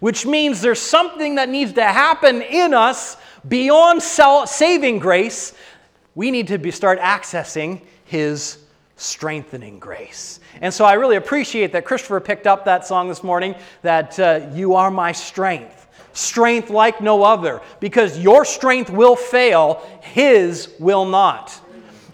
which 0.00 0.26
means 0.26 0.60
there's 0.60 0.80
something 0.80 1.36
that 1.36 1.48
needs 1.48 1.74
to 1.74 1.84
happen 1.84 2.42
in 2.42 2.74
us 2.74 3.16
beyond 3.46 4.02
saving 4.02 4.98
grace. 4.98 5.54
We 6.16 6.32
need 6.32 6.48
to 6.48 6.58
be, 6.58 6.72
start 6.72 6.98
accessing 6.98 7.82
his 8.04 8.58
strengthening 8.98 9.78
grace. 9.78 10.40
And 10.60 10.74
so 10.74 10.84
I 10.84 10.94
really 10.94 11.16
appreciate 11.16 11.72
that 11.72 11.86
Christopher 11.86 12.20
picked 12.20 12.46
up 12.46 12.66
that 12.66 12.86
song 12.86 13.08
this 13.08 13.24
morning 13.24 13.54
that 13.82 14.18
uh, 14.20 14.50
you 14.52 14.74
are 14.74 14.90
my 14.90 15.12
strength. 15.12 15.86
Strength 16.12 16.68
like 16.68 17.00
no 17.00 17.22
other, 17.22 17.62
because 17.80 18.18
your 18.18 18.44
strength 18.44 18.90
will 18.90 19.16
fail, 19.16 19.88
his 20.02 20.74
will 20.80 21.06
not. 21.06 21.58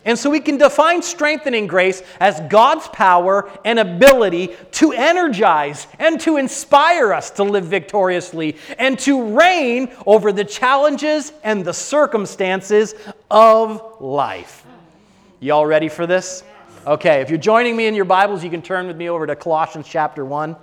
And 0.05 0.19
so 0.19 0.29
we 0.29 0.41
can 0.41 0.59
define 0.59 1.01
strengthening 1.01 1.67
grace 1.67 2.03
as 2.21 2.39
God's 2.51 2.87
power 2.89 3.51
and 3.65 3.79
ability 3.79 4.55
to 4.73 4.93
energize 4.93 5.87
and 5.99 6.21
to 6.21 6.37
inspire 6.37 7.15
us 7.15 7.31
to 7.33 7.45
live 7.45 7.65
victoriously 7.65 8.57
and 8.79 8.99
to 8.99 9.35
reign 9.35 9.91
over 10.07 10.31
the 10.31 10.45
challenges 10.45 11.33
and 11.43 11.65
the 11.65 11.73
circumstances 11.73 12.95
of 13.31 14.03
life. 14.03 14.67
Y'all 15.41 15.65
ready 15.65 15.89
for 15.89 16.07
this? 16.07 16.45
Okay, 16.87 17.23
if 17.23 17.31
you're 17.31 17.39
joining 17.39 17.77
me 17.77 17.87
in 17.87 17.95
your 17.95 18.05
Bibles, 18.05 18.45
you 18.45 18.51
can 18.51 18.61
turn 18.61 18.87
with 18.87 18.97
me 18.99 19.09
over 19.09 19.27
to 19.27 19.35
Colossians 19.35 19.89
chapter 19.89 20.23
1. 20.23 20.55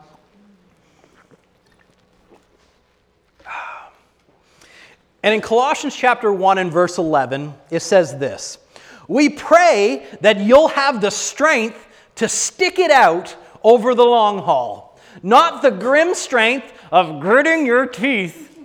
And 5.23 5.33
in 5.33 5.41
Colossians 5.41 5.95
chapter 5.95 6.31
1 6.31 6.59
and 6.59 6.71
verse 6.71 6.99
11, 6.99 7.55
it 7.71 7.79
says 7.79 8.19
this 8.19 8.59
We 9.07 9.29
pray 9.29 10.05
that 10.21 10.39
you'll 10.39 10.67
have 10.67 11.01
the 11.01 11.09
strength 11.09 11.87
to 12.17 12.29
stick 12.29 12.77
it 12.77 12.91
out 12.91 13.35
over 13.63 13.95
the 13.95 14.05
long 14.05 14.37
haul, 14.37 14.99
not 15.23 15.63
the 15.63 15.71
grim 15.71 16.13
strength 16.13 16.71
of 16.91 17.19
gritting 17.19 17.65
your 17.65 17.87
teeth, 17.87 18.59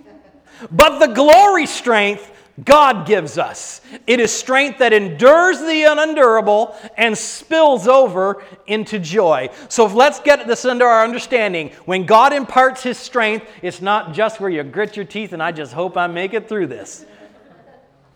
but 0.69 0.99
the 0.99 1.11
glory 1.11 1.65
strength 1.65 2.31
God 2.63 3.05
gives 3.05 3.37
us. 3.37 3.81
It 4.07 4.19
is 4.19 4.31
strength 4.31 4.79
that 4.79 4.91
endures 4.91 5.59
the 5.59 5.83
unendurable 5.83 6.75
and 6.97 7.15
spills 7.15 7.87
over 7.87 8.43
into 8.65 8.97
joy. 8.97 9.49
So 9.69 9.85
let's 9.85 10.19
get 10.19 10.47
this 10.47 10.65
under 10.65 10.85
our 10.87 11.03
understanding. 11.03 11.71
When 11.85 12.07
God 12.07 12.33
imparts 12.33 12.81
His 12.81 12.97
strength, 12.97 13.47
it's 13.61 13.81
not 13.81 14.13
just 14.13 14.39
where 14.39 14.49
you 14.49 14.63
grit 14.63 14.95
your 14.95 15.05
teeth 15.05 15.33
and 15.33 15.43
I 15.43 15.51
just 15.51 15.73
hope 15.73 15.97
I 15.97 16.07
make 16.07 16.33
it 16.33 16.49
through 16.49 16.67
this. 16.67 17.05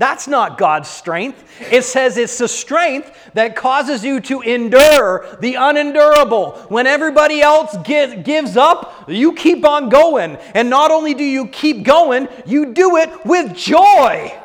That's 0.02 0.28
not 0.28 0.58
God's 0.58 0.90
strength. 0.90 1.62
It 1.72 1.84
says 1.84 2.18
it's 2.18 2.40
the 2.40 2.48
strength 2.48 3.16
that 3.36 3.56
causes 3.56 4.04
you 4.04 4.20
to 4.22 4.42
endure 4.42 5.38
the 5.42 5.54
unendurable. 5.54 6.54
When 6.70 6.88
everybody 6.88 7.40
else 7.40 7.78
gives 7.84 8.58
up, 8.58 9.08
you 9.08 9.34
keep 9.34 9.64
on 9.64 9.90
going. 9.90 10.38
And 10.56 10.72
not 10.72 10.90
only 10.90 11.14
do 11.14 11.24
you 11.24 11.46
keep 11.50 11.84
going, 11.84 12.30
you 12.48 12.74
do 12.74 12.98
it 12.98 13.12
with 13.28 13.56
joy. 13.56 14.36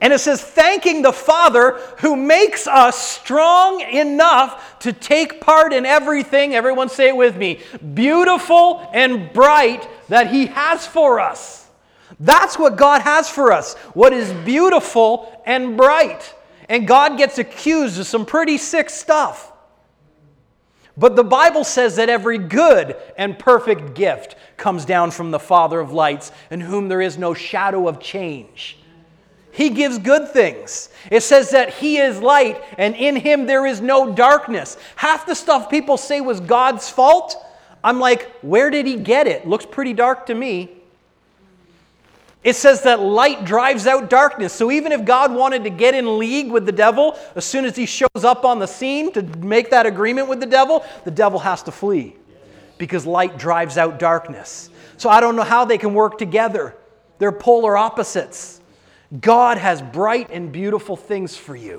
And 0.00 0.12
it 0.12 0.18
says, 0.18 0.42
thanking 0.42 1.02
the 1.02 1.12
Father 1.12 1.78
who 1.98 2.16
makes 2.16 2.66
us 2.66 3.00
strong 3.00 3.80
enough 3.80 4.80
to 4.80 4.92
take 4.92 5.40
part 5.40 5.72
in 5.72 5.86
everything, 5.86 6.56
everyone 6.56 6.88
say 6.88 7.10
it 7.10 7.16
with 7.16 7.36
me, 7.36 7.60
beautiful 7.94 8.90
and 8.92 9.32
bright 9.32 9.88
that 10.08 10.32
He 10.32 10.46
has 10.46 10.84
for 10.84 11.20
us. 11.20 11.59
That's 12.18 12.58
what 12.58 12.76
God 12.76 13.02
has 13.02 13.28
for 13.28 13.52
us, 13.52 13.74
what 13.94 14.12
is 14.12 14.32
beautiful 14.44 15.42
and 15.46 15.76
bright. 15.76 16.34
And 16.68 16.86
God 16.86 17.18
gets 17.18 17.38
accused 17.38 17.98
of 18.00 18.06
some 18.06 18.26
pretty 18.26 18.58
sick 18.58 18.90
stuff. 18.90 19.52
But 20.96 21.16
the 21.16 21.24
Bible 21.24 21.64
says 21.64 21.96
that 21.96 22.08
every 22.08 22.38
good 22.38 22.96
and 23.16 23.38
perfect 23.38 23.94
gift 23.94 24.36
comes 24.56 24.84
down 24.84 25.10
from 25.12 25.30
the 25.30 25.38
Father 25.38 25.80
of 25.80 25.92
lights, 25.92 26.30
in 26.50 26.60
whom 26.60 26.88
there 26.88 27.00
is 27.00 27.16
no 27.16 27.32
shadow 27.32 27.88
of 27.88 28.00
change. 28.00 28.76
He 29.52 29.70
gives 29.70 29.98
good 29.98 30.28
things. 30.28 30.90
It 31.10 31.22
says 31.22 31.50
that 31.50 31.74
He 31.74 31.98
is 31.98 32.20
light 32.20 32.62
and 32.78 32.94
in 32.94 33.16
Him 33.16 33.46
there 33.46 33.66
is 33.66 33.80
no 33.80 34.12
darkness. 34.12 34.76
Half 34.96 35.26
the 35.26 35.34
stuff 35.34 35.70
people 35.70 35.96
say 35.96 36.20
was 36.20 36.40
God's 36.40 36.88
fault, 36.88 37.36
I'm 37.82 37.98
like, 37.98 38.30
where 38.42 38.70
did 38.70 38.86
He 38.86 38.96
get 38.96 39.26
it? 39.26 39.48
Looks 39.48 39.66
pretty 39.66 39.92
dark 39.92 40.26
to 40.26 40.34
me. 40.34 40.79
It 42.42 42.56
says 42.56 42.82
that 42.82 43.00
light 43.00 43.44
drives 43.44 43.86
out 43.86 44.08
darkness. 44.08 44.52
So 44.52 44.70
even 44.70 44.92
if 44.92 45.04
God 45.04 45.34
wanted 45.34 45.64
to 45.64 45.70
get 45.70 45.94
in 45.94 46.18
league 46.18 46.50
with 46.50 46.64
the 46.64 46.72
devil, 46.72 47.18
as 47.36 47.44
soon 47.44 47.66
as 47.66 47.76
he 47.76 47.84
shows 47.84 48.24
up 48.24 48.44
on 48.44 48.58
the 48.58 48.66
scene 48.66 49.12
to 49.12 49.22
make 49.22 49.70
that 49.70 49.84
agreement 49.84 50.28
with 50.28 50.40
the 50.40 50.46
devil, 50.46 50.84
the 51.04 51.10
devil 51.10 51.38
has 51.38 51.62
to 51.64 51.72
flee 51.72 52.16
because 52.78 53.04
light 53.04 53.36
drives 53.36 53.76
out 53.76 53.98
darkness. 53.98 54.70
So 54.96 55.10
I 55.10 55.20
don't 55.20 55.36
know 55.36 55.42
how 55.42 55.66
they 55.66 55.76
can 55.76 55.92
work 55.92 56.16
together. 56.16 56.74
They're 57.18 57.30
polar 57.30 57.76
opposites. 57.76 58.60
God 59.20 59.58
has 59.58 59.82
bright 59.82 60.30
and 60.30 60.50
beautiful 60.50 60.96
things 60.96 61.36
for 61.36 61.54
you. 61.54 61.78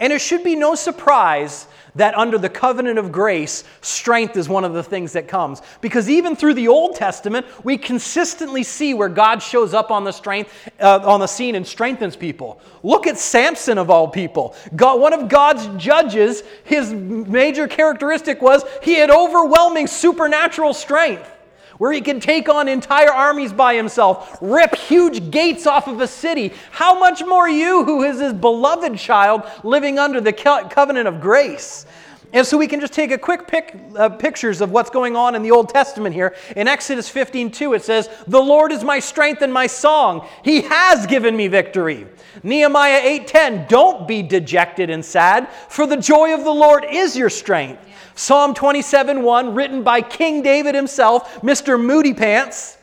And 0.00 0.12
it 0.12 0.20
should 0.20 0.44
be 0.44 0.56
no 0.56 0.74
surprise 0.74 1.66
that 1.96 2.16
under 2.16 2.38
the 2.38 2.48
covenant 2.48 2.98
of 2.98 3.10
grace, 3.10 3.64
strength 3.80 4.36
is 4.36 4.48
one 4.48 4.64
of 4.64 4.74
the 4.74 4.82
things 4.82 5.14
that 5.14 5.28
comes. 5.28 5.62
Because 5.80 6.08
even 6.10 6.36
through 6.36 6.54
the 6.54 6.68
Old 6.68 6.94
Testament, 6.94 7.46
we 7.64 7.78
consistently 7.78 8.62
see 8.62 8.94
where 8.94 9.08
God 9.08 9.42
shows 9.42 9.74
up 9.74 9.90
on 9.90 10.04
the 10.04 10.12
strength 10.12 10.70
uh, 10.78 11.00
on 11.04 11.20
the 11.20 11.26
scene 11.26 11.54
and 11.54 11.66
strengthens 11.66 12.14
people. 12.14 12.60
Look 12.82 13.06
at 13.06 13.18
Samson 13.18 13.78
of 13.78 13.90
all 13.90 14.08
people. 14.08 14.54
God, 14.74 15.00
one 15.00 15.12
of 15.12 15.28
God's 15.28 15.66
judges, 15.82 16.42
his 16.64 16.92
major 16.92 17.66
characteristic 17.66 18.42
was 18.42 18.64
he 18.82 18.94
had 18.94 19.10
overwhelming 19.10 19.86
supernatural 19.86 20.74
strength 20.74 21.30
where 21.78 21.92
he 21.92 22.00
can 22.00 22.20
take 22.20 22.48
on 22.48 22.68
entire 22.68 23.10
armies 23.10 23.52
by 23.52 23.74
himself, 23.74 24.38
rip 24.40 24.74
huge 24.74 25.30
gates 25.30 25.66
off 25.66 25.88
of 25.88 26.00
a 26.00 26.06
city. 26.06 26.52
How 26.70 26.98
much 26.98 27.24
more 27.24 27.48
you, 27.48 27.84
who 27.84 28.02
is 28.02 28.20
his 28.20 28.32
beloved 28.32 28.96
child, 28.98 29.42
living 29.62 29.98
under 29.98 30.20
the 30.20 30.32
covenant 30.32 31.08
of 31.08 31.20
grace? 31.20 31.86
And 32.32 32.46
so 32.46 32.58
we 32.58 32.66
can 32.66 32.80
just 32.80 32.92
take 32.92 33.12
a 33.12 33.18
quick 33.18 33.46
pic, 33.46 33.76
uh, 33.96 34.08
pictures 34.08 34.60
of 34.60 34.70
what's 34.70 34.90
going 34.90 35.16
on 35.16 35.34
in 35.34 35.42
the 35.42 35.52
Old 35.52 35.68
Testament 35.68 36.14
here. 36.14 36.34
In 36.56 36.68
Exodus 36.68 37.08
15 37.08 37.50
2, 37.50 37.74
it 37.74 37.82
says, 37.82 38.08
The 38.26 38.40
Lord 38.40 38.72
is 38.72 38.82
my 38.84 38.98
strength 38.98 39.42
and 39.42 39.52
my 39.52 39.66
song. 39.66 40.26
He 40.42 40.62
has 40.62 41.06
given 41.06 41.36
me 41.36 41.48
victory. 41.48 42.06
Nehemiah 42.42 43.00
8:10, 43.00 43.68
Don't 43.68 44.06
be 44.08 44.22
dejected 44.22 44.90
and 44.90 45.04
sad, 45.04 45.48
for 45.68 45.86
the 45.86 45.96
joy 45.96 46.34
of 46.34 46.44
the 46.44 46.52
Lord 46.52 46.84
is 46.88 47.16
your 47.16 47.30
strength. 47.30 47.82
Psalm 48.16 48.54
27 48.54 49.22
1, 49.22 49.54
written 49.54 49.82
by 49.82 50.00
King 50.00 50.42
David 50.42 50.74
himself, 50.74 51.40
Mr. 51.42 51.82
Moody 51.82 52.14
Pants. 52.14 52.78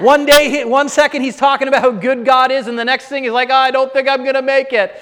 one 0.00 0.26
day, 0.26 0.64
one 0.64 0.88
second, 0.88 1.22
he's 1.22 1.36
talking 1.36 1.68
about 1.68 1.82
how 1.82 1.90
good 1.90 2.24
God 2.24 2.50
is, 2.50 2.66
and 2.66 2.78
the 2.78 2.84
next 2.84 3.06
thing 3.06 3.24
he's 3.24 3.32
like, 3.32 3.50
oh, 3.50 3.54
I 3.54 3.70
don't 3.70 3.92
think 3.92 4.08
I'm 4.08 4.22
going 4.22 4.34
to 4.34 4.42
make 4.42 4.72
it. 4.72 4.98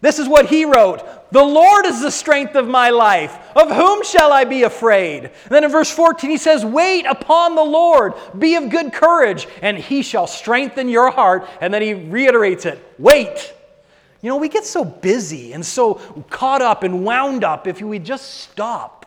This 0.00 0.18
is 0.18 0.28
what 0.28 0.46
he 0.46 0.64
wrote 0.64 1.02
The 1.32 1.42
Lord 1.42 1.86
is 1.86 2.00
the 2.00 2.10
strength 2.10 2.54
of 2.54 2.66
my 2.66 2.90
life. 2.90 3.36
Of 3.54 3.70
whom 3.70 4.04
shall 4.04 4.32
I 4.32 4.44
be 4.44 4.62
afraid? 4.62 5.24
And 5.24 5.50
then 5.50 5.64
in 5.64 5.70
verse 5.70 5.90
14, 5.90 6.30
he 6.30 6.38
says, 6.38 6.64
Wait 6.64 7.06
upon 7.06 7.54
the 7.54 7.62
Lord, 7.62 8.14
be 8.38 8.56
of 8.56 8.70
good 8.70 8.92
courage, 8.92 9.46
and 9.62 9.76
he 9.76 10.02
shall 10.02 10.26
strengthen 10.26 10.88
your 10.88 11.10
heart. 11.10 11.48
And 11.60 11.72
then 11.72 11.82
he 11.82 11.94
reiterates 11.94 12.66
it 12.66 12.82
Wait. 12.98 13.54
You 14.22 14.28
know, 14.28 14.36
we 14.36 14.48
get 14.50 14.64
so 14.64 14.84
busy 14.84 15.54
and 15.54 15.64
so 15.64 15.94
caught 16.28 16.60
up 16.60 16.82
and 16.82 17.04
wound 17.04 17.42
up 17.42 17.66
if 17.66 17.80
we 17.80 17.98
just 17.98 18.40
stop 18.42 19.06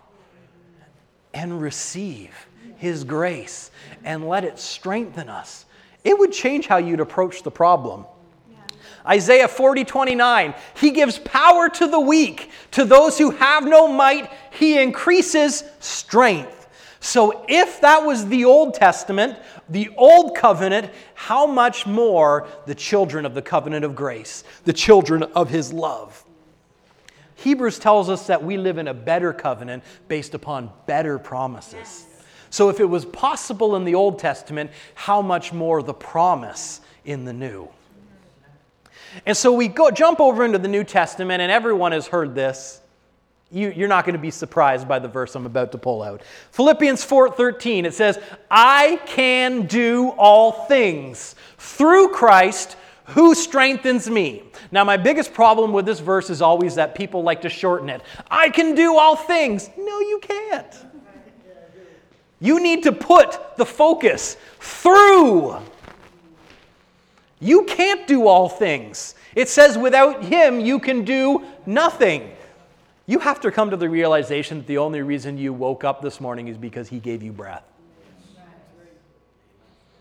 and 1.33 1.61
receive 1.61 2.47
His 2.77 3.03
grace 3.03 3.69
and 4.03 4.27
let 4.27 4.43
it 4.43 4.57
strengthen 4.59 5.29
us. 5.29 5.65
It 6.03 6.17
would 6.17 6.31
change 6.31 6.67
how 6.67 6.77
you'd 6.77 6.99
approach 6.99 7.43
the 7.43 7.51
problem. 7.51 8.05
Isaiah 9.05 9.47
40, 9.47 9.83
29, 9.83 10.53
he 10.75 10.91
gives 10.91 11.19
power 11.19 11.69
to 11.69 11.87
the 11.87 11.99
weak. 11.99 12.49
To 12.71 12.85
those 12.85 13.17
who 13.17 13.31
have 13.31 13.65
no 13.65 13.87
might, 13.87 14.31
he 14.51 14.81
increases 14.81 15.63
strength. 15.79 16.63
So, 17.03 17.43
if 17.49 17.81
that 17.81 18.05
was 18.05 18.27
the 18.27 18.45
Old 18.45 18.75
Testament, 18.75 19.37
the 19.67 19.89
Old 19.97 20.37
Covenant, 20.37 20.89
how 21.15 21.45
much 21.45 21.85
more 21.85 22.47
the 22.65 22.73
children 22.73 23.25
of 23.25 23.33
the 23.33 23.41
covenant 23.41 23.83
of 23.83 23.93
grace, 23.93 24.45
the 24.63 24.71
children 24.71 25.23
of 25.23 25.49
His 25.49 25.73
love? 25.73 26.23
Hebrews 27.35 27.77
tells 27.77 28.07
us 28.07 28.27
that 28.27 28.41
we 28.41 28.55
live 28.55 28.77
in 28.77 28.87
a 28.87 28.93
better 28.93 29.33
covenant 29.33 29.83
based 30.07 30.33
upon 30.33 30.71
better 30.85 31.19
promises. 31.19 32.05
So, 32.49 32.69
if 32.69 32.79
it 32.79 32.85
was 32.85 33.03
possible 33.03 33.75
in 33.75 33.83
the 33.83 33.95
Old 33.95 34.17
Testament, 34.17 34.71
how 34.95 35.21
much 35.21 35.51
more 35.51 35.83
the 35.83 35.93
promise 35.93 36.79
in 37.03 37.25
the 37.25 37.33
New? 37.33 37.67
And 39.25 39.35
so 39.35 39.51
we 39.51 39.67
go 39.67 39.91
jump 39.91 40.19
over 40.19 40.45
into 40.45 40.57
the 40.57 40.67
New 40.67 40.83
Testament, 40.83 41.41
and 41.41 41.51
everyone 41.51 41.91
has 41.91 42.07
heard 42.07 42.35
this 42.35 42.81
you, 43.53 43.85
are 43.85 43.87
not 43.87 44.03
going 44.03 44.13
to 44.13 44.21
be 44.21 44.31
surprised 44.31 44.87
by 44.87 44.97
the 44.97 45.07
verse 45.07 45.35
I'm 45.35 45.45
about 45.45 45.71
to 45.73 45.77
pull 45.77 46.01
out. 46.01 46.23
Philippians 46.51 47.05
4:13, 47.05 47.85
it 47.85 47.93
says, 47.93 48.19
I 48.49 48.99
can 49.05 49.67
do 49.67 50.09
all 50.17 50.51
things 50.65 51.35
through 51.59 52.09
Christ 52.09 52.75
who 53.05 53.35
strengthens 53.35 54.09
me. 54.09 54.43
Now, 54.71 54.83
my 54.83 54.97
biggest 54.97 55.33
problem 55.33 55.71
with 55.71 55.85
this 55.85 55.99
verse 55.99 56.29
is 56.29 56.41
always 56.41 56.75
that 56.75 56.95
people 56.95 57.21
like 57.21 57.41
to 57.41 57.49
shorten 57.49 57.89
it. 57.89 58.01
I 58.31 58.49
can 58.49 58.73
do 58.75 58.97
all 58.97 59.15
things. 59.15 59.69
No, 59.77 59.99
you 59.99 60.19
can't. 60.21 60.85
You 62.39 62.59
need 62.59 62.83
to 62.83 62.91
put 62.91 63.55
the 63.57 63.65
focus 63.65 64.35
through. 64.59 65.57
You 67.39 67.63
can't 67.63 68.07
do 68.07 68.27
all 68.27 68.49
things. 68.49 69.15
It 69.35 69.49
says, 69.49 69.77
without 69.77 70.23
him, 70.23 70.59
you 70.59 70.79
can 70.79 71.03
do 71.03 71.43
nothing. 71.65 72.31
You 73.05 73.19
have 73.19 73.41
to 73.41 73.51
come 73.51 73.69
to 73.69 73.77
the 73.77 73.89
realization 73.89 74.59
that 74.59 74.67
the 74.67 74.77
only 74.77 75.01
reason 75.01 75.37
you 75.37 75.51
woke 75.51 75.83
up 75.83 76.01
this 76.01 76.21
morning 76.21 76.47
is 76.47 76.57
because 76.57 76.87
He 76.87 76.99
gave 76.99 77.21
you 77.21 77.33
breath. 77.33 77.63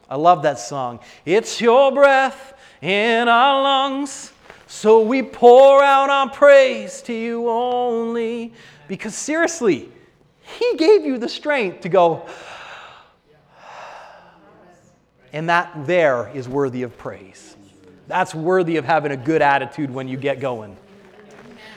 I 0.09 0.17
love 0.17 0.43
that 0.43 0.59
song. 0.59 1.01
It's 1.25 1.61
your 1.61 1.91
breath 1.91 2.57
in 2.81 3.29
our 3.29 3.63
lungs, 3.63 4.33
so 4.69 5.01
we 5.01 5.23
pour 5.23 5.83
out 5.83 6.11
our 6.11 6.31
praise 6.31 7.03
to 7.03 7.13
you 7.13 7.49
only. 7.49 8.53
Because 8.87 9.17
seriously, 9.17 9.91
He 10.43 10.77
gave 10.77 11.05
you 11.05 11.19
the 11.19 11.29
strength 11.29 11.81
to 11.81 11.89
go, 11.89 12.27
and 15.33 15.49
that 15.49 15.87
there 15.87 16.31
is 16.35 16.49
worthy 16.49 16.83
of 16.83 16.97
praise. 16.99 17.57
That's 18.09 18.35
worthy 18.35 18.77
of 18.77 18.85
having 18.85 19.13
a 19.13 19.17
good 19.17 19.43
attitude 19.43 19.91
when 19.91 20.09
you 20.09 20.17
get 20.17 20.41
going 20.41 20.77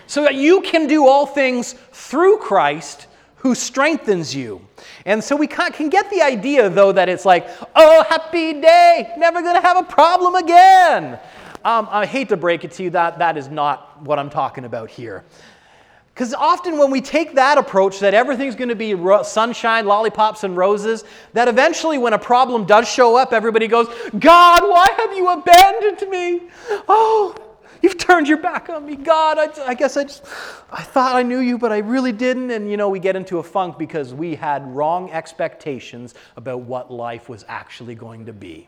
so 0.07 0.23
that 0.23 0.35
you 0.35 0.61
can 0.61 0.87
do 0.87 1.07
all 1.07 1.25
things 1.25 1.73
through 1.91 2.37
Christ 2.37 3.07
who 3.37 3.55
strengthens 3.55 4.35
you. 4.35 4.65
And 5.05 5.23
so 5.23 5.35
we 5.35 5.47
can 5.47 5.89
get 5.89 6.09
the 6.09 6.21
idea, 6.21 6.69
though, 6.69 6.91
that 6.91 7.09
it's 7.09 7.25
like, 7.25 7.47
oh, 7.75 8.03
happy 8.03 8.53
day, 8.53 9.13
never 9.17 9.41
to 9.41 9.61
have 9.61 9.77
a 9.77 9.83
problem 9.83 10.35
again. 10.35 11.19
Um, 11.63 11.87
I 11.91 12.05
hate 12.05 12.29
to 12.29 12.37
break 12.37 12.63
it 12.63 12.71
to 12.73 12.83
you, 12.83 12.89
that, 12.91 13.19
that 13.19 13.37
is 13.37 13.47
not 13.47 14.01
what 14.01 14.19
I'm 14.19 14.29
talking 14.29 14.65
about 14.65 14.89
here. 14.89 15.23
Because 16.15 16.33
often 16.33 16.77
when 16.77 16.91
we 16.91 17.01
take 17.01 17.35
that 17.35 17.57
approach 17.57 17.99
that 17.99 18.13
everything's 18.13 18.55
going 18.55 18.69
to 18.69 18.75
be 18.75 18.95
ro- 18.95 19.21
sunshine, 19.21 19.85
lollipops, 19.85 20.45
and 20.45 20.55
roses, 20.55 21.03
that 21.33 21.49
eventually 21.49 21.97
when 21.97 22.13
a 22.13 22.17
problem 22.17 22.63
does 22.63 22.87
show 22.87 23.17
up, 23.17 23.33
everybody 23.33 23.67
goes, 23.67 23.87
God, 24.17 24.63
why 24.63 24.87
have 24.97 25.13
you 25.13 25.27
abandoned 25.27 26.09
me? 26.09 26.43
Oh, 26.87 27.35
You've 27.81 27.97
turned 27.99 28.27
your 28.27 28.39
back 28.39 28.69
on 28.69 28.83
me, 28.83 28.95
God. 28.95 29.37
I, 29.37 29.67
I, 29.67 29.73
guess 29.75 29.95
I 29.95 30.05
just, 30.05 30.25
I 30.71 30.81
thought 30.81 31.15
I 31.15 31.21
knew 31.21 31.37
you, 31.37 31.59
but 31.59 31.71
I 31.71 31.79
really 31.79 32.11
didn't. 32.11 32.49
And, 32.49 32.71
you 32.71 32.77
know, 32.77 32.89
we 32.89 32.97
get 32.97 33.15
into 33.15 33.37
a 33.37 33.43
funk 33.43 33.77
because 33.77 34.11
we 34.11 34.33
had 34.33 34.65
wrong 34.75 35.11
expectations 35.11 36.15
about 36.35 36.61
what 36.61 36.91
life 36.91 37.29
was 37.29 37.45
actually 37.47 37.93
going 37.93 38.25
to 38.25 38.33
be. 38.33 38.67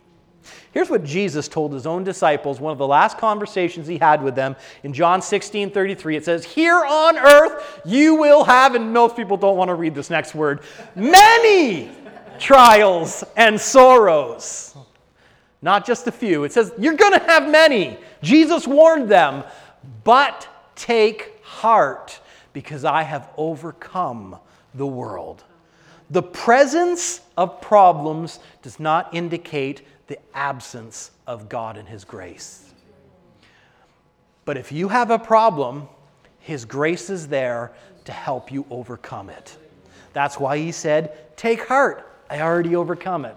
Here's 0.72 0.90
what 0.90 1.04
Jesus 1.04 1.48
told 1.48 1.74
his 1.74 1.88
own 1.88 2.04
disciples, 2.04 2.60
one 2.60 2.72
of 2.72 2.78
the 2.78 2.88
last 2.88 3.18
conversations 3.18 3.88
he 3.88 3.98
had 3.98 4.22
with 4.22 4.36
them 4.36 4.56
in 4.84 4.94
John 4.94 5.22
16 5.22 5.72
33. 5.72 6.18
It 6.18 6.26
says, 6.26 6.46
Here 6.46 6.84
on 6.86 7.18
earth 7.18 7.82
you 7.86 8.16
will 8.16 8.44
have, 8.44 8.76
and 8.76 8.94
most 8.94 9.16
people 9.16 9.38
don't 9.38 9.58
want 9.58 9.70
to 9.70 9.76
read 9.76 9.96
this 9.96 10.10
next 10.10 10.36
word, 10.36 10.62
many 10.96 11.92
trials 12.40 13.24
and 13.36 13.60
sorrows. 13.60 14.76
Not 15.62 15.86
just 15.86 16.08
a 16.08 16.12
few. 16.12 16.44
It 16.44 16.54
says, 16.54 16.72
You're 16.78 16.96
going 16.96 17.14
to 17.14 17.26
have 17.26 17.50
many. 17.50 17.98
Jesus 18.22 18.68
warned 18.68 19.10
them, 19.10 19.44
but 20.04 20.48
take 20.76 21.44
heart 21.44 22.20
because 22.54 22.86
I 22.86 23.04
have 23.04 23.30
overcome 23.38 24.38
the 24.76 24.88
world. 24.88 25.44
The 26.10 26.24
presence 26.24 27.22
of 27.36 27.60
problems 27.60 28.40
does 28.62 28.80
not 28.80 29.14
indicate 29.14 29.82
the 30.08 30.18
absence 30.34 31.12
of 31.26 31.50
God 31.50 31.78
and 31.78 31.88
His 31.88 32.04
grace. 32.04 32.74
But 34.46 34.58
if 34.58 34.72
you 34.72 34.88
have 34.88 35.12
a 35.12 35.20
problem, 35.20 35.88
His 36.40 36.66
grace 36.66 37.10
is 37.10 37.28
there 37.28 37.72
to 38.06 38.12
help 38.12 38.52
you 38.52 38.66
overcome 38.70 39.30
it. 39.30 39.58
That's 40.14 40.40
why 40.40 40.58
He 40.58 40.72
said, 40.72 41.36
Take 41.38 41.68
heart, 41.68 42.10
I 42.30 42.42
already 42.42 42.76
overcome 42.76 43.26
it. 43.26 43.36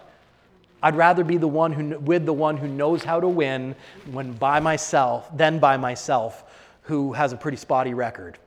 I'd 0.82 0.96
rather 0.96 1.24
be 1.24 1.36
the 1.36 1.48
one 1.48 1.72
who, 1.72 1.98
with 1.98 2.24
the 2.24 2.32
one 2.32 2.56
who 2.56 2.66
knows 2.66 3.04
how 3.04 3.20
to 3.20 3.28
win 3.28 3.74
when 4.10 4.32
by 4.32 4.60
myself, 4.60 5.28
than 5.36 5.58
by 5.58 5.76
myself, 5.76 6.44
who 6.82 7.12
has 7.12 7.32
a 7.32 7.36
pretty 7.36 7.58
spotty 7.58 7.92
record. 7.92 8.38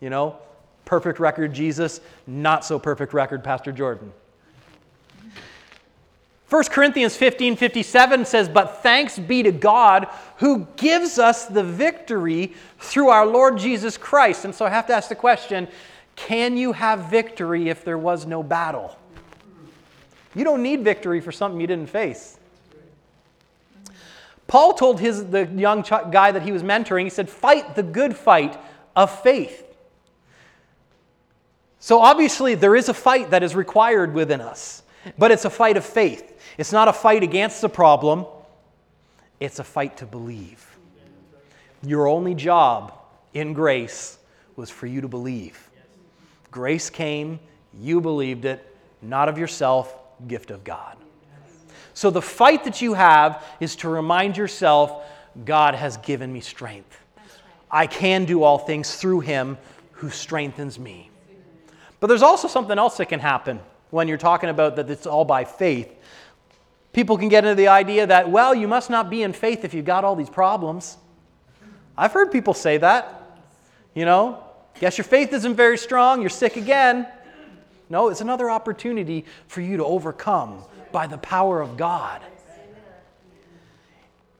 You 0.00 0.10
know, 0.10 0.38
perfect 0.84 1.18
record 1.18 1.52
Jesus, 1.52 2.00
not 2.26 2.64
so 2.64 2.78
perfect 2.78 3.12
record 3.12 3.42
Pastor 3.42 3.72
Jordan. 3.72 4.12
1 6.50 6.64
Corinthians 6.64 7.16
15 7.16 7.56
57 7.56 8.24
says, 8.24 8.48
But 8.48 8.82
thanks 8.82 9.18
be 9.18 9.42
to 9.42 9.52
God 9.52 10.08
who 10.38 10.66
gives 10.76 11.18
us 11.18 11.44
the 11.44 11.62
victory 11.62 12.54
through 12.78 13.08
our 13.08 13.26
Lord 13.26 13.58
Jesus 13.58 13.98
Christ. 13.98 14.44
And 14.44 14.54
so 14.54 14.64
I 14.64 14.70
have 14.70 14.86
to 14.86 14.94
ask 14.94 15.08
the 15.08 15.14
question 15.14 15.68
can 16.16 16.56
you 16.56 16.72
have 16.72 17.10
victory 17.10 17.68
if 17.68 17.84
there 17.84 17.96
was 17.96 18.26
no 18.26 18.42
battle? 18.42 18.98
You 20.34 20.42
don't 20.44 20.62
need 20.62 20.82
victory 20.82 21.20
for 21.20 21.30
something 21.30 21.60
you 21.60 21.66
didn't 21.66 21.88
face. 21.88 22.38
Paul 24.48 24.72
told 24.72 24.98
his, 24.98 25.26
the 25.26 25.46
young 25.46 25.82
guy 25.82 26.32
that 26.32 26.42
he 26.42 26.50
was 26.50 26.62
mentoring, 26.62 27.04
he 27.04 27.10
said, 27.10 27.28
Fight 27.28 27.76
the 27.76 27.82
good 27.82 28.16
fight 28.16 28.58
of 28.96 29.22
faith. 29.22 29.64
So 31.78 32.00
obviously, 32.00 32.54
there 32.54 32.74
is 32.74 32.88
a 32.88 32.94
fight 32.94 33.30
that 33.30 33.42
is 33.42 33.54
required 33.54 34.14
within 34.14 34.40
us, 34.40 34.82
but 35.16 35.30
it's 35.30 35.44
a 35.44 35.50
fight 35.50 35.76
of 35.76 35.84
faith. 35.84 36.40
It's 36.58 36.72
not 36.72 36.88
a 36.88 36.92
fight 36.92 37.22
against 37.22 37.60
the 37.60 37.68
problem, 37.68 38.26
it's 39.40 39.58
a 39.58 39.64
fight 39.64 39.98
to 39.98 40.06
believe. 40.06 40.64
Your 41.82 42.08
only 42.08 42.34
job 42.34 42.92
in 43.34 43.52
grace 43.52 44.18
was 44.56 44.68
for 44.68 44.86
you 44.86 45.00
to 45.00 45.08
believe. 45.08 45.70
Grace 46.50 46.90
came, 46.90 47.38
you 47.78 48.00
believed 48.00 48.44
it, 48.44 48.64
not 49.00 49.28
of 49.28 49.38
yourself, 49.38 49.94
gift 50.26 50.50
of 50.50 50.64
God. 50.64 50.96
So 51.94 52.10
the 52.10 52.22
fight 52.22 52.64
that 52.64 52.80
you 52.80 52.94
have 52.94 53.44
is 53.60 53.76
to 53.76 53.88
remind 53.88 54.36
yourself 54.36 55.04
God 55.44 55.74
has 55.74 55.96
given 55.98 56.32
me 56.32 56.40
strength. 56.40 56.98
I 57.70 57.86
can 57.86 58.24
do 58.24 58.42
all 58.42 58.58
things 58.58 58.96
through 58.96 59.20
him 59.20 59.58
who 59.92 60.10
strengthens 60.10 60.78
me. 60.78 61.10
But 62.00 62.06
there's 62.06 62.22
also 62.22 62.48
something 62.48 62.78
else 62.78 62.96
that 62.96 63.06
can 63.06 63.20
happen 63.20 63.60
when 63.90 64.08
you're 64.08 64.18
talking 64.18 64.50
about 64.50 64.76
that 64.76 64.90
it's 64.90 65.06
all 65.06 65.24
by 65.24 65.44
faith. 65.44 65.94
People 66.92 67.18
can 67.18 67.28
get 67.28 67.44
into 67.44 67.54
the 67.54 67.68
idea 67.68 68.06
that, 68.06 68.30
well, 68.30 68.54
you 68.54 68.66
must 68.66 68.90
not 68.90 69.10
be 69.10 69.22
in 69.22 69.32
faith 69.32 69.64
if 69.64 69.74
you've 69.74 69.84
got 69.84 70.04
all 70.04 70.16
these 70.16 70.30
problems. 70.30 70.96
I've 71.96 72.12
heard 72.12 72.32
people 72.32 72.54
say 72.54 72.78
that. 72.78 73.14
You 73.94 74.04
know, 74.04 74.42
guess 74.80 74.96
your 74.98 75.04
faith 75.04 75.32
isn't 75.32 75.54
very 75.54 75.78
strong, 75.78 76.20
you're 76.20 76.30
sick 76.30 76.56
again. 76.56 77.06
No, 77.90 78.08
it's 78.08 78.20
another 78.20 78.50
opportunity 78.50 79.24
for 79.46 79.60
you 79.60 79.78
to 79.78 79.84
overcome 79.84 80.62
by 80.92 81.06
the 81.06 81.18
power 81.18 81.60
of 81.60 81.76
God. 81.76 82.22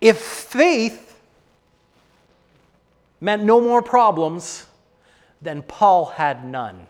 If 0.01 0.19
faith 0.19 1.19
meant 3.21 3.43
no 3.43 3.61
more 3.61 3.83
problems, 3.83 4.67
then 5.43 5.63
Paul 5.63 6.07
had 6.07 6.45
none. 6.45 6.87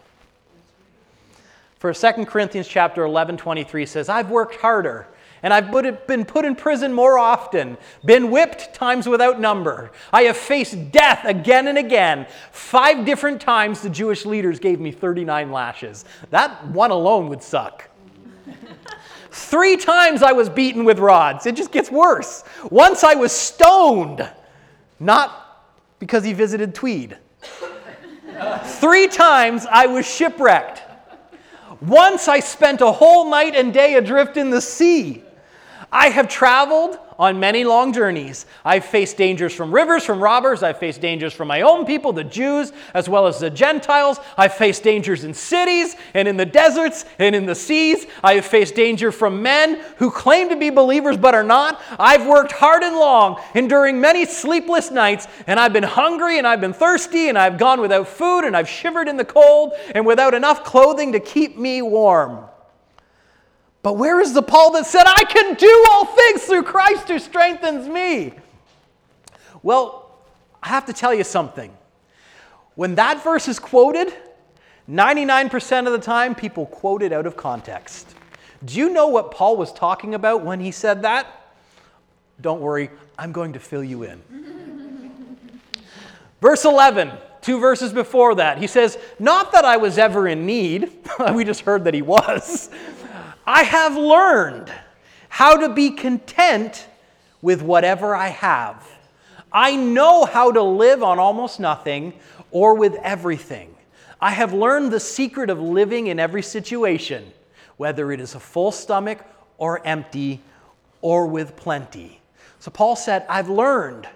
For 1.79 1.93
2 1.95 2.27
Corinthians 2.27 2.67
chapter 2.67 3.05
11, 3.05 3.37
23 3.37 3.87
says, 3.87 4.09
I've 4.09 4.31
worked 4.31 4.57
harder 4.57 5.07
and 5.43 5.55
I've 5.55 5.71
been 6.07 6.25
put 6.25 6.45
in 6.45 6.57
prison 6.57 6.93
more 6.93 7.19
often, 7.19 7.77
been 8.05 8.31
whipped 8.31 8.75
times 8.75 9.09
without 9.09 9.41
number. 9.41 9.93
I 10.13 10.23
have 10.23 10.37
faced 10.37 10.91
death 10.91 11.25
again 11.25 11.69
and 11.69 11.79
again. 11.79 12.27
Five 12.51 13.05
different 13.05 13.41
times 13.41 13.81
the 13.81 13.91
Jewish 13.91 14.27
leaders 14.27 14.59
gave 14.59 14.81
me 14.81 14.91
39 14.91 15.53
lashes. 15.53 16.05
That 16.31 16.67
one 16.69 16.91
alone 16.91 17.29
would 17.29 17.43
suck. 17.43 17.89
Three 19.31 19.77
times 19.77 20.23
I 20.23 20.33
was 20.33 20.49
beaten 20.49 20.85
with 20.85 20.99
rods. 20.99 21.47
It 21.47 21.55
just 21.55 21.71
gets 21.71 21.91
worse. 21.91 22.43
Once 22.71 23.05
I 23.05 23.15
was 23.15 23.31
stoned, 23.31 24.29
not 24.99 25.71
because 26.01 26.25
he 26.25 26.33
visited 26.33 26.75
Tweed. 26.75 27.17
Three 28.65 29.07
times 29.07 29.67
I 29.71 29.87
was 29.87 30.05
shipwrecked. 30.05 30.88
Once 31.81 32.29
I 32.29 32.41
spent 32.41 32.81
a 32.81 32.91
whole 32.91 33.31
night 33.31 33.55
and 33.55 33.73
day 33.73 33.95
adrift 33.95 34.37
in 34.37 34.51
the 34.51 34.61
sea. 34.61 35.23
I 35.93 36.09
have 36.09 36.29
traveled 36.29 36.99
on 37.19 37.41
many 37.41 37.65
long 37.65 37.93
journeys. 37.93 38.47
I've 38.65 38.85
faced 38.85 39.17
dangers 39.17 39.53
from 39.53 39.73
rivers, 39.73 40.05
from 40.05 40.23
robbers. 40.23 40.63
I've 40.63 40.79
faced 40.79 41.01
dangers 41.01 41.33
from 41.33 41.49
my 41.49 41.63
own 41.63 41.85
people, 41.85 42.13
the 42.13 42.23
Jews, 42.23 42.73
as 42.95 43.09
well 43.09 43.27
as 43.27 43.41
the 43.41 43.51
Gentiles. 43.51 44.21
I've 44.37 44.55
faced 44.55 44.85
dangers 44.85 45.25
in 45.25 45.35
cities 45.35 45.97
and 46.15 46.29
in 46.29 46.37
the 46.37 46.47
deserts 46.47 47.05
and 47.19 47.35
in 47.35 47.47
the 47.47 47.55
seas. 47.55 48.07
I 48.23 48.35
have 48.35 48.47
faced 48.47 48.77
danger 48.77 49.11
from 49.11 49.43
men 49.43 49.83
who 49.97 50.11
claim 50.11 50.49
to 50.51 50.57
be 50.57 50.71
believers 50.71 51.17
but 51.17 51.35
are 51.35 51.43
not. 51.43 51.81
I've 51.99 52.27
worked 52.27 52.53
hard 52.53 52.85
and 52.85 52.97
long, 52.97 53.41
enduring 53.55 54.01
many 54.01 54.25
sleepless 54.25 54.91
nights, 54.91 55.27
and 55.47 55.59
I've 55.59 55.73
been 55.73 55.83
hungry 55.83 56.39
and 56.39 56.47
I've 56.47 56.61
been 56.61 56.73
thirsty 56.73 57.29
and 57.29 57.37
I've 57.37 57.59
gone 57.59 57.81
without 57.81 58.07
food 58.07 58.45
and 58.45 58.57
I've 58.57 58.69
shivered 58.69 59.09
in 59.09 59.17
the 59.17 59.25
cold 59.25 59.73
and 59.95 60.07
without 60.07 60.35
enough 60.35 60.63
clothing 60.63 61.13
to 61.13 61.21
keep 61.21 61.59
me 61.59 61.83
warm. 61.83 62.45
But 63.83 63.95
where 63.95 64.21
is 64.21 64.35
the 64.35 64.43
Paul 64.43 64.73
that 64.73 64.87
said, 64.87 65.05
I 65.07 65.25
can 65.25 65.55
do 65.55 65.87
all 65.91 66.05
things 66.05 66.43
through 66.43 66.65
Christ 66.65 67.09
who 67.09 67.19
strengthens 67.19 67.89
me? 67.89 68.35
Well, 69.63 70.11
I 70.63 70.69
have 70.69 70.87
to 70.87 70.93
tell 70.93 71.15
you 71.15 71.25
something. 71.25 71.73
When 72.75 72.97
that 72.97 73.23
verse 73.23 73.49
is 73.49 73.59
quoted, 73.59 74.13
99% 74.89 75.87
of 75.87 75.93
the 75.93 75.99
time 75.99 76.35
people 76.35 76.67
quote 76.67 77.03
it 77.03 77.13
out 77.13 77.27
of 77.27 77.37
context. 77.37 78.15
Do 78.65 78.79
you 78.79 78.91
know 78.91 79.09
what 79.09 79.31
Paul 79.31 79.57
was 79.57 79.73
talking 79.73 80.15
about 80.15 80.45
when 80.45 80.61
he 80.61 80.71
said 80.71 81.03
that? 81.03 81.27
Don't 82.41 82.61
worry, 82.61 82.91
I'm 83.19 83.33
going 83.33 83.53
to 83.53 83.61
fill 83.61 83.85
you 83.85 84.05
in. 84.05 84.23
Verse 86.41 86.65
11, 86.65 87.13
two 87.41 87.59
verses 87.59 87.93
before 87.93 88.37
that, 88.37 88.59
he 88.59 88.67
says, 88.67 88.97
Not 89.19 89.53
that 89.53 89.65
I 89.65 89.77
was 89.77 89.99
ever 89.99 90.29
in 90.29 90.47
need, 90.47 90.93
we 91.33 91.45
just 91.45 91.63
heard 91.63 91.85
that 91.85 91.95
he 91.95 92.03
was, 92.03 92.71
I 93.51 93.63
have 93.63 93.97
learned 93.97 94.71
how 95.31 95.57
to 95.57 95.71
be 95.71 95.93
content 95.93 96.87
with 97.41 97.63
whatever 97.63 98.15
I 98.15 98.29
have. 98.29 98.87
I 99.51 99.75
know 99.75 100.27
how 100.27 100.53
to 100.53 100.63
live 100.63 101.03
on 101.03 101.19
almost 101.19 101.59
nothing 101.59 102.13
or 102.51 102.75
with 102.75 102.97
everything. 102.97 103.75
I 104.21 104.33
have 104.33 104.53
learned 104.53 104.93
the 104.93 105.01
secret 105.01 105.49
of 105.49 105.59
living 105.61 106.09
in 106.09 106.21
every 106.21 106.43
situation, 106.43 107.33
whether 107.79 108.13
it 108.13 108.21
is 108.21 108.35
a 108.35 108.41
full 108.41 108.71
stomach 108.71 109.25
or 109.57 109.81
empty 109.83 110.43
or 111.01 111.27
with 111.27 111.57
plenty. 111.57 112.21
So 112.59 112.71
Paul 112.71 112.97
said, 112.97 113.25
I've 113.31 113.49
learned 113.49 114.07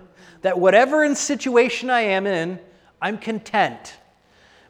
that 0.43 0.61
whatever 0.61 1.05
in 1.05 1.15
situation 1.15 1.89
I 1.89 2.03
am 2.03 2.27
in, 2.27 2.59
I'm 3.01 3.17
content 3.17 3.97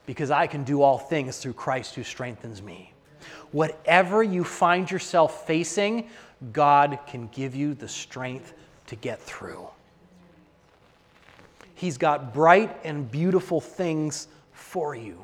because 0.07 0.31
I 0.31 0.46
can 0.46 0.62
do 0.62 0.83
all 0.83 0.98
things 0.98 1.38
through 1.38 1.55
Christ 1.55 1.96
who 1.96 2.05
strengthens 2.05 2.62
me. 2.62 2.91
Whatever 3.53 4.23
you 4.23 4.45
find 4.45 4.91
yourself 4.91 5.47
facing, 5.47 6.09
God 6.53 6.99
can 7.07 7.29
give 7.29 7.55
you 7.55 7.75
the 7.75 7.88
strength 7.88 8.55
to 8.87 8.97
get 8.97 9.21
through. 9.21 9.69
He's 11.75 11.99
got 11.99 12.33
bright 12.33 12.77
and 12.85 13.11
beautiful 13.11 13.61
things 13.61 14.29
for 14.53 14.95
you. 14.95 15.23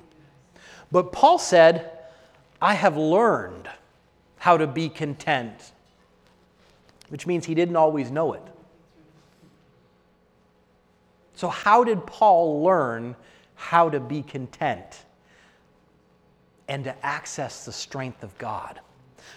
But 0.90 1.12
Paul 1.12 1.38
said, 1.38 1.90
I 2.60 2.74
have 2.74 2.96
learned 2.96 3.68
how 4.38 4.56
to 4.56 4.66
be 4.66 4.88
content, 4.88 5.72
which 7.08 7.26
means 7.26 7.46
he 7.46 7.54
didn't 7.54 7.76
always 7.76 8.10
know 8.10 8.32
it. 8.32 8.42
So, 11.34 11.48
how 11.48 11.84
did 11.84 12.04
Paul 12.06 12.64
learn 12.64 13.14
how 13.54 13.88
to 13.90 14.00
be 14.00 14.22
content? 14.22 15.04
And 16.68 16.84
to 16.84 17.06
access 17.06 17.64
the 17.64 17.72
strength 17.72 18.22
of 18.22 18.36
God? 18.38 18.80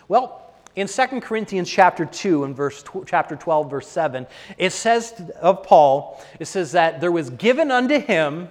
Well, 0.07 0.53
in 0.75 0.87
2 0.87 1.21
Corinthians 1.21 1.69
chapter 1.69 2.05
2 2.05 2.45
and 2.45 2.55
verse 2.55 2.83
chapter 3.05 3.35
12 3.35 3.69
verse 3.69 3.87
7, 3.87 4.25
it 4.57 4.71
says 4.71 5.31
of 5.41 5.63
Paul, 5.63 6.23
it 6.39 6.45
says 6.45 6.71
that 6.71 7.01
there 7.01 7.11
was 7.11 7.29
given 7.31 7.71
unto 7.71 7.99
him 7.99 8.49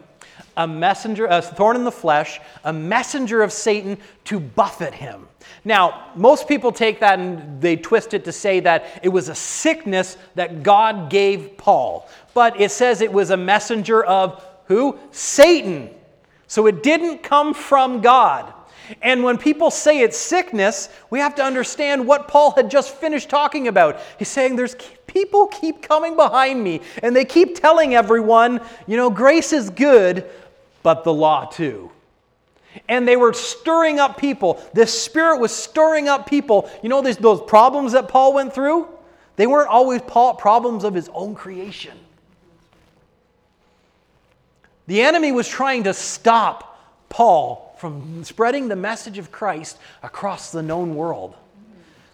a 0.57 0.67
messenger, 0.67 1.27
a 1.27 1.41
thorn 1.41 1.77
in 1.77 1.85
the 1.85 1.93
flesh, 1.93 2.41
a 2.65 2.73
messenger 2.73 3.43
of 3.43 3.53
Satan 3.53 3.97
to 4.25 4.39
buffet 4.39 4.93
him. 4.93 5.27
Now, 5.65 6.09
most 6.15 6.49
people 6.49 6.73
take 6.73 7.01
that 7.01 7.19
and 7.19 7.61
they 7.61 7.77
twist 7.77 8.15
it 8.15 8.25
to 8.25 8.33
say 8.33 8.61
that 8.61 9.01
it 9.03 9.09
was 9.09 9.29
a 9.29 9.35
sickness 9.35 10.17
that 10.35 10.63
God 10.63 11.11
gave 11.11 11.57
Paul. 11.57 12.09
But 12.35 12.61
it 12.61 12.71
says 12.71 13.01
it 13.01 13.13
was 13.13 13.31
a 13.31 13.37
messenger 13.37 14.05
of 14.05 14.45
who? 14.67 14.99
Satan. 15.11 15.91
So 16.47 16.67
it 16.67 16.83
didn't 16.83 17.23
come 17.23 17.55
from 17.55 18.01
God. 18.01 18.53
And 19.03 19.23
when 19.23 19.39
people 19.39 19.71
say 19.71 20.01
it's 20.01 20.17
sickness, 20.17 20.89
we 21.11 21.19
have 21.19 21.35
to 21.37 21.45
understand 21.45 22.07
what 22.07 22.29
Paul 22.29 22.53
had 22.53 22.71
just 22.71 22.95
finished 22.95 23.29
talking 23.29 23.69
about. 23.69 24.01
He's 24.19 24.29
saying 24.29 24.57
there's 24.57 24.77
people 25.07 25.47
keep 25.49 25.83
coming 25.83 26.17
behind 26.17 26.63
me 26.63 26.81
and 27.03 27.15
they 27.15 27.25
keep 27.25 27.61
telling 27.61 27.95
everyone, 27.95 28.61
you 28.87 28.97
know, 28.97 29.11
grace 29.11 29.53
is 29.53 29.71
good, 29.71 30.25
but 30.83 31.05
the 31.05 31.13
law 31.13 31.45
too. 31.47 31.91
And 32.89 33.07
they 33.07 33.17
were 33.17 33.33
stirring 33.33 33.99
up 33.99 34.17
people. 34.17 34.63
This 34.73 34.99
spirit 34.99 35.41
was 35.41 35.53
stirring 35.53 36.09
up 36.09 36.29
people. 36.29 36.71
You 36.83 36.89
know, 36.89 37.03
those 37.03 37.43
problems 37.43 37.93
that 37.93 38.09
Paul 38.09 38.33
went 38.33 38.55
through? 38.55 38.89
They 39.37 39.47
weren't 39.47 39.69
always 39.69 40.03
problems 40.03 40.85
of 40.85 40.95
his 40.95 41.09
own 41.13 41.35
creation. 41.35 41.97
The 44.87 45.03
enemy 45.03 45.33
was 45.33 45.49
trying 45.49 45.85
to 45.85 45.95
stop 45.95 46.79
Paul 47.09 47.70
from 47.81 48.23
spreading 48.25 48.69
the 48.69 48.77
message 48.77 49.17
of 49.17 49.33
Christ 49.33 49.79
across 50.03 50.53
the 50.53 50.63
known 50.63 50.95
world. 50.95 51.35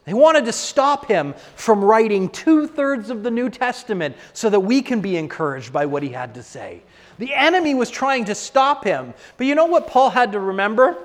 They 0.04 0.14
wanted 0.14 0.44
to 0.44 0.52
stop 0.52 1.06
him 1.06 1.34
from 1.56 1.84
writing 1.84 2.28
two 2.28 2.68
thirds 2.68 3.10
of 3.10 3.24
the 3.24 3.32
New 3.32 3.50
Testament 3.50 4.16
so 4.32 4.48
that 4.48 4.60
we 4.60 4.80
can 4.80 5.00
be 5.00 5.16
encouraged 5.16 5.72
by 5.72 5.84
what 5.84 6.04
he 6.04 6.10
had 6.10 6.34
to 6.34 6.42
say. 6.44 6.84
The 7.18 7.34
enemy 7.34 7.74
was 7.74 7.90
trying 7.90 8.26
to 8.26 8.34
stop 8.36 8.84
him. 8.84 9.12
But 9.36 9.48
you 9.48 9.56
know 9.56 9.64
what 9.64 9.88
Paul 9.88 10.10
had 10.10 10.30
to 10.32 10.38
remember? 10.38 10.96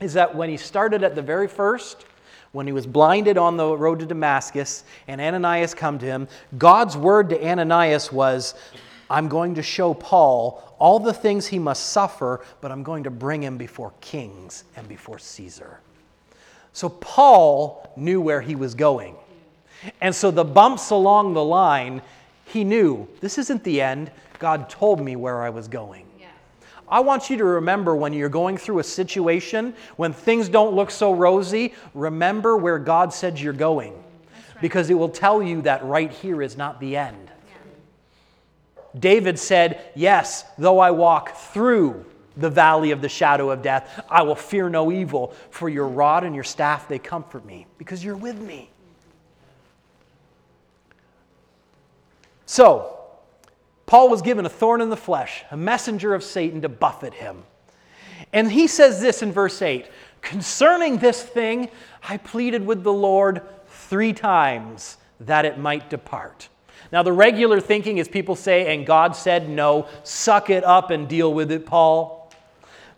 Is 0.00 0.12
that 0.12 0.36
when 0.36 0.48
he 0.48 0.56
started 0.56 1.02
at 1.02 1.16
the 1.16 1.22
very 1.22 1.48
first, 1.48 2.04
when 2.52 2.68
he 2.68 2.72
was 2.72 2.86
blinded 2.86 3.38
on 3.38 3.56
the 3.56 3.76
road 3.76 3.98
to 3.98 4.06
Damascus 4.06 4.84
and 5.08 5.20
Ananias 5.20 5.74
come 5.74 5.98
to 5.98 6.06
him, 6.06 6.28
God's 6.56 6.96
word 6.96 7.30
to 7.30 7.44
Ananias 7.44 8.12
was, 8.12 8.54
I'm 9.10 9.28
going 9.28 9.56
to 9.56 9.62
show 9.62 9.92
Paul 9.92 10.74
all 10.78 11.00
the 11.00 11.12
things 11.12 11.46
he 11.46 11.58
must 11.58 11.90
suffer, 11.90 12.44
but 12.60 12.70
I'm 12.70 12.82
going 12.82 13.04
to 13.04 13.10
bring 13.10 13.42
him 13.42 13.58
before 13.58 13.92
kings 14.00 14.64
and 14.76 14.88
before 14.88 15.18
Caesar. 15.18 15.80
So 16.72 16.88
Paul 16.88 17.92
knew 17.96 18.20
where 18.20 18.40
he 18.40 18.54
was 18.54 18.74
going. 18.74 19.16
And 20.00 20.14
so 20.14 20.30
the 20.30 20.44
bumps 20.44 20.90
along 20.90 21.34
the 21.34 21.44
line, 21.44 22.00
he 22.44 22.64
knew 22.64 23.08
this 23.20 23.36
isn't 23.36 23.64
the 23.64 23.80
end. 23.80 24.10
God 24.38 24.70
told 24.70 25.00
me 25.00 25.16
where 25.16 25.42
I 25.42 25.50
was 25.50 25.68
going. 25.68 26.06
I 26.90 27.00
want 27.00 27.30
you 27.30 27.36
to 27.36 27.44
remember 27.44 27.94
when 27.94 28.12
you're 28.12 28.28
going 28.28 28.56
through 28.56 28.80
a 28.80 28.84
situation, 28.84 29.74
when 29.96 30.12
things 30.12 30.48
don't 30.48 30.74
look 30.74 30.90
so 30.90 31.12
rosy, 31.12 31.72
remember 31.94 32.56
where 32.56 32.78
God 32.78 33.14
said 33.14 33.38
you're 33.38 33.52
going. 33.52 33.92
Right. 33.92 34.60
Because 34.60 34.90
it 34.90 34.94
will 34.94 35.08
tell 35.08 35.40
you 35.40 35.62
that 35.62 35.84
right 35.84 36.10
here 36.10 36.42
is 36.42 36.56
not 36.56 36.80
the 36.80 36.96
end. 36.96 37.29
David 38.98 39.38
said, 39.38 39.84
Yes, 39.94 40.44
though 40.58 40.78
I 40.78 40.90
walk 40.90 41.36
through 41.36 42.04
the 42.36 42.50
valley 42.50 42.90
of 42.90 43.02
the 43.02 43.08
shadow 43.08 43.50
of 43.50 43.62
death, 43.62 44.04
I 44.08 44.22
will 44.22 44.34
fear 44.34 44.68
no 44.68 44.90
evil, 44.90 45.34
for 45.50 45.68
your 45.68 45.88
rod 45.88 46.24
and 46.24 46.34
your 46.34 46.44
staff, 46.44 46.88
they 46.88 46.98
comfort 46.98 47.44
me, 47.44 47.66
because 47.78 48.04
you're 48.04 48.16
with 48.16 48.40
me. 48.40 48.70
So, 52.46 52.96
Paul 53.86 54.08
was 54.08 54.22
given 54.22 54.46
a 54.46 54.48
thorn 54.48 54.80
in 54.80 54.90
the 54.90 54.96
flesh, 54.96 55.44
a 55.50 55.56
messenger 55.56 56.14
of 56.14 56.22
Satan 56.22 56.62
to 56.62 56.68
buffet 56.68 57.14
him. 57.14 57.42
And 58.32 58.50
he 58.50 58.66
says 58.66 59.00
this 59.00 59.22
in 59.22 59.32
verse 59.32 59.60
8 59.62 59.86
Concerning 60.22 60.98
this 60.98 61.22
thing, 61.22 61.68
I 62.08 62.16
pleaded 62.18 62.64
with 62.64 62.82
the 62.82 62.92
Lord 62.92 63.42
three 63.66 64.12
times 64.12 64.96
that 65.20 65.44
it 65.44 65.58
might 65.58 65.90
depart. 65.90 66.48
Now, 66.92 67.02
the 67.02 67.12
regular 67.12 67.60
thinking 67.60 67.98
is 67.98 68.08
people 68.08 68.34
say, 68.34 68.74
and 68.74 68.84
God 68.84 69.14
said 69.14 69.48
no, 69.48 69.86
suck 70.02 70.50
it 70.50 70.64
up 70.64 70.90
and 70.90 71.08
deal 71.08 71.32
with 71.32 71.52
it, 71.52 71.64
Paul. 71.64 72.32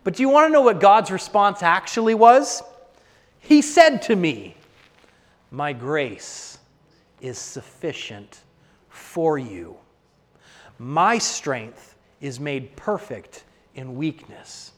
But 0.03 0.15
do 0.15 0.23
you 0.23 0.29
want 0.29 0.47
to 0.47 0.53
know 0.53 0.61
what 0.61 0.79
God's 0.79 1.11
response 1.11 1.61
actually 1.61 2.15
was? 2.15 2.63
He 3.39 3.61
said 3.61 4.01
to 4.03 4.15
me, 4.15 4.55
My 5.51 5.73
grace 5.73 6.57
is 7.21 7.37
sufficient 7.37 8.41
for 8.89 9.37
you 9.37 9.77
my 10.83 11.17
strength 11.17 11.95
is 12.19 12.39
made 12.39 12.75
perfect 12.75 13.43
in 13.75 13.95
weakness. 13.95 14.71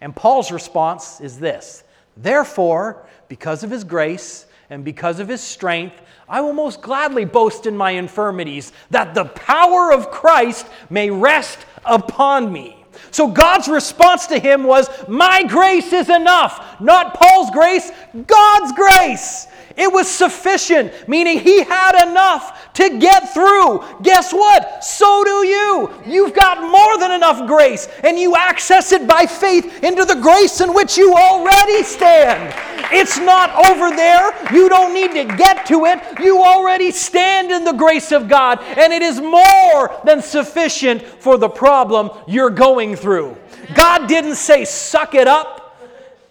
And 0.00 0.14
Paul's 0.14 0.52
response 0.52 1.20
is 1.20 1.38
this 1.38 1.84
Therefore, 2.16 3.06
because 3.28 3.64
of 3.64 3.70
his 3.70 3.84
grace 3.84 4.46
and 4.70 4.84
because 4.84 5.18
of 5.18 5.28
his 5.28 5.40
strength, 5.40 6.00
I 6.28 6.40
will 6.40 6.52
most 6.52 6.82
gladly 6.82 7.24
boast 7.24 7.66
in 7.66 7.76
my 7.76 7.92
infirmities, 7.92 8.72
that 8.90 9.14
the 9.14 9.24
power 9.24 9.92
of 9.92 10.10
Christ 10.10 10.66
may 10.90 11.10
rest 11.10 11.58
upon 11.84 12.52
me. 12.52 12.84
So 13.10 13.28
God's 13.28 13.68
response 13.68 14.26
to 14.26 14.38
him 14.38 14.64
was, 14.64 14.88
My 15.08 15.42
grace 15.44 15.92
is 15.92 16.10
enough. 16.10 16.80
Not 16.80 17.14
Paul's 17.14 17.50
grace, 17.50 17.90
God's 18.26 18.72
grace. 18.72 19.46
It 19.78 19.92
was 19.92 20.10
sufficient, 20.10 21.08
meaning 21.08 21.38
he 21.38 21.62
had 21.62 22.08
enough 22.08 22.72
to 22.74 22.98
get 22.98 23.32
through. 23.32 23.84
Guess 24.02 24.32
what? 24.32 24.82
So 24.84 25.22
do 25.24 25.46
you. 25.46 25.90
You've 26.04 26.34
got 26.34 26.60
more 26.68 26.98
than 26.98 27.12
enough 27.12 27.46
grace, 27.46 27.88
and 28.02 28.18
you 28.18 28.34
access 28.34 28.90
it 28.90 29.06
by 29.06 29.24
faith 29.26 29.84
into 29.84 30.04
the 30.04 30.16
grace 30.16 30.60
in 30.60 30.74
which 30.74 30.98
you 30.98 31.14
already 31.14 31.84
stand. 31.84 32.54
It's 32.90 33.18
not 33.18 33.50
over 33.70 33.94
there. 33.94 34.34
You 34.52 34.68
don't 34.68 34.94
need 34.94 35.12
to 35.12 35.36
get 35.36 35.66
to 35.66 35.84
it. 35.84 36.00
You 36.20 36.42
already 36.42 36.90
stand 36.90 37.52
in 37.52 37.64
the 37.64 37.72
grace 37.72 38.10
of 38.10 38.28
God, 38.28 38.60
and 38.60 38.92
it 38.92 39.02
is 39.02 39.20
more 39.20 40.00
than 40.04 40.22
sufficient 40.22 41.02
for 41.02 41.38
the 41.38 41.48
problem 41.48 42.10
you're 42.26 42.50
going 42.50 42.96
through. 42.96 43.36
God 43.74 44.08
didn't 44.08 44.36
say, 44.36 44.64
suck 44.64 45.14
it 45.14 45.28
up. 45.28 45.76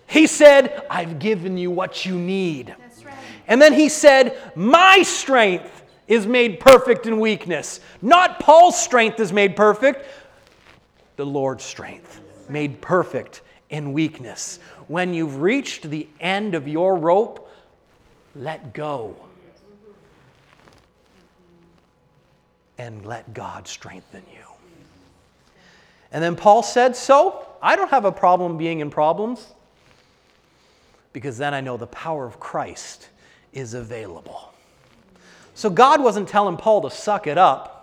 He 0.07 0.25
said, 0.25 0.85
I've 0.89 1.19
given 1.19 1.57
you 1.57 1.69
what 1.69 2.05
you 2.05 2.17
need. 2.17 2.75
And 3.47 3.61
then 3.61 3.73
he 3.73 3.89
said, 3.89 4.37
My 4.55 5.01
strength 5.03 5.83
is 6.07 6.27
made 6.27 6.59
perfect 6.59 7.05
in 7.05 7.19
weakness. 7.19 7.79
Not 8.01 8.39
Paul's 8.39 8.79
strength 8.79 9.19
is 9.19 9.33
made 9.33 9.55
perfect, 9.55 10.05
the 11.15 11.25
Lord's 11.25 11.63
strength 11.63 12.21
made 12.49 12.81
perfect 12.81 13.41
in 13.69 13.93
weakness. 13.93 14.59
When 14.87 15.13
you've 15.13 15.41
reached 15.41 15.89
the 15.89 16.07
end 16.19 16.55
of 16.55 16.67
your 16.67 16.95
rope, 16.95 17.49
let 18.35 18.73
go. 18.73 19.15
And 22.77 23.05
let 23.05 23.33
God 23.33 23.67
strengthen 23.67 24.23
you. 24.31 24.43
And 26.11 26.23
then 26.23 26.35
Paul 26.35 26.63
said, 26.63 26.95
So, 26.95 27.45
I 27.61 27.75
don't 27.75 27.89
have 27.89 28.05
a 28.05 28.11
problem 28.11 28.57
being 28.57 28.81
in 28.81 28.89
problems 28.89 29.45
because 31.11 31.37
then 31.37 31.53
I 31.53 31.61
know 31.61 31.75
the 31.75 31.87
power 31.87 32.25
of 32.25 32.39
Christ 32.39 33.09
is 33.57 33.73
available. 33.73 34.53
So 35.55 35.69
God 35.71 36.01
wasn't 36.01 36.29
telling 36.29 36.57
Paul 36.57 36.81
to 36.81 36.91
suck 36.91 37.25
it 37.25 37.37
up. 37.37 37.73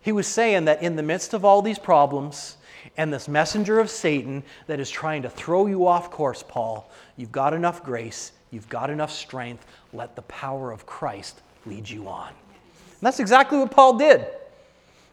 He 0.00 0.12
was 0.12 0.28
saying 0.28 0.66
that 0.66 0.82
in 0.82 0.94
the 0.94 1.02
midst 1.02 1.34
of 1.34 1.44
all 1.44 1.60
these 1.60 1.78
problems 1.78 2.56
and 2.96 3.12
this 3.12 3.26
messenger 3.26 3.80
of 3.80 3.90
Satan 3.90 4.44
that 4.68 4.78
is 4.78 4.88
trying 4.88 5.22
to 5.22 5.28
throw 5.28 5.66
you 5.66 5.88
off 5.88 6.12
course, 6.12 6.44
Paul, 6.46 6.88
you've 7.16 7.32
got 7.32 7.52
enough 7.52 7.82
grace, 7.82 8.30
you've 8.52 8.68
got 8.68 8.88
enough 8.88 9.10
strength. 9.10 9.66
Let 9.92 10.14
the 10.14 10.22
power 10.22 10.70
of 10.70 10.86
Christ 10.86 11.40
lead 11.66 11.90
you 11.90 12.08
on. 12.08 12.28
And 12.28 13.00
that's 13.00 13.18
exactly 13.18 13.58
what 13.58 13.72
Paul 13.72 13.98
did. 13.98 14.24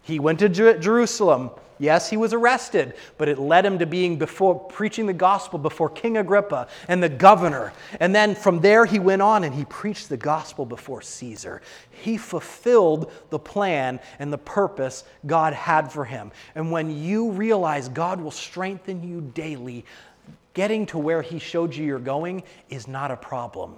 He 0.03 0.19
went 0.19 0.37
to 0.39 0.49
Jerusalem 0.49 1.49
Yes, 1.79 2.09
he 2.09 2.17
was 2.17 2.33
arrested, 2.33 2.93
but 3.17 3.27
it 3.27 3.39
led 3.39 3.65
him 3.65 3.79
to 3.79 3.85
being 3.85 4.17
before 4.17 4.59
preaching 4.59 5.05
the 5.05 5.13
gospel 5.13 5.59
before 5.59 5.89
King 5.89 6.17
Agrippa 6.17 6.67
and 6.87 7.01
the 7.01 7.09
governor. 7.09 7.73
And 7.99 8.13
then 8.13 8.35
from 8.35 8.61
there 8.61 8.85
he 8.85 8.99
went 8.99 9.21
on 9.21 9.43
and 9.43 9.53
he 9.53 9.65
preached 9.65 10.09
the 10.09 10.17
gospel 10.17 10.65
before 10.65 11.01
Caesar. 11.01 11.61
He 11.89 12.17
fulfilled 12.17 13.11
the 13.29 13.39
plan 13.39 13.99
and 14.19 14.31
the 14.31 14.37
purpose 14.37 15.03
God 15.25 15.53
had 15.53 15.91
for 15.91 16.05
him. 16.05 16.31
And 16.55 16.71
when 16.71 17.03
you 17.03 17.31
realize 17.31 17.89
God 17.89 18.21
will 18.21 18.31
strengthen 18.31 19.03
you 19.07 19.21
daily, 19.33 19.85
getting 20.53 20.85
to 20.87 20.97
where 20.97 21.21
he 21.21 21.39
showed 21.39 21.75
you 21.75 21.85
you're 21.85 21.99
going 21.99 22.43
is 22.69 22.87
not 22.87 23.11
a 23.11 23.17
problem. 23.17 23.75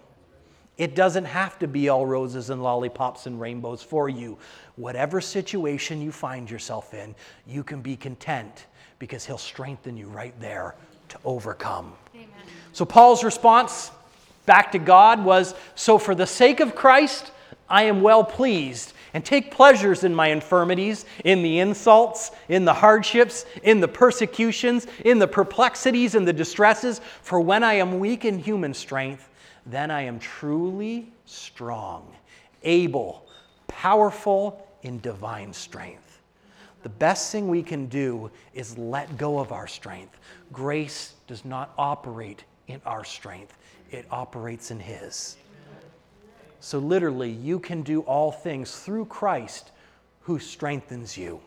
It 0.77 0.95
doesn't 0.95 1.25
have 1.25 1.57
to 1.59 1.67
be 1.67 1.89
all 1.89 2.05
roses 2.05 2.49
and 2.49 2.61
lollipops 2.61 3.27
and 3.27 3.39
rainbows 3.39 3.81
for 3.81 4.09
you. 4.09 4.37
Whatever 4.75 5.21
situation 5.21 6.01
you 6.01 6.11
find 6.11 6.49
yourself 6.49 6.93
in, 6.93 7.15
you 7.47 7.63
can 7.63 7.81
be 7.81 7.95
content 7.95 8.65
because 8.99 9.25
He'll 9.25 9.37
strengthen 9.37 9.95
you 9.95 10.07
right 10.07 10.37
there 10.39 10.75
to 11.09 11.19
overcome. 11.23 11.93
Amen. 12.13 12.27
So, 12.73 12.83
Paul's 12.83 13.23
response 13.23 13.91
back 14.45 14.71
to 14.73 14.79
God 14.79 15.23
was 15.23 15.55
So, 15.75 15.97
for 15.97 16.13
the 16.13 16.27
sake 16.27 16.59
of 16.59 16.75
Christ, 16.75 17.31
I 17.69 17.83
am 17.83 18.01
well 18.01 18.23
pleased 18.23 18.93
and 19.13 19.23
take 19.23 19.49
pleasures 19.49 20.03
in 20.03 20.13
my 20.13 20.27
infirmities, 20.27 21.05
in 21.23 21.41
the 21.41 21.59
insults, 21.59 22.31
in 22.49 22.65
the 22.65 22.73
hardships, 22.73 23.45
in 23.63 23.79
the 23.79 23.87
persecutions, 23.87 24.87
in 25.05 25.19
the 25.19 25.27
perplexities 25.27 26.15
and 26.15 26.27
the 26.27 26.33
distresses. 26.33 26.99
For 27.21 27.39
when 27.39 27.63
I 27.63 27.75
am 27.75 27.99
weak 27.99 28.25
in 28.25 28.39
human 28.39 28.73
strength, 28.73 29.29
then 29.65 29.89
I 29.91 30.01
am 30.01 30.19
truly 30.19 31.11
strong, 31.25 32.13
able, 32.63 33.25
powerful 33.67 34.67
in 34.83 34.99
divine 34.99 35.51
strength. 35.53 36.21
The 36.83 36.89
best 36.89 37.31
thing 37.31 37.47
we 37.47 37.63
can 37.63 37.87
do 37.87 38.29
is 38.53 38.77
let 38.77 39.17
go 39.17 39.39
of 39.39 39.51
our 39.51 39.67
strength. 39.67 40.17
Grace 40.53 41.15
does 41.25 41.43
not 41.43 41.73
operate 41.77 42.43
in 42.67 42.79
our 42.85 43.03
strength, 43.03 43.57
it 43.91 44.05
operates 44.11 44.71
in 44.71 44.79
His. 44.79 45.37
So, 46.59 46.79
literally, 46.79 47.29
you 47.29 47.59
can 47.59 47.83
do 47.83 48.01
all 48.01 48.31
things 48.31 48.75
through 48.75 49.05
Christ 49.05 49.71
who 50.21 50.39
strengthens 50.39 51.15
you. 51.17 51.39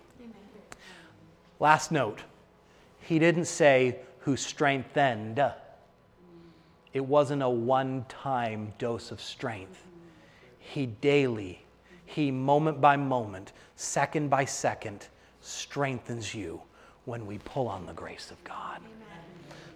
Last 1.60 1.90
note, 1.90 2.22
He 3.00 3.18
didn't 3.18 3.46
say, 3.46 3.96
who 4.20 4.36
strengthened. 4.36 5.40
It 6.98 7.06
wasn't 7.06 7.42
a 7.42 7.48
one 7.48 8.04
time 8.08 8.72
dose 8.76 9.12
of 9.12 9.20
strength. 9.20 9.86
He 10.58 10.86
daily, 10.86 11.62
He 12.06 12.32
moment 12.32 12.80
by 12.80 12.96
moment, 12.96 13.52
second 13.76 14.30
by 14.30 14.44
second, 14.46 15.06
strengthens 15.40 16.34
you 16.34 16.60
when 17.04 17.24
we 17.24 17.38
pull 17.38 17.68
on 17.68 17.86
the 17.86 17.92
grace 17.92 18.32
of 18.32 18.42
God. 18.42 18.80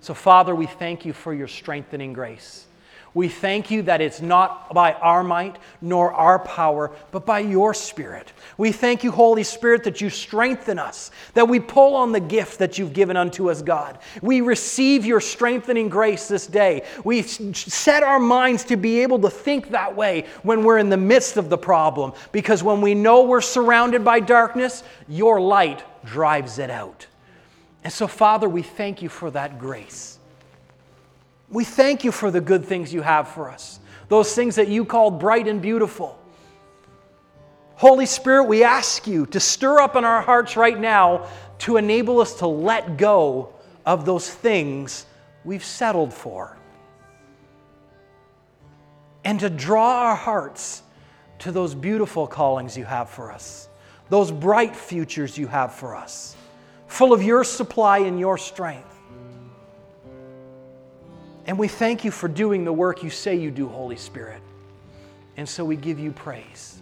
So, 0.00 0.14
Father, 0.14 0.52
we 0.56 0.66
thank 0.66 1.04
you 1.04 1.12
for 1.12 1.32
your 1.32 1.46
strengthening 1.46 2.12
grace. 2.12 2.66
We 3.14 3.28
thank 3.28 3.70
you 3.70 3.82
that 3.82 4.00
it's 4.00 4.22
not 4.22 4.72
by 4.72 4.94
our 4.94 5.22
might 5.22 5.56
nor 5.82 6.12
our 6.12 6.38
power, 6.38 6.92
but 7.10 7.26
by 7.26 7.40
your 7.40 7.74
Spirit. 7.74 8.32
We 8.56 8.72
thank 8.72 9.04
you, 9.04 9.10
Holy 9.10 9.42
Spirit, 9.42 9.84
that 9.84 10.00
you 10.00 10.08
strengthen 10.08 10.78
us, 10.78 11.10
that 11.34 11.46
we 11.46 11.60
pull 11.60 11.94
on 11.94 12.12
the 12.12 12.20
gift 12.20 12.58
that 12.60 12.78
you've 12.78 12.94
given 12.94 13.16
unto 13.16 13.50
us, 13.50 13.60
God. 13.60 13.98
We 14.22 14.40
receive 14.40 15.04
your 15.04 15.20
strengthening 15.20 15.90
grace 15.90 16.26
this 16.26 16.46
day. 16.46 16.86
We 17.04 17.22
set 17.22 18.02
our 18.02 18.18
minds 18.18 18.64
to 18.64 18.76
be 18.76 19.00
able 19.00 19.18
to 19.20 19.30
think 19.30 19.70
that 19.70 19.94
way 19.94 20.26
when 20.42 20.64
we're 20.64 20.78
in 20.78 20.88
the 20.88 20.96
midst 20.96 21.36
of 21.36 21.50
the 21.50 21.58
problem, 21.58 22.14
because 22.32 22.62
when 22.62 22.80
we 22.80 22.94
know 22.94 23.24
we're 23.24 23.42
surrounded 23.42 24.04
by 24.04 24.20
darkness, 24.20 24.82
your 25.06 25.38
light 25.38 25.84
drives 26.04 26.58
it 26.58 26.70
out. 26.70 27.06
And 27.84 27.92
so, 27.92 28.06
Father, 28.06 28.48
we 28.48 28.62
thank 28.62 29.02
you 29.02 29.10
for 29.10 29.30
that 29.32 29.58
grace. 29.58 30.18
We 31.52 31.64
thank 31.64 32.02
you 32.02 32.12
for 32.12 32.30
the 32.30 32.40
good 32.40 32.64
things 32.64 32.94
you 32.94 33.02
have 33.02 33.28
for 33.28 33.50
us, 33.50 33.78
those 34.08 34.34
things 34.34 34.56
that 34.56 34.68
you 34.68 34.86
called 34.86 35.20
bright 35.20 35.46
and 35.46 35.60
beautiful. 35.60 36.18
Holy 37.74 38.06
Spirit, 38.06 38.44
we 38.44 38.64
ask 38.64 39.06
you 39.06 39.26
to 39.26 39.38
stir 39.38 39.78
up 39.80 39.94
in 39.94 40.04
our 40.04 40.22
hearts 40.22 40.56
right 40.56 40.78
now 40.78 41.28
to 41.58 41.76
enable 41.76 42.20
us 42.20 42.36
to 42.36 42.46
let 42.46 42.96
go 42.96 43.52
of 43.84 44.06
those 44.06 44.30
things 44.30 45.04
we've 45.44 45.64
settled 45.64 46.14
for. 46.14 46.56
And 49.24 49.38
to 49.40 49.50
draw 49.50 50.06
our 50.06 50.16
hearts 50.16 50.82
to 51.40 51.52
those 51.52 51.74
beautiful 51.74 52.26
callings 52.26 52.78
you 52.78 52.84
have 52.84 53.10
for 53.10 53.30
us, 53.30 53.68
those 54.08 54.32
bright 54.32 54.74
futures 54.74 55.36
you 55.36 55.48
have 55.48 55.74
for 55.74 55.94
us, 55.94 56.34
full 56.86 57.12
of 57.12 57.22
your 57.22 57.44
supply 57.44 57.98
and 57.98 58.18
your 58.18 58.38
strength. 58.38 58.98
And 61.46 61.58
we 61.58 61.68
thank 61.68 62.04
you 62.04 62.10
for 62.10 62.28
doing 62.28 62.64
the 62.64 62.72
work 62.72 63.02
you 63.02 63.10
say 63.10 63.34
you 63.36 63.50
do, 63.50 63.68
Holy 63.68 63.96
Spirit. 63.96 64.40
And 65.36 65.48
so 65.48 65.64
we 65.64 65.76
give 65.76 65.98
you 65.98 66.12
praise. 66.12 66.80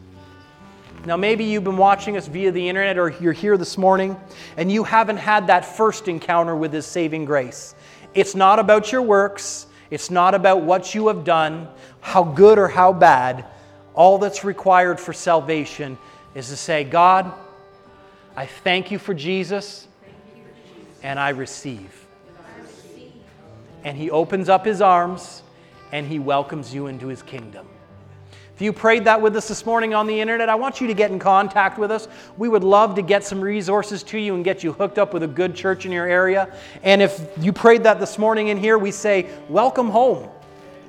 Now, 1.06 1.16
maybe 1.16 1.44
you've 1.44 1.64
been 1.64 1.78
watching 1.78 2.16
us 2.18 2.26
via 2.26 2.52
the 2.52 2.68
internet 2.68 2.98
or 2.98 3.10
you're 3.20 3.32
here 3.32 3.56
this 3.56 3.78
morning 3.78 4.20
and 4.58 4.70
you 4.70 4.84
haven't 4.84 5.16
had 5.16 5.46
that 5.46 5.64
first 5.64 6.08
encounter 6.08 6.54
with 6.54 6.72
His 6.72 6.84
saving 6.84 7.24
grace. 7.24 7.74
It's 8.12 8.34
not 8.34 8.58
about 8.58 8.92
your 8.92 9.00
works, 9.02 9.66
it's 9.90 10.10
not 10.10 10.34
about 10.34 10.62
what 10.62 10.94
you 10.94 11.08
have 11.08 11.24
done, 11.24 11.68
how 12.00 12.22
good 12.22 12.58
or 12.58 12.68
how 12.68 12.92
bad. 12.92 13.46
All 13.94 14.18
that's 14.18 14.44
required 14.44 15.00
for 15.00 15.12
salvation 15.12 15.96
is 16.34 16.48
to 16.48 16.56
say, 16.56 16.84
God, 16.84 17.32
I 18.36 18.46
thank 18.46 18.90
you 18.90 18.98
for 18.98 19.14
Jesus, 19.14 19.88
and 21.02 21.18
I 21.18 21.30
receive 21.30 21.99
and 23.84 23.96
He 23.96 24.10
opens 24.10 24.48
up 24.48 24.64
His 24.64 24.80
arms 24.80 25.42
and 25.92 26.06
He 26.06 26.18
welcomes 26.18 26.74
you 26.74 26.86
into 26.86 27.08
His 27.08 27.22
kingdom. 27.22 27.66
If 28.60 28.64
you 28.64 28.74
prayed 28.74 29.06
that 29.06 29.22
with 29.22 29.34
us 29.36 29.48
this 29.48 29.64
morning 29.64 29.94
on 29.94 30.06
the 30.06 30.20
internet, 30.20 30.50
I 30.50 30.54
want 30.54 30.82
you 30.82 30.86
to 30.86 30.92
get 30.92 31.10
in 31.10 31.18
contact 31.18 31.78
with 31.78 31.90
us. 31.90 32.08
We 32.36 32.46
would 32.46 32.62
love 32.62 32.94
to 32.96 33.02
get 33.02 33.24
some 33.24 33.40
resources 33.40 34.02
to 34.02 34.18
you 34.18 34.34
and 34.34 34.44
get 34.44 34.62
you 34.62 34.74
hooked 34.74 34.98
up 34.98 35.14
with 35.14 35.22
a 35.22 35.26
good 35.26 35.54
church 35.54 35.86
in 35.86 35.92
your 35.92 36.06
area. 36.06 36.54
And 36.82 37.00
if 37.00 37.26
you 37.38 37.54
prayed 37.54 37.84
that 37.84 37.98
this 37.98 38.18
morning 38.18 38.48
in 38.48 38.58
here, 38.58 38.76
we 38.76 38.90
say, 38.90 39.30
Welcome 39.48 39.88
home. 39.88 40.28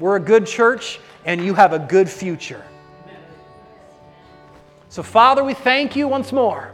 We're 0.01 0.17
a 0.17 0.19
good 0.19 0.47
church 0.47 0.99
and 1.23 1.45
you 1.45 1.53
have 1.53 1.71
a 1.71 1.79
good 1.79 2.09
future. 2.09 2.65
So, 4.89 5.01
Father, 5.01 5.41
we 5.41 5.53
thank 5.53 5.95
you 5.95 6.09
once 6.09 6.33
more. 6.33 6.73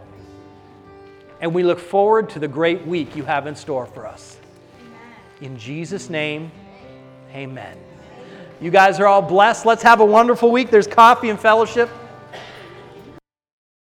And 1.40 1.54
we 1.54 1.62
look 1.62 1.80
forward 1.80 2.32
to 2.32 2.40
the 2.40 2.48
great 2.48 2.88
week 2.88 3.16
you 3.16 3.24
have 3.24 3.46
in 3.46 3.56
store 3.56 3.86
for 3.86 4.08
us. 4.08 4.37
In 5.42 5.58
Jesus' 5.58 6.10
name, 6.10 6.52
amen. 7.34 7.78
You 8.60 8.72
guys 8.72 9.00
are 9.00 9.06
all 9.06 9.22
blessed. 9.22 9.66
Let's 9.66 9.84
have 9.84 10.00
a 10.00 10.06
wonderful 10.06 10.52
week. 10.52 10.72
There's 10.72 10.88
coffee 10.88 11.30
and 11.30 11.40
fellowship. 11.40 11.90